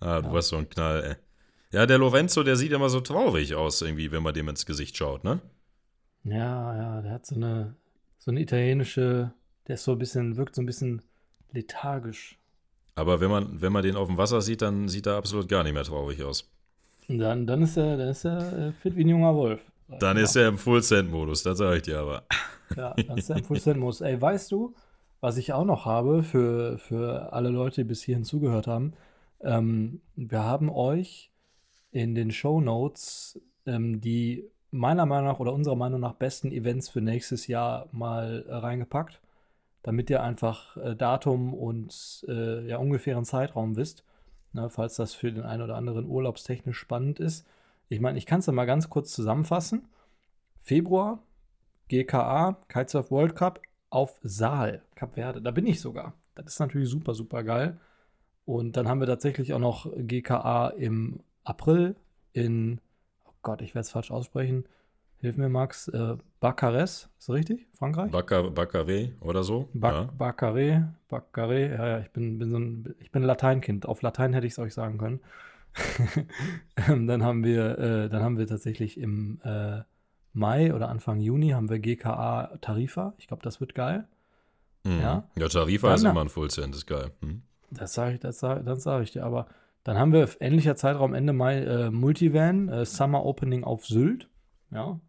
ah, 0.00 0.20
du 0.20 0.28
ja. 0.28 0.32
warst 0.32 0.48
so 0.48 0.56
ein 0.56 0.68
Knall, 0.68 1.04
ey. 1.04 1.16
Ja, 1.70 1.84
der 1.84 1.98
Lorenzo, 1.98 2.42
der 2.42 2.56
sieht 2.56 2.72
immer 2.72 2.88
so 2.88 3.00
traurig 3.00 3.54
aus, 3.54 3.82
irgendwie, 3.82 4.10
wenn 4.10 4.22
man 4.22 4.32
dem 4.32 4.48
ins 4.48 4.64
Gesicht 4.64 4.96
schaut, 4.96 5.24
ne? 5.24 5.40
Ja, 6.24 6.76
ja, 6.76 7.02
der 7.02 7.12
hat 7.12 7.26
so 7.26 7.34
eine, 7.34 7.76
so 8.18 8.30
eine 8.30 8.40
italienische, 8.40 9.32
der 9.66 9.74
ist 9.74 9.84
so 9.84 9.92
ein 9.92 9.98
bisschen, 9.98 10.36
wirkt 10.36 10.54
so 10.54 10.62
ein 10.62 10.66
bisschen 10.66 11.02
lethargisch. 11.52 12.38
Aber 12.94 13.20
wenn 13.20 13.30
man, 13.30 13.60
wenn 13.60 13.72
man 13.72 13.82
den 13.82 13.96
auf 13.96 14.08
dem 14.08 14.16
Wasser 14.16 14.40
sieht, 14.40 14.62
dann 14.62 14.88
sieht 14.88 15.06
er 15.06 15.16
absolut 15.16 15.48
gar 15.48 15.62
nicht 15.62 15.72
mehr 15.72 15.84
traurig 15.84 16.22
aus. 16.22 16.50
Dann, 17.08 17.46
dann 17.46 17.62
ist 17.62 17.76
er, 17.76 17.96
dann 17.96 18.08
ist 18.08 18.24
er 18.24 18.68
äh, 18.68 18.72
fit 18.72 18.96
wie 18.96 19.04
ein 19.04 19.08
junger 19.08 19.34
Wolf. 19.34 19.60
Dann 20.00 20.16
ja. 20.16 20.24
ist 20.24 20.36
er 20.36 20.48
im 20.48 20.58
Full-Send-Modus, 20.58 21.42
das 21.42 21.58
sage 21.58 21.76
ich 21.76 21.82
dir 21.82 22.00
aber. 22.00 22.24
Ja, 22.76 22.94
dann 22.94 23.16
ist 23.16 23.30
er 23.30 23.36
im 23.36 23.44
Full-Send-Modus. 23.44 24.02
Ey, 24.02 24.20
weißt 24.20 24.52
du, 24.52 24.74
was 25.20 25.38
ich 25.38 25.52
auch 25.52 25.64
noch 25.64 25.86
habe 25.86 26.22
für, 26.22 26.76
für 26.78 27.32
alle 27.32 27.48
Leute, 27.48 27.82
die 27.82 27.88
bis 27.88 28.02
hierhin 28.02 28.24
zugehört 28.24 28.66
haben? 28.66 28.92
Ähm, 29.40 30.02
wir 30.16 30.44
haben 30.44 30.68
euch 30.68 31.30
in 31.92 32.14
den 32.14 32.30
Show 32.30 32.60
Notes 32.60 33.40
ähm, 33.64 34.00
die 34.00 34.50
meiner 34.70 35.06
Meinung 35.06 35.28
nach 35.28 35.38
oder 35.38 35.52
unserer 35.52 35.76
Meinung 35.76 36.00
nach 36.00 36.14
besten 36.14 36.50
Events 36.52 36.88
für 36.88 37.00
nächstes 37.00 37.46
Jahr 37.46 37.88
mal 37.92 38.44
äh, 38.48 38.54
reingepackt 38.54 39.20
damit 39.82 40.10
ihr 40.10 40.22
einfach 40.22 40.76
äh, 40.76 40.96
Datum 40.96 41.54
und 41.54 42.24
äh, 42.28 42.66
ja, 42.66 42.78
ungefähren 42.78 43.24
Zeitraum 43.24 43.76
wisst, 43.76 44.04
ne, 44.52 44.70
falls 44.70 44.96
das 44.96 45.14
für 45.14 45.32
den 45.32 45.44
einen 45.44 45.62
oder 45.62 45.76
anderen 45.76 46.06
urlaubstechnisch 46.06 46.78
spannend 46.78 47.20
ist. 47.20 47.46
Ich 47.88 48.00
meine, 48.00 48.18
ich 48.18 48.26
kann 48.26 48.40
es 48.40 48.46
ja 48.46 48.52
mal 48.52 48.66
ganz 48.66 48.90
kurz 48.90 49.12
zusammenfassen. 49.12 49.88
Februar, 50.60 51.22
GKA, 51.88 52.58
Kitesurf 52.68 53.10
World 53.10 53.34
Cup 53.34 53.60
auf 53.90 54.18
Saal, 54.22 54.82
Kap 54.94 55.14
Verde. 55.14 55.40
Da 55.40 55.50
bin 55.50 55.66
ich 55.66 55.80
sogar. 55.80 56.12
Das 56.34 56.46
ist 56.46 56.60
natürlich 56.60 56.88
super, 56.88 57.14
super 57.14 57.42
geil. 57.42 57.78
Und 58.44 58.76
dann 58.76 58.88
haben 58.88 59.00
wir 59.00 59.06
tatsächlich 59.06 59.52
auch 59.54 59.58
noch 59.58 59.90
GKA 59.96 60.68
im 60.68 61.20
April 61.44 61.96
in, 62.32 62.80
oh 63.26 63.32
Gott, 63.42 63.62
ich 63.62 63.74
werde 63.74 63.80
es 63.86 63.90
falsch 63.90 64.10
aussprechen, 64.10 64.64
Hilf 65.20 65.36
mir, 65.36 65.48
Max. 65.48 65.88
Äh, 65.88 66.16
Baccares, 66.40 67.08
ist 67.18 67.28
das 67.28 67.34
richtig? 67.34 67.66
Frankreich? 67.72 68.12
Baccaré 68.12 69.12
oder 69.20 69.42
so. 69.42 69.68
Bac 69.74 69.94
ja. 69.94 70.08
Baccaré, 70.16 70.84
Baccaré, 71.10 71.74
ja, 71.74 71.86
ja, 71.88 71.98
ich 71.98 72.10
bin, 72.10 72.38
bin 72.38 72.50
so 72.50 72.58
ein, 72.58 72.94
ich 73.00 73.10
bin 73.10 73.24
Lateinkind. 73.24 73.86
Auf 73.86 74.02
Latein 74.02 74.32
hätte 74.32 74.46
ich 74.46 74.52
es 74.52 74.58
euch 74.60 74.74
sagen 74.74 74.98
können. 74.98 75.20
dann 76.86 77.24
haben 77.24 77.44
wir, 77.44 77.78
äh, 77.78 78.08
dann 78.08 78.22
haben 78.22 78.38
wir 78.38 78.46
tatsächlich 78.46 78.98
im 78.98 79.40
äh, 79.44 79.80
Mai 80.32 80.72
oder 80.72 80.88
Anfang 80.88 81.18
Juni 81.20 81.50
haben 81.50 81.68
wir 81.68 81.80
GKA 81.80 82.56
Tarifa. 82.60 83.14
Ich 83.18 83.26
glaube, 83.26 83.42
das 83.42 83.60
wird 83.60 83.74
geil. 83.74 84.06
Mhm. 84.84 85.00
Ja. 85.00 85.24
ja, 85.36 85.48
Tarifa 85.48 85.88
Dann- 85.88 85.96
ist 85.96 86.04
immer 86.04 86.20
ein 86.20 86.28
Fullcent, 86.28 86.74
ist 86.74 86.86
geil. 86.86 87.10
Mhm. 87.20 87.42
Das 87.70 87.94
sage 87.94 88.14
ich, 88.14 88.20
das 88.20 88.38
sag, 88.38 88.64
das 88.64 88.82
sag 88.84 89.02
ich 89.02 89.10
dir. 89.10 89.24
Aber 89.24 89.48
dann 89.82 89.98
haben 89.98 90.12
wir 90.12 90.28
ähnlicher 90.40 90.76
Zeitraum 90.76 91.12
Ende 91.14 91.32
Mai 91.32 91.58
äh, 91.62 91.90
Multivan, 91.90 92.68
äh, 92.68 92.84
Summer 92.84 93.24
Opening 93.24 93.64
auf 93.64 93.84
Sylt. 93.84 94.28
Ja. 94.70 95.00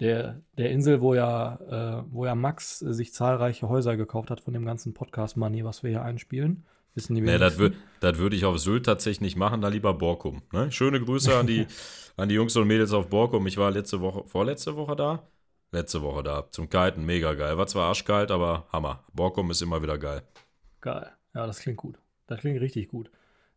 Der, 0.00 0.40
der 0.56 0.70
Insel, 0.70 1.00
wo 1.00 1.14
ja, 1.14 2.00
äh, 2.00 2.04
wo 2.10 2.24
ja 2.24 2.34
Max 2.34 2.82
äh, 2.82 2.92
sich 2.92 3.12
zahlreiche 3.12 3.68
Häuser 3.68 3.96
gekauft 3.96 4.30
hat 4.30 4.40
von 4.40 4.54
dem 4.54 4.64
ganzen 4.64 4.94
Podcast-Money, 4.94 5.64
was 5.64 5.82
wir 5.82 5.90
hier 5.90 6.02
einspielen. 6.02 6.64
Wissen 6.94 7.14
die 7.14 7.20
Nee, 7.20 7.38
das 7.38 7.58
würde 7.58 7.76
würd 8.00 8.34
ich 8.34 8.44
auf 8.44 8.58
Sylt 8.58 8.86
tatsächlich 8.86 9.20
nicht 9.20 9.36
machen, 9.36 9.60
da 9.60 9.68
lieber 9.68 9.94
Borkum. 9.94 10.42
Ne? 10.52 10.72
Schöne 10.72 11.00
Grüße 11.00 11.36
an 11.36 11.46
die, 11.46 11.66
an 12.16 12.28
die 12.28 12.34
Jungs 12.34 12.56
und 12.56 12.66
Mädels 12.66 12.92
auf 12.92 13.08
Borkum. 13.08 13.46
Ich 13.46 13.58
war 13.58 13.70
letzte 13.70 14.00
Woche, 14.00 14.24
vorletzte 14.26 14.74
Woche 14.74 14.96
da? 14.96 15.22
Letzte 15.72 16.02
Woche 16.02 16.24
da. 16.24 16.50
Zum 16.50 16.68
Kiten, 16.68 17.04
mega 17.04 17.34
geil. 17.34 17.56
War 17.56 17.66
zwar 17.68 17.88
arschkalt, 17.88 18.32
aber 18.32 18.66
Hammer. 18.72 19.04
Borkum 19.12 19.50
ist 19.52 19.62
immer 19.62 19.82
wieder 19.82 19.98
geil. 19.98 20.22
Geil. 20.80 21.12
Ja, 21.34 21.46
das 21.46 21.60
klingt 21.60 21.76
gut. 21.76 21.98
Das 22.26 22.40
klingt 22.40 22.60
richtig 22.60 22.88
gut. 22.88 23.10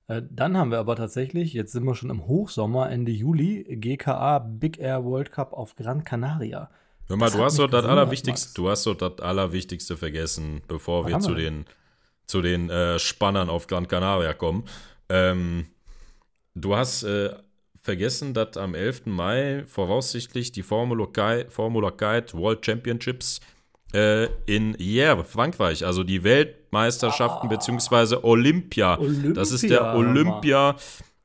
Äh, 0.08 0.22
dann 0.30 0.58
haben 0.58 0.72
wir 0.72 0.80
aber 0.80 0.96
tatsächlich, 0.96 1.54
jetzt 1.54 1.72
sind 1.72 1.86
wir 1.86 1.96
schon 1.96 2.10
im 2.10 2.28
Hochsommer, 2.28 2.90
Ende 2.90 3.12
Juli, 3.12 3.64
GKA 3.64 4.40
Big 4.40 4.80
Air 4.80 5.04
World 5.06 5.32
Cup 5.32 5.54
auf 5.54 5.76
Gran 5.76 6.04
Canaria. 6.04 6.70
Hör 7.08 7.18
mal, 7.18 7.26
Das 7.26 7.34
du 7.36 7.44
hast 7.44 7.60
doch 7.60 7.70
das 7.70 7.86
Allerwichtigste, 7.86 8.48
Max. 8.48 8.54
du 8.54 8.70
hast 8.70 8.86
doch 8.86 8.96
das 8.96 9.20
Allerwichtigste 9.20 9.98
vergessen, 9.98 10.62
bevor 10.68 11.06
Was 11.06 11.12
wir 11.12 11.20
zu 11.20 11.30
wir 11.36 11.36
den, 11.36 11.66
zu 12.26 12.42
den 12.42 12.70
äh, 12.70 13.00
Spannern 13.00 13.50
auf 13.50 13.68
Gran 13.68 13.88
Canaria 13.88 14.34
kommen. 14.34 14.66
Ähm, 15.10 15.68
du 16.56 16.76
hast 16.76 17.04
äh, 17.04 17.34
vergessen, 17.82 18.34
dass 18.34 18.56
am 18.58 18.76
11. 18.76 19.08
Mai 19.08 19.64
voraussichtlich 19.68 20.52
die 20.54 20.64
Formula 20.64 21.06
Guide, 21.06 21.50
Formula 21.50 21.90
Guide 21.90 22.34
World 22.34 22.66
Championships 22.66 23.42
äh, 23.94 24.28
in 24.46 24.76
Hier, 24.78 25.24
Frankreich, 25.24 25.86
also 25.86 26.04
die 26.04 26.24
Weltmeisterschaften 26.24 27.50
beziehungsweise 27.50 28.24
Olympia. 28.24 28.98
Das 29.34 29.52
ist 29.52 29.70
der 29.70 29.84
Ah. 29.84 29.96
Olympia, 29.96 30.76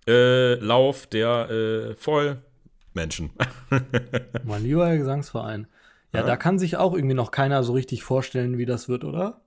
Olympia-Lauf 0.06 1.06
der 1.06 1.50
äh, 1.50 1.94
Vollmenschen. 1.96 3.30
Mein 4.44 4.62
lieber 4.62 4.96
Gesangsverein. 4.96 5.66
Ja, 6.12 6.20
Ja. 6.20 6.26
da 6.26 6.36
kann 6.36 6.58
sich 6.58 6.76
auch 6.76 6.94
irgendwie 6.94 7.14
noch 7.14 7.30
keiner 7.30 7.62
so 7.62 7.72
richtig 7.74 8.02
vorstellen, 8.02 8.56
wie 8.58 8.66
das 8.66 8.88
wird, 8.88 9.04
oder? 9.04 9.42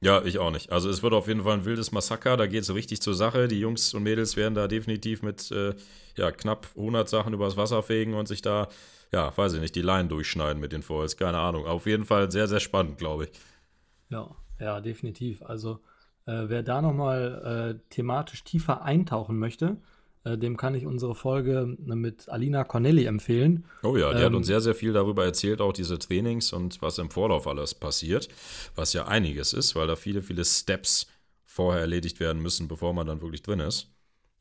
Ja, 0.00 0.22
ich 0.22 0.38
auch 0.38 0.50
nicht. 0.50 0.70
Also 0.70 0.90
es 0.90 1.02
wird 1.02 1.14
auf 1.14 1.28
jeden 1.28 1.44
Fall 1.44 1.54
ein 1.54 1.64
wildes 1.64 1.90
Massaker, 1.92 2.36
da 2.36 2.46
geht 2.46 2.62
es 2.62 2.74
richtig 2.74 3.00
zur 3.00 3.14
Sache. 3.14 3.48
Die 3.48 3.58
Jungs 3.60 3.94
und 3.94 4.02
Mädels 4.02 4.36
werden 4.36 4.54
da 4.54 4.68
definitiv 4.68 5.22
mit 5.22 5.50
äh, 5.50 5.72
ja, 6.16 6.30
knapp 6.30 6.66
100 6.76 7.08
Sachen 7.08 7.32
übers 7.32 7.56
Wasser 7.56 7.82
fegen 7.82 8.12
und 8.14 8.28
sich 8.28 8.42
da, 8.42 8.68
ja, 9.14 9.36
weiß 9.36 9.54
ich 9.54 9.60
nicht, 9.60 9.74
die 9.76 9.82
Leinen 9.82 10.08
durchschneiden 10.08 10.60
mit 10.60 10.72
den 10.72 10.82
Foils, 10.82 11.16
keine 11.16 11.38
Ahnung. 11.38 11.66
Auf 11.66 11.86
jeden 11.86 12.04
Fall 12.04 12.30
sehr, 12.30 12.48
sehr 12.48 12.60
spannend, 12.60 12.98
glaube 12.98 13.24
ich. 13.24 13.30
Ja, 14.10 14.36
ja, 14.60 14.80
definitiv. 14.80 15.42
Also, 15.42 15.80
äh, 16.26 16.44
wer 16.48 16.62
da 16.62 16.80
nochmal 16.82 17.76
äh, 17.80 17.88
thematisch 17.90 18.44
tiefer 18.44 18.82
eintauchen 18.82 19.38
möchte, 19.38 19.78
äh, 20.24 20.38
dem 20.38 20.56
kann 20.56 20.74
ich 20.74 20.86
unsere 20.86 21.14
Folge 21.14 21.76
äh, 21.88 21.94
mit 21.94 22.28
Alina 22.28 22.64
Cornelli 22.64 23.04
empfehlen. 23.06 23.66
Oh 23.82 23.96
ja, 23.98 24.14
die 24.14 24.24
hat 24.24 24.32
Ähm, 24.32 24.34
uns 24.34 24.46
sehr, 24.46 24.62
sehr 24.62 24.74
viel 24.74 24.94
darüber 24.94 25.24
erzählt, 25.26 25.60
auch 25.60 25.72
diese 25.72 25.98
Trainings 25.98 26.52
und 26.54 26.80
was 26.80 26.96
im 26.98 27.10
Vorlauf 27.10 27.46
alles 27.46 27.74
passiert, 27.74 28.28
was 28.74 28.94
ja 28.94 29.06
einiges 29.06 29.52
ist, 29.52 29.74
weil 29.76 29.86
da 29.86 29.94
viele, 29.96 30.22
viele 30.22 30.44
Steps 30.44 31.06
vorher 31.44 31.82
erledigt 31.82 32.18
werden 32.18 32.40
müssen, 32.42 32.66
bevor 32.66 32.94
man 32.94 33.06
dann 33.06 33.20
wirklich 33.20 33.42
drin 33.42 33.60
ist. 33.60 33.92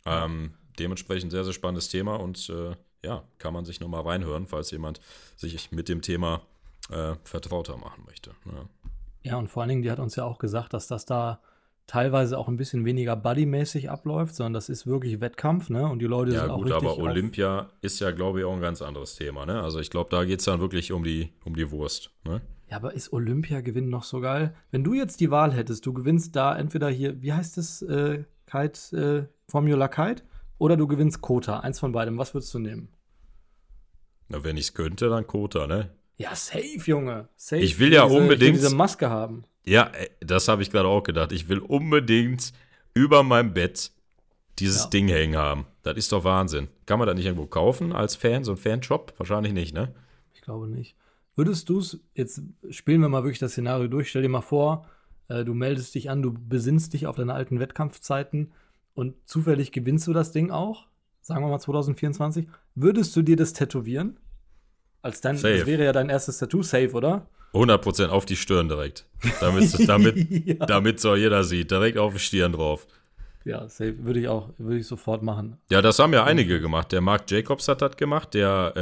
Ähm, 0.05 0.53
dementsprechend 0.79 1.31
sehr, 1.31 1.43
sehr 1.43 1.53
spannendes 1.53 1.89
Thema 1.89 2.15
und 2.17 2.49
äh, 2.49 2.75
ja, 3.03 3.23
kann 3.37 3.53
man 3.53 3.65
sich 3.65 3.79
nochmal 3.79 4.01
reinhören, 4.01 4.47
falls 4.47 4.71
jemand 4.71 4.99
sich 5.35 5.71
mit 5.71 5.89
dem 5.89 6.01
Thema 6.01 6.41
äh, 6.89 7.13
vertrauter 7.23 7.77
machen 7.77 8.03
möchte. 8.05 8.31
Ja. 8.45 8.65
Ja, 9.25 9.37
und 9.37 9.47
vor 9.49 9.61
allen 9.63 9.69
Dingen, 9.69 9.81
die 9.83 9.91
hat 9.91 9.99
uns 9.99 10.15
ja 10.17 10.25
auch 10.25 10.37
gesagt, 10.37 10.73
dass 10.73 10.87
das 10.87 11.05
da 11.05 11.39
teilweise 11.87 12.37
auch 12.37 12.47
ein 12.47 12.55
bisschen 12.57 12.85
weniger 12.85 13.15
buddymäßig 13.15 13.89
abläuft, 13.89 14.35
sondern 14.35 14.53
das 14.53 14.69
ist 14.69 14.87
wirklich 14.87 15.19
Wettkampf, 15.21 15.69
ne? 15.69 15.85
Und 15.87 15.99
die 15.99 16.05
Leute 16.05 16.33
Ja, 16.33 16.41
sind 16.41 16.49
auch 16.51 16.57
gut, 16.57 16.65
richtig 16.67 16.81
aber 16.83 16.91
auf- 16.91 16.97
Olympia 16.99 17.69
ist 17.81 17.99
ja, 17.99 18.11
glaube 18.11 18.39
ich, 18.39 18.45
auch 18.45 18.53
ein 18.53 18.61
ganz 18.61 18.81
anderes 18.81 19.15
Thema. 19.15 19.45
Ne? 19.45 19.61
Also 19.61 19.79
ich 19.79 19.89
glaube, 19.89 20.09
da 20.09 20.23
geht 20.23 20.39
es 20.39 20.45
dann 20.45 20.59
wirklich 20.61 20.91
um 20.93 21.03
die, 21.03 21.29
um 21.45 21.55
die 21.55 21.71
Wurst. 21.71 22.11
Ne? 22.25 22.41
Ja, 22.69 22.77
aber 22.77 22.93
ist 22.93 23.11
Olympiagewinn 23.13 23.89
noch 23.89 24.03
so 24.03 24.21
geil? 24.21 24.53
Wenn 24.71 24.83
du 24.83 24.93
jetzt 24.93 25.19
die 25.19 25.29
Wahl 25.31 25.51
hättest, 25.53 25.85
du 25.85 25.93
gewinnst 25.93 26.35
da 26.35 26.57
entweder 26.57 26.89
hier, 26.89 27.21
wie 27.21 27.33
heißt 27.33 27.57
es, 27.57 27.81
äh, 27.81 28.23
Kite, 28.45 29.27
äh, 29.29 29.51
Formula 29.51 29.87
Kite, 29.89 30.23
oder 30.63 30.77
du 30.77 30.87
gewinnst 30.87 31.19
Kota, 31.21 31.59
eins 31.59 31.79
von 31.79 31.91
beidem. 31.91 32.17
Was 32.17 32.33
würdest 32.33 32.53
du 32.53 32.59
nehmen? 32.59 32.87
Na, 34.29 34.43
wenn 34.43 34.55
ich 34.57 34.67
es 34.67 34.73
könnte, 34.73 35.09
dann 35.09 35.27
Kota, 35.27 35.67
ne? 35.67 35.89
Ja, 36.17 36.33
safe, 36.35 36.79
Junge. 36.85 37.27
Safe. 37.35 37.61
Ich 37.61 37.79
will 37.79 37.91
ja 37.91 38.03
diese, 38.03 38.13
Ich 38.13 38.17
will 38.17 38.21
unbedingt- 38.23 38.57
diese 38.57 38.75
Maske 38.75 39.09
haben. 39.09 39.43
Ja, 39.65 39.91
ey, 39.93 40.09
das 40.21 40.47
habe 40.47 40.61
ich 40.61 40.71
gerade 40.71 40.87
auch 40.87 41.03
gedacht. 41.03 41.31
Ich 41.31 41.49
will 41.49 41.59
unbedingt 41.59 42.53
über 42.93 43.23
meinem 43.23 43.53
Bett 43.53 43.91
dieses 44.59 44.83
Ja. 44.83 44.89
Ding 44.89 45.07
hängen 45.07 45.35
haben. 45.35 45.65
Das 45.81 45.97
ist 45.97 46.11
doch 46.11 46.23
Wahnsinn. 46.23 46.67
Kann 46.85 46.99
man 46.99 47.07
das 47.07 47.15
nicht 47.15 47.25
irgendwo 47.25 47.47
kaufen 47.47 47.91
als 47.91 48.15
Fan, 48.15 48.43
so 48.43 48.51
ein 48.51 48.57
Fanshop? 48.57 49.13
Wahrscheinlich 49.17 49.51
nicht, 49.53 49.73
ne? 49.73 49.93
Ich 50.33 50.41
glaube 50.41 50.67
nicht. 50.67 50.95
Würdest 51.35 51.67
du 51.69 51.79
es, 51.79 51.99
jetzt 52.13 52.41
spielen 52.69 53.01
wir 53.01 53.09
mal 53.09 53.23
wirklich 53.23 53.39
das 53.39 53.51
Szenario 53.53 53.87
durch, 53.87 54.09
stell 54.09 54.21
dir 54.21 54.29
mal 54.29 54.41
vor, 54.41 54.87
äh, 55.29 55.43
du 55.43 55.53
meldest 55.55 55.95
dich 55.95 56.09
an, 56.09 56.21
du 56.21 56.31
besinnst 56.31 56.93
dich 56.93 57.07
auf 57.07 57.15
deine 57.15 57.33
alten 57.33 57.59
Wettkampfzeiten 57.59 58.51
und 58.93 59.15
zufällig 59.25 59.71
gewinnst 59.71 60.07
du 60.07 60.13
das 60.13 60.31
Ding 60.31 60.51
auch, 60.51 60.87
sagen 61.21 61.43
wir 61.43 61.49
mal 61.49 61.59
2024, 61.59 62.47
würdest 62.75 63.15
du 63.15 63.21
dir 63.21 63.35
das 63.35 63.53
tätowieren? 63.53 64.17
Als 65.01 65.19
dein, 65.21 65.37
Safe. 65.37 65.57
das 65.57 65.65
wäre 65.67 65.83
ja 65.83 65.91
dein 65.91 66.09
erstes 66.09 66.37
Tattoo, 66.37 66.63
safe, 66.63 66.91
oder? 66.93 67.27
100% 67.53 68.07
auf 68.07 68.25
die 68.25 68.35
Stirn 68.35 68.67
direkt. 68.69 69.05
Damit, 69.39 69.75
damit, 69.87 70.47
ja. 70.47 70.65
damit 70.65 70.99
so 70.99 71.15
jeder 71.15 71.43
sieht. 71.43 71.71
Direkt 71.71 71.97
auf 71.97 72.13
die 72.13 72.19
Stirn 72.19 72.53
drauf. 72.53 72.87
ja, 73.43 73.67
safe, 73.67 74.03
würde 74.05 74.21
ich 74.21 74.27
auch, 74.29 74.49
würde 74.57 74.77
ich 74.79 74.87
sofort 74.87 75.21
machen. 75.21 75.57
Ja, 75.69 75.81
das 75.81 75.99
haben 75.99 76.13
ja 76.13 76.23
einige 76.23 76.59
gemacht. 76.61 76.91
Der 76.93 77.01
Mark 77.01 77.29
Jacobs 77.29 77.67
hat 77.67 77.81
das 77.81 77.97
gemacht. 77.97 78.33
Der 78.33 78.73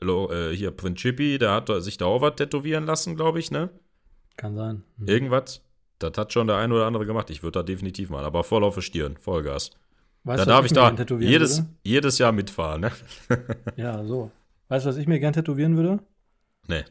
äh, 0.00 0.04
Lo- 0.04 0.30
äh, 0.32 0.54
hier 0.54 0.72
Principi, 0.72 1.38
der 1.38 1.52
hat 1.52 1.68
sich 1.82 1.96
da 1.96 2.06
auch 2.06 2.20
was 2.20 2.34
tätowieren 2.36 2.84
lassen, 2.84 3.14
glaube 3.16 3.38
ich, 3.38 3.50
ne? 3.50 3.70
Kann 4.36 4.56
sein. 4.56 4.82
Hm. 4.98 5.08
Irgendwas. 5.08 5.62
Das 6.02 6.16
hat 6.16 6.32
schon 6.32 6.46
der 6.46 6.56
eine 6.56 6.74
oder 6.74 6.86
andere 6.86 7.06
gemacht. 7.06 7.30
Ich 7.30 7.42
würde 7.42 7.60
da 7.60 7.62
definitiv 7.62 8.10
machen. 8.10 8.24
Aber 8.24 8.44
voll 8.44 8.64
auf 8.64 8.74
die 8.74 8.82
Stirn. 8.82 9.16
Vollgas. 9.16 9.70
Weißt 10.24 10.40
da 10.40 10.44
darf 10.44 10.64
ich 10.64 10.72
mir 10.72 10.92
da 10.92 11.16
jedes, 11.16 11.58
würde? 11.58 11.70
jedes 11.82 12.18
Jahr 12.18 12.32
mitfahren, 12.32 12.82
ne? 12.82 12.92
Ja, 13.76 14.04
so. 14.04 14.30
Weißt 14.68 14.86
du, 14.86 14.90
was 14.90 14.96
ich 14.96 15.08
mir 15.08 15.18
gern 15.18 15.32
tätowieren 15.32 15.76
würde? 15.76 15.98
Nee. 16.68 16.84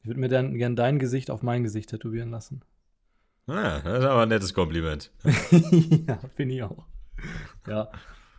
Ich 0.00 0.08
würde 0.08 0.20
mir 0.20 0.28
dann 0.28 0.54
gern 0.54 0.74
dein 0.74 0.98
Gesicht 0.98 1.30
auf 1.30 1.42
mein 1.42 1.62
Gesicht 1.62 1.90
tätowieren 1.90 2.30
lassen. 2.30 2.62
Ah, 3.46 3.80
das 3.80 4.00
ist 4.00 4.04
aber 4.04 4.22
ein 4.22 4.28
nettes 4.28 4.52
Kompliment. 4.52 5.12
ja, 6.08 6.18
finde 6.34 6.54
ich 6.54 6.62
auch. 6.62 6.86
Ja, 7.68 7.90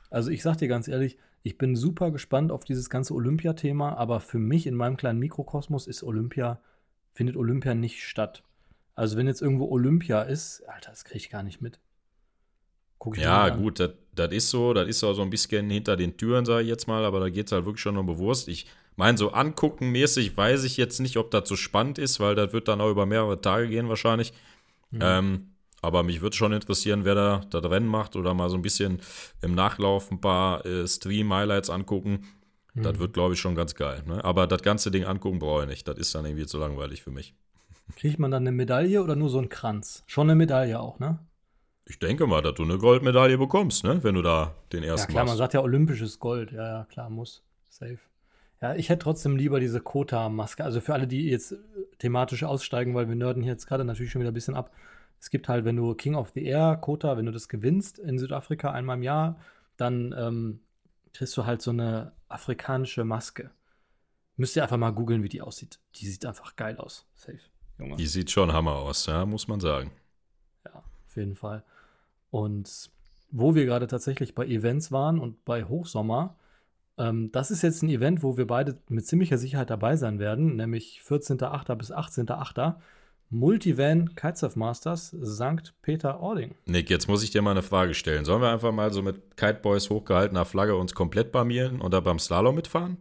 also 0.09 0.29
ich 0.29 0.43
sag 0.43 0.57
dir 0.57 0.67
ganz 0.67 0.87
ehrlich, 0.87 1.17
ich 1.41 1.57
bin 1.57 1.75
super 1.75 2.11
gespannt 2.11 2.51
auf 2.51 2.63
dieses 2.63 2.89
ganze 2.89 3.13
Olympia-Thema, 3.13 3.97
aber 3.97 4.19
für 4.19 4.39
mich 4.39 4.67
in 4.67 4.75
meinem 4.75 4.97
kleinen 4.97 5.19
Mikrokosmos 5.19 5.87
ist 5.87 6.03
Olympia, 6.03 6.61
findet 7.13 7.35
Olympia 7.35 7.75
nicht 7.75 8.03
statt. 8.03 8.43
Also 8.95 9.17
wenn 9.17 9.27
jetzt 9.27 9.41
irgendwo 9.41 9.69
Olympia 9.69 10.21
ist, 10.21 10.61
Alter, 10.67 10.91
das 10.91 11.03
kriege 11.03 11.17
ich 11.17 11.29
gar 11.29 11.43
nicht 11.43 11.61
mit. 11.61 11.79
Guck 12.99 13.17
ich 13.17 13.23
Ja, 13.23 13.49
gut, 13.49 13.79
das 13.79 14.31
ist 14.31 14.49
so, 14.49 14.73
das 14.73 14.87
ist 14.87 14.99
so 14.99 15.21
ein 15.21 15.29
bisschen 15.29 15.69
hinter 15.69 15.97
den 15.97 16.15
Türen, 16.15 16.45
sage 16.45 16.63
ich 16.63 16.69
jetzt 16.69 16.87
mal, 16.87 17.03
aber 17.03 17.19
da 17.19 17.29
geht 17.29 17.47
es 17.47 17.51
halt 17.51 17.65
wirklich 17.65 17.81
schon 17.81 17.97
um 17.97 18.05
bewusst. 18.05 18.47
Ich 18.47 18.67
meine, 18.95 19.17
so 19.17 19.31
angucken 19.31 19.91
mäßig 19.91 20.37
weiß 20.37 20.63
ich 20.63 20.77
jetzt 20.77 20.99
nicht, 20.99 21.17
ob 21.17 21.31
das 21.31 21.49
so 21.49 21.55
spannend 21.55 21.97
ist, 21.97 22.19
weil 22.19 22.35
das 22.35 22.53
wird 22.53 22.67
dann 22.67 22.79
auch 22.81 22.91
über 22.91 23.05
mehrere 23.05 23.41
Tage 23.41 23.67
gehen 23.67 23.89
wahrscheinlich. 23.89 24.31
Mhm. 24.91 24.99
Ähm, 25.01 25.49
aber 25.81 26.03
mich 26.03 26.21
würde 26.21 26.35
schon 26.35 26.53
interessieren, 26.53 27.03
wer 27.03 27.15
da 27.15 27.41
das 27.49 27.63
Rennen 27.65 27.87
macht 27.87 28.15
oder 28.15 28.33
mal 28.33 28.49
so 28.49 28.55
ein 28.55 28.61
bisschen 28.61 29.01
im 29.41 29.53
Nachlauf 29.53 30.09
ein 30.11 30.21
paar 30.21 30.65
äh, 30.65 30.87
Stream-Highlights 30.87 31.69
angucken. 31.69 32.25
Das 32.75 32.93
Mhm. 32.93 32.99
wird, 32.99 33.13
glaube 33.13 33.33
ich, 33.33 33.39
schon 33.39 33.53
ganz 33.55 33.75
geil. 33.75 34.01
Ne? 34.07 34.23
Aber 34.23 34.47
das 34.47 34.61
ganze 34.61 34.91
Ding 34.91 35.03
angucken 35.03 35.39
brauche 35.39 35.63
ich 35.63 35.67
nicht. 35.67 35.87
Das 35.87 35.97
ist 35.97 36.15
dann 36.15 36.25
irgendwie 36.25 36.45
zu 36.45 36.57
langweilig 36.57 37.03
für 37.03 37.11
mich. 37.11 37.35
Kriegt 37.95 38.19
man 38.19 38.31
dann 38.31 38.43
eine 38.43 38.51
Medaille 38.51 39.03
oder 39.03 39.15
nur 39.15 39.29
so 39.29 39.37
einen 39.37 39.49
Kranz? 39.49 40.03
Schon 40.07 40.27
eine 40.29 40.35
Medaille 40.35 40.79
auch, 40.79 40.99
ne? 40.99 41.19
Ich 41.85 41.99
denke 41.99 42.27
mal, 42.27 42.41
dass 42.41 42.53
du 42.55 42.63
eine 42.63 42.77
Goldmedaille 42.77 43.37
bekommst, 43.37 43.83
ne? 43.83 44.01
wenn 44.03 44.15
du 44.15 44.21
da 44.21 44.55
den 44.71 44.83
Ja, 44.83 44.91
ersten 44.91 45.11
klar, 45.11 45.23
man 45.23 45.31
machst. 45.31 45.37
sagt 45.39 45.53
ja 45.53 45.61
olympisches 45.61 46.17
Gold. 46.19 46.51
Ja, 46.51 46.65
ja, 46.65 46.85
klar, 46.85 47.09
muss. 47.09 47.43
Safe. 47.67 47.99
Ja, 48.61 48.73
ich 48.75 48.87
hätte 48.87 49.03
trotzdem 49.03 49.35
lieber 49.35 49.59
diese 49.59 49.81
Kota-Maske. 49.81 50.63
Also 50.63 50.79
für 50.79 50.93
alle, 50.93 51.07
die 51.07 51.29
jetzt 51.29 51.51
äh, 51.51 51.57
thematisch 51.99 52.45
aussteigen, 52.45 52.95
weil 52.95 53.09
wir 53.09 53.15
nörden 53.15 53.43
hier 53.43 53.51
jetzt 53.51 53.67
gerade 53.67 53.83
natürlich 53.83 54.11
schon 54.13 54.21
wieder 54.21 54.31
ein 54.31 54.35
bisschen 54.35 54.55
ab. 54.55 54.71
Es 55.19 55.29
gibt 55.29 55.49
halt, 55.49 55.65
wenn 55.65 55.75
du 55.75 55.93
King 55.93 56.15
of 56.15 56.31
the 56.33 56.43
Air, 56.45 56.77
Kota, 56.77 57.17
wenn 57.17 57.25
du 57.25 57.31
das 57.33 57.49
gewinnst 57.49 57.99
in 57.99 58.17
Südafrika 58.17 58.71
einmal 58.71 58.95
im 58.97 59.03
Jahr, 59.03 59.37
dann 59.75 60.15
ähm, 60.17 60.61
kriegst 61.11 61.35
du 61.35 61.45
halt 61.45 61.61
so 61.61 61.71
eine 61.71 62.13
afrikanische 62.29 63.03
Maske. 63.03 63.51
Müsst 64.37 64.55
ihr 64.55 64.63
einfach 64.63 64.77
mal 64.77 64.91
googeln, 64.91 65.21
wie 65.23 65.29
die 65.29 65.41
aussieht. 65.41 65.79
Die 65.95 66.07
sieht 66.07 66.25
einfach 66.25 66.55
geil 66.55 66.77
aus. 66.77 67.05
Safe, 67.15 67.39
Junge. 67.79 67.95
Die 67.95 68.07
sieht 68.07 68.31
schon 68.31 68.53
Hammer 68.53 68.75
aus, 68.75 69.05
ja, 69.05 69.25
muss 69.25 69.47
man 69.47 69.59
sagen. 69.59 69.91
Ja, 70.65 70.75
auf 70.75 71.15
jeden 71.15 71.35
Fall. 71.35 71.63
Und 72.29 72.89
wo 73.31 73.55
wir 73.55 73.65
gerade 73.65 73.87
tatsächlich 73.87 74.35
bei 74.35 74.45
Events 74.45 74.91
waren 74.91 75.19
und 75.19 75.43
bei 75.45 75.63
Hochsommer, 75.63 76.35
ähm, 76.97 77.31
das 77.31 77.51
ist 77.51 77.63
jetzt 77.63 77.81
ein 77.81 77.89
Event, 77.89 78.23
wo 78.23 78.37
wir 78.37 78.47
beide 78.47 78.77
mit 78.89 79.05
ziemlicher 79.07 79.37
Sicherheit 79.37 79.69
dabei 79.69 79.95
sein 79.95 80.19
werden, 80.19 80.55
nämlich 80.55 81.01
14.8. 81.05 81.75
bis 81.75 81.91
18.8. 81.91 82.75
Multivan 83.29 84.13
Kitesurf 84.13 84.55
Masters 84.55 85.15
St. 85.23 85.73
Peter-Ording. 85.81 86.53
Nick, 86.65 86.91
jetzt 86.91 87.07
muss 87.07 87.23
ich 87.23 87.31
dir 87.31 87.41
mal 87.41 87.51
eine 87.51 87.63
Frage 87.63 87.95
stellen. 87.95 88.25
Sollen 88.25 88.43
wir 88.43 88.51
einfach 88.51 88.71
mal 88.71 88.93
so 88.93 89.01
mit 89.01 89.35
Kiteboys 89.37 89.89
hochgehaltener 89.89 90.45
Flagge 90.45 90.75
uns 90.75 90.93
komplett 90.93 91.31
blamieren 91.31 91.81
und 91.81 91.91
da 91.95 91.99
beim 91.99 92.19
Slalom 92.19 92.53
mitfahren? 92.53 92.97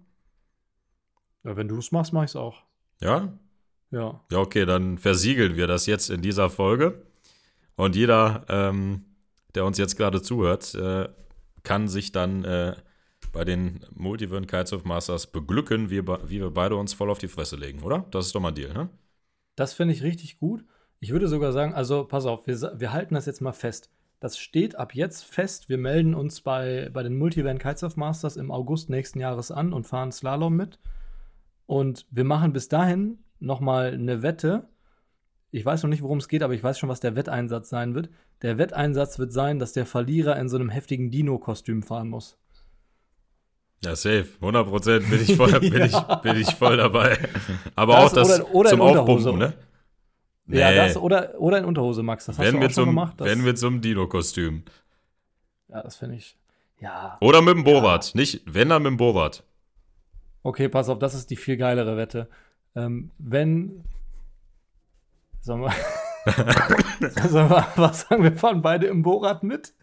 Ja, 1.45 1.57
wenn 1.57 1.69
du 1.69 1.77
es 1.77 1.93
machst, 1.93 2.15
mach 2.15 2.23
ich 2.23 2.31
es 2.31 2.37
auch. 2.37 2.63
Ja? 3.03 3.39
Ja. 3.93 4.21
Ja, 4.31 4.39
okay, 4.39 4.67
dann 4.67 4.99
versiegeln 4.99 5.57
wir 5.57 5.67
das 5.67 5.87
jetzt 5.87 6.11
in 6.11 6.23
dieser 6.23 6.51
Folge. 6.51 7.03
Und 7.77 7.95
jeder, 7.95 8.45
ähm, 8.49 9.05
der 9.55 9.65
uns 9.65 9.79
jetzt 9.79 9.97
gerade 9.97 10.23
zuhört, 10.23 10.75
äh, 10.75 11.09
kann 11.63 11.89
sich 11.89 12.11
dann 12.11 12.45
äh, 12.45 12.75
bei 13.33 13.45
den 13.45 13.85
Multivan 13.95 14.47
Kitesurf 14.47 14.85
Masters 14.85 15.27
beglücken, 15.27 15.91
wie, 15.91 16.03
wie 16.03 16.41
wir 16.41 16.51
beide 16.51 16.77
uns 16.77 16.95
voll 16.95 17.11
auf 17.11 17.19
die 17.19 17.29
Fresse 17.29 17.57
legen, 17.57 17.83
oder? 17.83 18.07
Das 18.11 18.27
ist 18.27 18.35
doch 18.35 18.41
mal 18.41 18.49
ein 18.49 18.55
Deal, 18.55 18.73
ne? 18.73 18.89
Das 19.57 19.75
finde 19.75 19.95
ich 19.95 20.03
richtig 20.03 20.39
gut. 20.39 20.65
Ich 20.99 21.11
würde 21.13 21.29
sogar 21.29 21.53
sagen, 21.53 21.75
also 21.75 22.05
pass 22.05 22.27
auf, 22.27 22.47
wir, 22.47 22.73
wir 22.77 22.93
halten 22.93 23.15
das 23.15 23.27
jetzt 23.27 23.41
mal 23.41 23.53
fest. 23.53 23.91
Das 24.21 24.39
steht 24.39 24.77
ab 24.77 24.95
jetzt 24.95 25.25
fest. 25.25 25.69
Wir 25.69 25.79
melden 25.79 26.15
uns 26.15 26.41
bei, 26.41 26.91
bei 26.93 27.03
den 27.03 27.19
Multivan 27.19 27.59
Kitesurf 27.59 27.97
Masters 27.97 28.37
im 28.37 28.51
August 28.51 28.89
nächsten 28.89 29.19
Jahres 29.19 29.51
an 29.51 29.73
und 29.73 29.87
fahren 29.87 30.13
Slalom 30.13 30.55
mit. 30.55 30.79
Und 31.67 32.07
wir 32.11 32.25
machen 32.25 32.53
bis 32.53 32.69
dahin 32.69 33.19
nochmal 33.43 33.93
eine 33.93 34.23
Wette. 34.23 34.69
Ich 35.51 35.65
weiß 35.65 35.83
noch 35.83 35.91
nicht, 35.91 36.03
worum 36.03 36.19
es 36.19 36.29
geht, 36.29 36.43
aber 36.43 36.55
ich 36.55 36.63
weiß 36.63 36.79
schon, 36.79 36.89
was 36.89 37.01
der 37.01 37.15
Wetteinsatz 37.17 37.69
sein 37.69 37.95
wird. 37.95 38.09
Der 38.41 38.57
Wetteinsatz 38.59 39.19
wird 39.19 39.33
sein, 39.33 39.59
dass 39.59 39.73
der 39.73 39.85
Verlierer 39.87 40.37
in 40.39 40.49
so 40.49 40.57
einem 40.57 40.71
heftigen 40.71 41.11
Dino-Kostüm 41.11 41.83
fahren 41.83 42.09
muss. 42.09 42.39
Ja, 43.85 43.97
safe. 43.97 44.29
100 44.41 44.67
Prozent 44.69 45.11
bin, 45.11 45.21
ich 45.21 45.37
voll, 45.37 45.53
bin, 45.61 45.83
ich, 45.83 45.99
bin 46.23 46.37
ich 46.37 46.55
voll 46.55 46.77
dabei. 46.77 47.19
Aber 47.75 47.95
Das 47.97 48.05
auch 48.05 48.15
das 48.15 48.41
oder- 48.41 48.55
oder 48.55 48.71
zum. 48.71 48.81
Aufpumpen, 48.81 49.39
ne? 49.39 49.55
Ja, 50.49 50.71
Nee. 50.71 50.77
das 50.77 50.97
oder, 50.97 51.35
oder 51.41 51.59
in 51.59 51.65
Unterhose, 51.65 52.03
Max. 52.03 52.27
Das 52.27 52.39
hast 52.39 52.45
Wenn 52.47 52.61
du 52.61 52.67
auch 52.67 52.71
so 52.71 52.75
schon 52.75 52.83
einem, 52.89 52.97
gemacht. 52.97 53.15
Das, 53.21 53.27
wenn 53.29 53.43
mit 53.43 53.59
so 53.59 53.67
einem 53.69 53.81
Dino-Kostüm. 53.81 54.65
ja, 55.69 55.83
das 55.83 55.97
finde 55.97 56.17
ich. 56.17 56.37
Ja. 56.81 57.17
Oder 57.21 57.43
mit 57.43 57.55
dem 57.57 57.65
Bohrrad. 57.65 58.15
Nicht, 58.15 58.43
wenn 58.47 58.69
dann 58.71 58.83
mit 58.83 58.91
dem 58.91 58.97
Bohrrad. 58.97 59.45
Okay, 60.43 60.69
pass 60.69 60.89
auf, 60.89 60.99
das 60.99 61.15
ist 61.15 61.31
die 61.31 61.37
viel 61.37 61.57
geilere 61.57 61.97
Wette. 61.97 62.29
Ähm, 62.75 63.11
wenn. 63.19 63.85
Sollen 65.41 65.63
wir, 65.63 65.73
sollen 67.29 67.51
wir 67.51 67.67
was 67.77 68.03
sagen? 68.03 68.23
Wir 68.23 68.33
fahren 68.33 68.63
beide 68.63 68.87
im 68.87 69.03
Bohrrad 69.03 69.43
mit. 69.43 69.75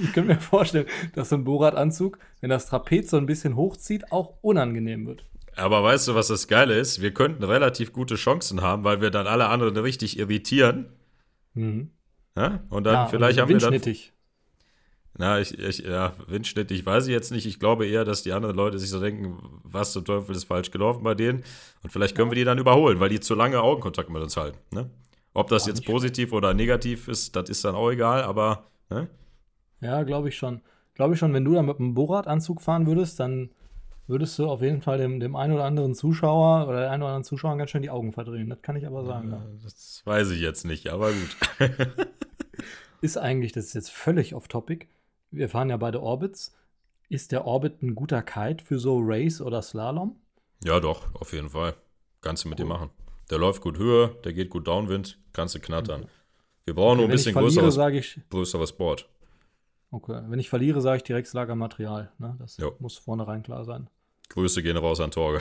ich 0.00 0.12
könnte 0.12 0.34
mir 0.34 0.40
vorstellen, 0.40 0.86
dass 1.14 1.28
so 1.28 1.36
ein 1.36 1.44
Bohrradanzug, 1.44 2.18
wenn 2.40 2.50
das 2.50 2.66
Trapez 2.66 3.10
so 3.10 3.16
ein 3.16 3.26
bisschen 3.26 3.56
hochzieht, 3.56 4.10
auch 4.10 4.34
unangenehm 4.40 5.06
wird. 5.06 5.26
Aber 5.56 5.82
weißt 5.82 6.08
du, 6.08 6.14
was 6.14 6.28
das 6.28 6.48
Geile 6.48 6.74
ist? 6.74 7.00
Wir 7.00 7.14
könnten 7.14 7.44
relativ 7.44 7.92
gute 7.92 8.16
Chancen 8.16 8.62
haben, 8.62 8.84
weil 8.84 9.00
wir 9.00 9.10
dann 9.10 9.26
alle 9.26 9.48
anderen 9.48 9.76
richtig 9.76 10.18
irritieren. 10.18 10.92
Mhm. 11.54 11.90
Ja? 12.36 12.64
Und 12.70 12.84
dann 12.84 12.94
Ja, 12.94 13.06
vielleicht 13.06 13.38
und 13.38 13.42
haben 13.42 13.60
wir 13.60 13.80
dann. 13.80 13.94
Na, 15.16 15.40
ich, 15.40 15.56
ich, 15.58 15.78
ja, 15.78 16.12
Windschnitt, 16.26 16.70
ich 16.72 16.84
weiß 16.84 17.06
jetzt 17.08 17.30
nicht. 17.30 17.46
Ich 17.46 17.60
glaube 17.60 17.86
eher, 17.86 18.04
dass 18.04 18.24
die 18.24 18.32
anderen 18.32 18.56
Leute 18.56 18.78
sich 18.78 18.90
so 18.90 19.00
denken, 19.00 19.60
was 19.62 19.92
zum 19.92 20.04
Teufel 20.04 20.34
ist 20.34 20.44
falsch 20.44 20.72
gelaufen 20.72 21.04
bei 21.04 21.14
denen. 21.14 21.44
Und 21.82 21.92
vielleicht 21.92 22.16
können 22.16 22.30
wir 22.30 22.36
die 22.36 22.44
dann 22.44 22.58
überholen, 22.58 22.98
weil 22.98 23.10
die 23.10 23.20
zu 23.20 23.34
lange 23.34 23.60
Augenkontakt 23.60 24.10
mit 24.10 24.22
uns 24.22 24.36
halten. 24.36 24.58
Ne? 24.72 24.90
Ob 25.32 25.48
das 25.48 25.66
jetzt 25.66 25.84
positiv 25.84 26.32
oder 26.32 26.52
negativ 26.52 27.06
ist, 27.08 27.36
das 27.36 27.48
ist 27.48 27.64
dann 27.64 27.74
auch 27.74 27.90
egal, 27.90 28.22
aber 28.22 28.66
ne? 28.90 29.08
Ja, 29.80 30.02
glaube 30.02 30.28
ich 30.28 30.36
schon. 30.36 30.62
Glaube 30.94 31.14
ich 31.14 31.20
schon, 31.20 31.32
wenn 31.32 31.44
du 31.44 31.54
dann 31.54 31.66
mit 31.66 31.78
einem 31.78 31.94
Bohrradanzug 31.94 32.60
fahren 32.60 32.86
würdest, 32.86 33.20
dann 33.20 33.50
würdest 34.06 34.38
du 34.38 34.48
auf 34.48 34.62
jeden 34.62 34.82
Fall 34.82 34.98
dem, 34.98 35.20
dem 35.20 35.36
einen 35.36 35.54
oder 35.54 35.64
anderen 35.64 35.94
Zuschauer 35.94 36.68
oder 36.68 36.80
der 36.80 36.90
einen 36.90 37.02
oder 37.02 37.10
anderen 37.10 37.24
Zuschauer 37.24 37.56
ganz 37.56 37.70
schön 37.70 37.82
die 37.82 37.90
Augen 37.90 38.12
verdrehen. 38.12 38.48
Das 38.48 38.62
kann 38.62 38.76
ich 38.76 38.86
aber 38.86 39.04
sagen. 39.04 39.30
Ja. 39.30 39.42
das 39.62 40.02
weiß 40.04 40.30
ich 40.30 40.40
jetzt 40.40 40.64
nicht, 40.64 40.88
aber 40.88 41.10
gut. 41.10 41.36
Ist 43.00 43.18
eigentlich, 43.18 43.52
das 43.52 43.66
ist 43.66 43.74
jetzt 43.74 43.90
völlig 43.90 44.34
off-topic. 44.34 44.86
Wir 45.36 45.48
fahren 45.48 45.70
ja 45.70 45.76
beide 45.76 46.02
Orbits. 46.02 46.54
Ist 47.08 47.32
der 47.32 47.44
Orbit 47.46 47.82
ein 47.82 47.94
guter 47.94 48.22
Kite 48.22 48.64
für 48.64 48.78
so 48.78 48.98
Race 49.02 49.40
oder 49.40 49.62
Slalom? 49.62 50.16
ja, 50.64 50.80
doch, 50.80 51.14
auf 51.14 51.32
jeden 51.32 51.50
Fall. 51.50 51.74
Kannst 52.22 52.44
du 52.44 52.48
mit 52.48 52.58
Cool. 52.58 52.64
dem 52.66 52.68
machen. 52.70 52.90
Der 53.30 53.38
läuft 53.38 53.60
gut 53.62 53.76
Höhe, 53.78 54.16
der 54.24 54.32
geht 54.32 54.48
gut 54.50 54.66
Downwind, 54.66 55.18
kannst 55.32 55.54
du 55.54 55.60
knattern. 55.60 56.06
Wir 56.64 56.74
brauchen 56.74 56.96
nur 56.98 57.06
ein 57.06 57.10
bisschen 57.10 57.32
verliere, 57.34 57.62
größeres, 57.62 57.94
ich, 57.94 58.20
größeres 58.30 58.72
Board. 58.72 59.08
okay, 59.90 60.22
wenn 60.28 60.38
ich 60.38 60.48
verliere, 60.48 60.80
sage 60.80 60.98
ich 60.98 61.02
direkt 61.02 61.30
Lagermaterial. 61.32 62.10
Ne? 62.18 62.36
Das 62.38 62.56
Jo. 62.56 62.74
muss 62.78 62.96
vornherein 62.96 63.42
klar 63.42 63.64
sein. 63.66 63.88
Grüße 64.30 64.62
gehen 64.62 64.76
raus 64.78 65.00
an 65.00 65.10
Torge. 65.10 65.40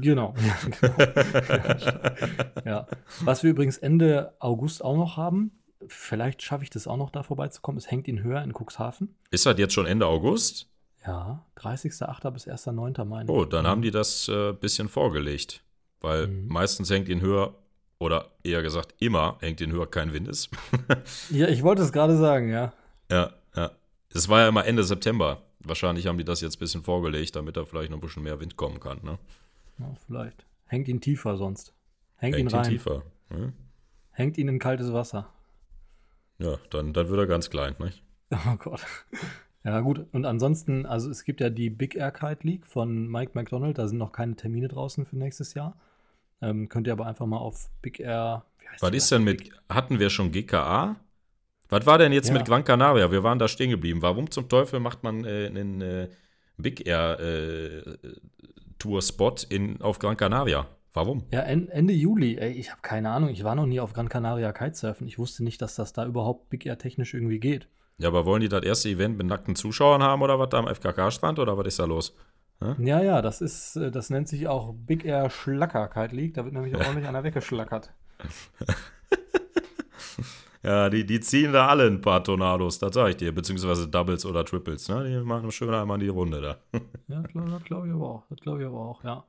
Genau. 0.00 0.34
ja, 0.80 0.94
genau. 0.94 2.04
ja. 2.64 2.86
Was 3.22 3.42
wir 3.42 3.50
übrigens 3.50 3.78
Ende 3.78 4.34
August 4.38 4.84
auch 4.84 4.96
noch 4.96 5.16
haben, 5.16 5.52
vielleicht 5.88 6.42
schaffe 6.42 6.64
ich 6.64 6.70
das 6.70 6.86
auch 6.86 6.96
noch 6.96 7.10
da 7.10 7.22
vorbeizukommen, 7.22 7.78
es 7.78 7.90
hängt 7.90 8.08
ihn 8.08 8.22
höher 8.22 8.42
in 8.42 8.52
Cuxhaven. 8.52 9.14
Ist 9.30 9.46
das 9.46 9.58
jetzt 9.58 9.74
schon 9.74 9.86
Ende 9.86 10.06
August? 10.06 10.68
Ja, 11.06 11.44
30.08. 11.58 12.30
bis 12.30 12.46
1.09. 12.48 13.04
meine 13.04 13.24
ich. 13.24 13.30
Oh, 13.36 13.44
dann 13.44 13.66
haben 13.66 13.82
die 13.82 13.90
das 13.90 14.28
äh, 14.28 14.52
bisschen 14.52 14.88
vorgelegt. 14.88 15.62
Weil 16.00 16.26
Mhm. 16.28 16.48
meistens 16.48 16.90
hängt 16.90 17.08
ihn 17.08 17.20
höher, 17.20 17.54
oder 17.98 18.30
eher 18.42 18.62
gesagt, 18.62 18.94
immer 18.98 19.36
hängt 19.40 19.60
ihn 19.60 19.72
höher 19.72 19.86
kein 19.90 20.12
Wind 20.12 20.28
ist. 20.28 20.50
Ja, 21.30 21.48
ich 21.48 21.62
wollte 21.62 21.82
es 21.82 21.92
gerade 21.92 22.16
sagen, 22.16 22.50
ja. 22.50 22.72
ja, 23.10 23.32
ja. 23.56 23.70
Es 24.12 24.28
war 24.28 24.40
ja 24.40 24.48
immer 24.48 24.64
Ende 24.66 24.84
September. 24.84 25.42
Wahrscheinlich 25.60 26.06
haben 26.06 26.18
die 26.18 26.24
das 26.24 26.40
jetzt 26.42 26.56
ein 26.56 26.58
bisschen 26.60 26.82
vorgelegt, 26.82 27.34
damit 27.36 27.56
da 27.56 27.64
vielleicht 27.64 27.90
noch 27.90 27.98
ein 27.98 28.00
bisschen 28.02 28.22
mehr 28.22 28.38
Wind 28.40 28.56
kommen 28.56 28.80
kann. 28.80 29.00
Ne? 29.02 29.18
ja. 29.78 29.86
Vielleicht. 30.06 30.44
Hängt 30.66 30.88
ihn 30.88 31.00
tiefer 31.00 31.36
sonst. 31.36 31.72
Hängt, 32.16 32.36
Hängt 32.36 32.52
ihn 32.52 32.56
rein. 32.56 32.64
ihn 32.64 32.70
tiefer. 32.70 33.02
Ne? 33.30 33.52
Hängt 34.10 34.38
ihn 34.38 34.48
in 34.48 34.58
kaltes 34.58 34.92
Wasser. 34.92 35.28
Ja, 36.44 36.58
dann, 36.70 36.92
dann 36.92 37.08
wird 37.08 37.18
er 37.18 37.26
ganz 37.26 37.50
klein. 37.50 37.74
Nicht? 37.78 38.02
Oh 38.32 38.56
Gott. 38.58 38.84
Ja, 39.64 39.80
gut. 39.80 40.06
Und 40.12 40.26
ansonsten, 40.26 40.84
also 40.86 41.08
es 41.10 41.24
gibt 41.24 41.40
ja 41.40 41.48
die 41.50 41.70
Big 41.70 41.94
Air 41.94 42.10
Kite 42.10 42.46
League 42.46 42.66
von 42.66 43.06
Mike 43.08 43.32
McDonald. 43.34 43.78
Da 43.78 43.88
sind 43.88 43.98
noch 43.98 44.12
keine 44.12 44.36
Termine 44.36 44.68
draußen 44.68 45.06
für 45.06 45.16
nächstes 45.16 45.54
Jahr. 45.54 45.78
Ähm, 46.42 46.68
könnt 46.68 46.86
ihr 46.86 46.92
aber 46.92 47.06
einfach 47.06 47.26
mal 47.26 47.38
auf 47.38 47.70
Big 47.80 48.00
Air. 48.00 48.44
Wie 48.58 48.68
heißt 48.68 48.82
Was 48.82 48.90
ist 48.92 49.10
denn 49.10 49.24
mit, 49.24 49.50
hatten 49.70 49.98
wir 50.00 50.10
schon 50.10 50.32
GKA? 50.32 50.96
Was 51.70 51.86
war 51.86 51.96
denn 51.98 52.12
jetzt 52.12 52.28
Ja. 52.28 52.34
mit 52.34 52.44
Gran 52.44 52.64
Canaria? 52.64 53.10
Wir 53.10 53.22
waren 53.22 53.38
da 53.38 53.48
stehen 53.48 53.70
geblieben. 53.70 54.02
Warum 54.02 54.30
zum 54.30 54.48
Teufel 54.48 54.80
macht 54.80 55.02
man 55.02 55.24
äh, 55.24 55.46
einen 55.46 55.80
äh, 55.80 56.08
Big 56.58 56.86
Air 56.86 57.18
äh, 57.20 57.96
Tour 58.78 59.00
Spot 59.00 59.34
in, 59.48 59.80
auf 59.80 59.98
Gran 59.98 60.16
Canaria? 60.16 60.66
Warum? 60.94 61.24
Ja, 61.32 61.40
en 61.40 61.68
Ende 61.68 61.92
Juli. 61.92 62.38
Ey, 62.38 62.52
ich 62.52 62.70
habe 62.70 62.80
keine 62.80 63.10
Ahnung. 63.10 63.28
Ich 63.28 63.42
war 63.42 63.56
noch 63.56 63.66
nie 63.66 63.80
auf 63.80 63.92
Gran 63.92 64.08
Canaria 64.08 64.52
Kitesurfen. 64.52 65.08
Ich 65.08 65.18
wusste 65.18 65.42
nicht, 65.42 65.60
dass 65.60 65.74
das 65.74 65.92
da 65.92 66.06
überhaupt 66.06 66.48
Big 66.50 66.64
Air 66.66 66.78
technisch 66.78 67.14
irgendwie 67.14 67.40
geht. 67.40 67.68
Ja, 67.98 68.08
aber 68.08 68.24
wollen 68.24 68.40
die 68.40 68.48
das 68.48 68.62
erste 68.62 68.88
Event 68.88 69.18
mit 69.18 69.26
nackten 69.26 69.56
Zuschauern 69.56 70.02
haben 70.02 70.22
oder 70.22 70.38
was 70.38 70.50
da 70.50 70.58
am 70.58 70.68
FKK-Strand 70.68 71.38
oder 71.40 71.58
was 71.58 71.66
ist 71.66 71.78
da 71.80 71.84
los? 71.84 72.14
Ja, 72.78 73.02
ja, 73.02 73.20
das 73.20 73.40
ist, 73.40 73.76
äh, 73.76 73.90
das 73.90 74.08
nennt 74.08 74.28
sich 74.28 74.46
auch 74.46 74.72
Big 74.72 75.04
Air 75.04 75.28
Schlacker 75.30 75.88
Kite 75.88 76.14
League. 76.14 76.34
Da 76.34 76.44
wird 76.44 76.54
nämlich 76.54 76.74
ordentlich 76.76 77.06
einer 77.06 77.24
weggeschlackert. 77.24 77.92
Ja, 80.62 80.88
die, 80.88 81.04
die 81.04 81.20
ziehen 81.20 81.52
da 81.52 81.66
alle 81.66 81.86
ein 81.86 82.00
paar 82.00 82.24
Tornados, 82.24 82.78
das 82.78 82.94
sag 82.94 83.10
ich 83.10 83.16
dir, 83.18 83.34
beziehungsweise 83.34 83.86
Doubles 83.86 84.24
oder 84.24 84.46
Triples, 84.46 84.88
ne? 84.88 85.04
Die 85.04 85.22
machen 85.22 85.52
schön 85.52 85.68
einmal 85.74 85.98
die 85.98 86.08
Runde 86.08 86.40
da. 86.40 86.80
Ja, 87.06 87.22
klar, 87.22 87.44
das 87.50 87.64
glaube 87.64 87.86
ich 87.86 87.92
aber 87.92 88.08
auch. 88.08 88.22
Das 88.30 88.40
glaube 88.40 88.62
ich 88.62 88.66
aber 88.66 88.80
auch, 88.80 89.04
ja. 89.04 89.24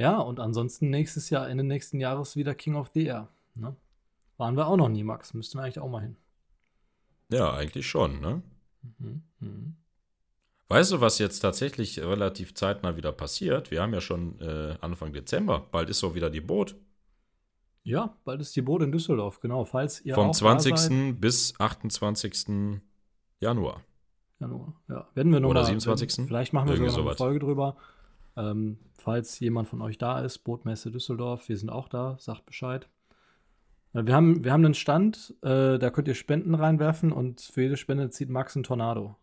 Ja, 0.00 0.18
und 0.18 0.40
ansonsten 0.40 0.88
nächstes 0.88 1.28
Jahr, 1.28 1.46
Ende 1.46 1.62
nächsten 1.62 2.00
Jahres 2.00 2.34
wieder 2.34 2.54
King 2.54 2.74
of 2.74 2.88
the 2.94 3.04
Air. 3.04 3.28
Ne? 3.54 3.76
Waren 4.38 4.56
wir 4.56 4.66
auch 4.66 4.78
noch 4.78 4.88
nie, 4.88 5.04
Max. 5.04 5.34
Müssten 5.34 5.58
wir 5.58 5.64
eigentlich 5.64 5.78
auch 5.78 5.90
mal 5.90 6.00
hin. 6.00 6.16
Ja, 7.30 7.52
eigentlich 7.52 7.86
schon, 7.86 8.18
ne? 8.18 8.42
Mhm. 8.98 9.22
Mhm. 9.40 9.76
Weißt 10.68 10.92
du, 10.92 11.02
was 11.02 11.18
jetzt 11.18 11.40
tatsächlich 11.40 11.98
relativ 11.98 12.54
zeitnah 12.54 12.96
wieder 12.96 13.12
passiert? 13.12 13.70
Wir 13.70 13.82
haben 13.82 13.92
ja 13.92 14.00
schon 14.00 14.40
äh, 14.40 14.78
Anfang 14.80 15.12
Dezember. 15.12 15.66
Bald 15.70 15.90
ist 15.90 15.98
so 15.98 16.14
wieder 16.14 16.30
die 16.30 16.40
Boot. 16.40 16.76
Ja, 17.82 18.16
bald 18.24 18.40
ist 18.40 18.56
die 18.56 18.62
Boot 18.62 18.80
in 18.80 18.92
Düsseldorf, 18.92 19.40
genau. 19.40 19.66
Falls 19.66 20.00
ihr 20.00 20.14
Vom 20.14 20.30
auch 20.30 20.34
20. 20.34 20.70
Da 20.70 20.76
seid, 20.78 21.20
bis 21.20 21.60
28. 21.60 22.80
Januar. 23.38 23.82
Januar. 24.38 24.72
Ja, 24.88 25.08
werden 25.12 25.30
wir 25.30 25.40
noch 25.40 25.50
Oder 25.50 25.60
mal, 25.60 25.66
27.. 25.66 26.26
Vielleicht 26.26 26.54
machen 26.54 26.68
wir 26.68 26.76
Irgendwie 26.76 26.90
sogar 26.90 27.04
noch 27.04 27.10
eine. 27.10 27.16
Folge 27.18 27.40
drüber. 27.40 27.76
Ähm, 28.36 28.78
falls 28.98 29.38
jemand 29.40 29.68
von 29.68 29.80
euch 29.82 29.98
da 29.98 30.20
ist, 30.20 30.38
Bootmesse 30.40 30.90
Düsseldorf, 30.90 31.48
wir 31.48 31.56
sind 31.56 31.70
auch 31.70 31.88
da, 31.88 32.16
sagt 32.20 32.46
Bescheid. 32.46 32.88
Äh, 33.92 34.04
Wir 34.06 34.14
haben, 34.14 34.44
wir 34.44 34.52
haben 34.52 34.64
einen 34.64 34.74
Stand, 34.74 35.34
äh, 35.42 35.78
da 35.78 35.90
könnt 35.90 36.08
ihr 36.08 36.14
Spenden 36.14 36.54
reinwerfen 36.54 37.12
und 37.12 37.40
für 37.40 37.62
jede 37.62 37.76
Spende 37.76 38.10
zieht 38.10 38.28
Max 38.30 38.54
ein 38.56 38.62
Tornado. 38.62 39.16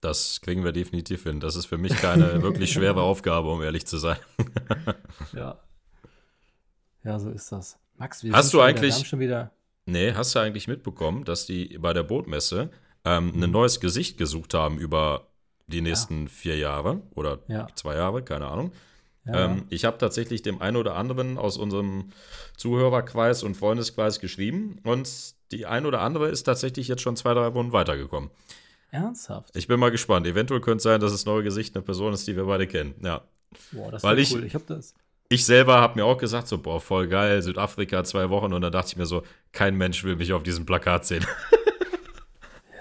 Das 0.00 0.40
kriegen 0.40 0.64
wir 0.64 0.72
definitiv 0.72 1.24
hin. 1.24 1.40
Das 1.40 1.56
ist 1.56 1.66
für 1.66 1.76
mich 1.76 1.94
keine 1.96 2.40
wirklich 2.42 2.72
schwere 2.72 3.02
Aufgabe, 3.02 3.50
um 3.50 3.62
ehrlich 3.62 3.86
zu 3.86 3.98
sein. 3.98 4.16
Ja. 5.34 5.58
Ja, 7.04 7.18
so 7.18 7.30
ist 7.30 7.50
das. 7.52 7.78
Max, 7.96 8.22
wir 8.24 8.32
Hast 8.32 8.52
du 8.54 8.60
eigentlich- 8.60 8.96
Wieder, 8.96 9.04
schon 9.06 9.20
wieder. 9.20 9.50
Nee, 9.86 10.12
hast 10.14 10.34
du 10.34 10.38
eigentlich 10.38 10.68
mitbekommen, 10.68 11.24
dass 11.24 11.46
die 11.46 11.78
bei 11.78 11.92
der 11.92 12.02
Bootmesse 12.02 12.70
ähm, 13.04 13.32
ein 13.34 13.50
neues 13.50 13.80
Gesicht 13.80 14.18
gesucht 14.18 14.52
haben 14.54 14.78
über 14.78 15.26
die 15.70 15.80
nächsten 15.80 16.28
vier 16.28 16.56
Jahre 16.58 17.00
oder 17.14 17.38
Ja. 17.48 17.66
zwei 17.74 17.94
Jahre, 17.96 18.22
keine 18.22 18.48
Ahnung. 18.48 18.72
Ja, 19.26 19.46
Ähm, 19.46 19.64
ich 19.70 19.84
habe 19.84 19.98
tatsächlich 19.98 20.42
dem 20.42 20.60
einen 20.62 20.76
oder 20.76 20.96
anderen 20.96 21.36
aus 21.38 21.56
unserem 21.58 22.10
Zuhörerkreis 22.56 23.42
und 23.42 23.56
Freundeskreis 23.56 24.20
geschrieben 24.20 24.78
und 24.84 25.08
die 25.52 25.66
ein 25.66 25.86
oder 25.86 26.00
andere 26.00 26.28
ist 26.28 26.44
tatsächlich 26.44 26.88
jetzt 26.88 27.02
schon 27.02 27.16
zwei, 27.16 27.34
drei 27.34 27.46
Runden 27.46 27.72
weitergekommen. 27.72 28.30
ernsthaft? 28.92 29.54
Ich 29.56 29.68
bin 29.68 29.78
mal 29.78 29.90
gespannt. 29.90 30.26
Eventuell 30.26 30.60
könnte 30.60 30.78
es 30.78 30.82
sein, 30.82 31.00
dass 31.00 31.12
das 31.12 31.24
neue 31.24 31.42
Gesicht 31.44 31.76
eine 31.76 31.82
Person 31.82 32.12
ist, 32.12 32.26
die 32.26 32.34
wir 32.34 32.44
beide 32.44 32.66
kennen. 32.66 32.94
Ja. 33.04 33.22
Boah, 33.72 33.90
das 33.92 34.02
weil 34.02 34.18
ich- 34.18 34.32
cool. 34.34 34.44
Ich 34.44 34.54
habe 34.54 34.64
das. 34.66 34.94
Ich 35.28 35.44
selber 35.44 35.80
habe 35.80 35.96
mir 36.00 36.04
auch 36.04 36.18
gesagt, 36.18 36.48
so, 36.48 36.58
boah, 36.58 36.80
voll 36.80 37.06
geil, 37.06 37.40
Südafrika 37.40 38.02
zwei 38.02 38.30
Wochen 38.30 38.52
und 38.52 38.62
dann 38.62 38.72
dachte 38.72 38.88
ich 38.88 38.96
mir 38.96 39.06
so, 39.06 39.22
kein 39.52 39.76
Mensch 39.76 40.02
will 40.02 40.16
mich 40.16 40.32
auf 40.32 40.42
diesem 40.42 40.66
Plakat 40.66 41.06
sehen. 41.06 41.24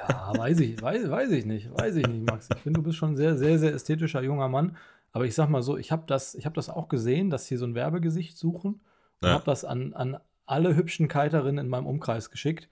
Ja, 0.09 0.33
weiß 0.37 0.59
ich, 0.61 0.81
weiß, 0.81 1.09
weiß 1.09 1.31
ich 1.31 1.45
nicht, 1.45 1.71
weiß 1.73 1.95
ich 1.97 2.07
nicht, 2.07 2.25
Max. 2.25 2.47
Ich 2.55 2.61
finde, 2.61 2.79
du 2.79 2.83
bist 2.83 2.97
schon 2.97 3.11
ein 3.11 3.17
sehr, 3.17 3.37
sehr, 3.37 3.59
sehr 3.59 3.73
ästhetischer 3.73 4.21
junger 4.23 4.47
Mann. 4.49 4.75
Aber 5.11 5.25
ich 5.25 5.35
sag 5.35 5.49
mal 5.49 5.61
so, 5.61 5.77
ich 5.77 5.91
habe 5.91 6.03
das, 6.07 6.35
ich 6.35 6.45
hab 6.45 6.53
das 6.53 6.69
auch 6.69 6.87
gesehen, 6.87 7.29
dass 7.29 7.45
sie 7.47 7.57
so 7.57 7.65
ein 7.65 7.75
Werbegesicht 7.75 8.37
suchen 8.37 8.81
und 9.21 9.27
Ja. 9.27 9.33
habe 9.33 9.43
das 9.45 9.65
an, 9.65 9.93
an 9.93 10.17
alle 10.45 10.75
hübschen 10.75 11.07
Kiterinnen 11.07 11.63
in 11.65 11.69
meinem 11.69 11.85
Umkreis 11.87 12.29
geschickt. 12.31 12.69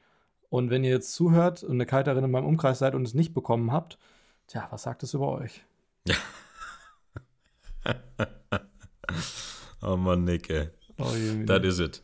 Und 0.49 0.69
wenn 0.69 0.83
ihr 0.83 0.91
jetzt 0.91 1.13
zuhört 1.13 1.63
und 1.63 1.73
eine 1.73 1.85
Kiterin 1.85 2.23
in 2.23 2.31
meinem 2.31 2.45
Umkreis 2.45 2.79
seid 2.79 2.95
und 2.95 3.03
es 3.05 3.13
nicht 3.13 3.33
bekommen 3.33 3.71
habt, 3.71 3.97
tja, 4.47 4.67
was 4.71 4.83
sagt 4.83 5.03
es 5.03 5.13
über 5.13 5.29
euch? 5.31 5.63
Oh 9.81 9.95
Mann, 9.95 10.23
Nick, 10.25 10.49
ey. 10.49 10.69
Oh, 10.97 11.11
Das 11.45 11.63
is 11.63 11.79
it. 11.79 12.01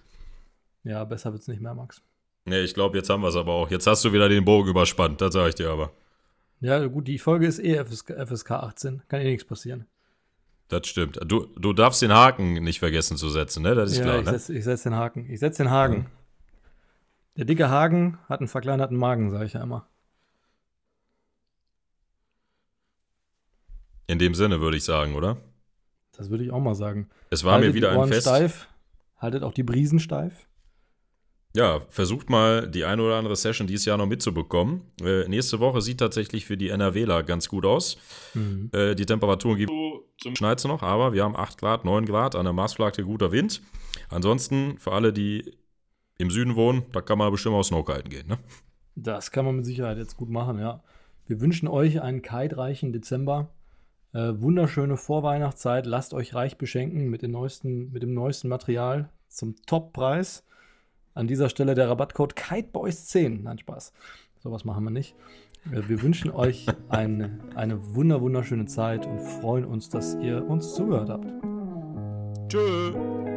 ja, 0.84 1.04
besser 1.04 1.34
wird's 1.34 1.48
nicht 1.48 1.62
mehr, 1.62 1.74
Max. 1.74 2.02
Nee, 2.46 2.60
ich 2.62 2.74
glaube, 2.74 2.98
jetzt 2.98 3.10
haben 3.10 3.22
wir 3.22 3.30
es 3.30 3.36
aber 3.36 3.54
auch. 3.54 3.72
Jetzt 3.72 3.88
hast 3.88 4.04
du 4.04 4.12
wieder 4.12 4.28
den 4.28 4.44
Bogen 4.44 4.70
überspannt, 4.70 5.22
das 5.22 5.34
sage 5.34 5.50
ich 5.50 5.56
dir 5.56 5.70
aber. 5.70 5.92
Ja, 6.60 6.86
gut, 6.88 7.08
die 7.08 7.20
Folge 7.20 7.48
ist 7.48 7.60
eh 7.60 7.84
FSK, 7.84 8.28
FSK 8.28 8.52
18. 8.52 9.02
Kann 9.08 9.22
eh 9.22 9.32
nichts 9.32 9.46
passieren. 9.46 9.86
Das 10.70 10.88
stimmt. 10.88 11.20
Du, 11.26 11.48
du 11.58 11.74
darfst 11.74 12.02
den 12.02 12.14
Haken 12.14 12.54
nicht 12.64 12.80
vergessen 12.80 13.18
zu 13.18 13.30
setzen, 13.30 13.64
ne? 13.64 13.76
Das 13.76 13.92
ist 13.92 13.98
ja, 13.98 14.04
klar, 14.04 14.20
ich 14.20 14.26
ne? 14.26 14.32
setze 14.32 14.62
setz 14.62 14.84
den 14.84 14.96
Haken. 14.96 15.30
Ich 15.30 15.40
setze 15.40 15.64
den 15.64 15.72
Haken. 15.72 16.08
Der 17.36 17.46
dicke 17.46 17.70
Hagen 17.70 18.20
hat 18.30 18.40
einen 18.40 18.48
verkleinerten 18.48 18.98
Magen, 18.98 19.30
sage 19.30 19.46
ich 19.46 19.54
ja 19.54 19.64
immer. 19.64 19.88
In 24.08 24.20
dem 24.20 24.36
Sinne 24.36 24.62
würde 24.62 24.78
ich 24.78 24.84
sagen, 24.84 25.16
oder? 25.16 25.38
Das 26.16 26.30
würde 26.30 26.44
ich 26.44 26.52
auch 26.52 26.60
mal 26.60 26.76
sagen. 26.76 27.10
Es 27.30 27.44
war 27.44 27.54
haltet 27.54 27.70
mir 27.70 27.76
wieder 27.76 27.92
ein 27.92 28.08
Fest. 28.08 28.28
steif, 28.28 28.68
haltet 29.18 29.44
auch 29.44 29.54
die 29.54 29.64
Brisen 29.64 30.00
steif. 30.00 30.48
Ja, 31.56 31.82
versucht 31.90 32.32
mal 32.32 32.68
die 32.68 32.84
eine 32.84 33.04
oder 33.04 33.16
andere 33.16 33.36
Session 33.36 33.68
dieses 33.68 33.86
Jahr 33.86 33.98
noch 33.98 34.08
mitzubekommen. 34.08 34.82
Äh, 35.04 35.28
nächste 35.28 35.60
Woche 35.60 35.82
sieht 35.82 36.00
tatsächlich 36.00 36.46
für 36.46 36.58
die 36.58 36.70
NRWler 36.70 37.22
ganz 37.22 37.48
gut 37.48 37.66
aus. 37.66 37.98
Mhm. 38.34 38.72
Äh, 38.74 38.96
die 38.96 39.06
Temperaturen 39.06 39.58
gibt 39.58 39.72
zum 40.18 40.36
Schneiz 40.36 40.64
noch, 40.66 40.82
aber 40.82 41.14
wir 41.14 41.24
haben 41.24 41.36
8 41.36 41.60
Grad, 41.60 41.86
9 41.86 42.06
Grad, 42.06 42.36
an 42.36 42.46
der 42.46 42.54
Marsflagge 42.54 43.04
guter 43.04 43.32
Wind. 43.32 43.62
Ansonsten, 44.10 44.80
für 44.80 44.94
alle, 44.94 45.14
die 45.14 45.54
im 46.18 46.32
Süden 46.32 46.56
wohnen, 46.56 46.84
da 46.92 47.02
kann 47.02 47.20
man 47.20 47.32
bestimmt 47.32 47.56
auch 47.56 47.64
Snowkiten 47.64 48.10
gehen, 48.10 48.28
ne? 48.28 48.40
Das 48.96 49.32
kann 49.32 49.46
man 49.46 49.58
mit 49.58 49.66
Sicherheit 49.66 49.98
jetzt 49.98 50.18
gut 50.18 50.30
machen, 50.30 50.60
ja. 50.60 50.84
Wir 51.26 51.40
wünschen 51.40 51.68
euch 51.68 52.02
einen 52.02 52.22
kitereichen 52.22 52.94
Dezember. 52.94 53.50
Äh, 54.14 54.34
wunderschöne 54.40 54.98
Vorweihnachtszeit. 54.98 55.86
Lasst 55.86 56.14
euch 56.14 56.34
reich 56.34 56.58
beschenken 56.58 57.10
mit, 57.10 57.22
den 57.22 57.32
neuesten, 57.32 57.92
mit 57.92 58.04
dem 58.04 58.14
neuesten 58.14 58.50
Material 58.50 59.10
zum 59.28 59.56
Toppreis. 59.66 60.44
An 61.14 61.28
dieser 61.28 61.50
Stelle 61.50 61.76
der 61.76 61.90
Rabattcode 61.90 62.34
KiteBoys10. 62.34 63.44
Nein, 63.44 63.58
Spaß. 63.60 63.94
Sowas 64.40 64.66
machen 64.66 64.84
wir 64.84 64.92
nicht. 64.92 65.16
Äh, 65.72 65.82
wir 65.88 66.02
wünschen 66.02 66.32
euch 66.36 66.66
eine, 66.90 67.40
eine 67.56 67.96
wunder, 67.96 68.22
wunderschöne 68.22 68.66
Zeit 68.66 69.06
und 69.06 69.20
freuen 69.20 69.66
uns, 69.66 69.90
dass 69.90 70.16
ihr 70.16 70.46
uns 70.46 70.74
zugehört 70.74 71.10
habt. 71.10 71.28
Tschö. 72.50 73.33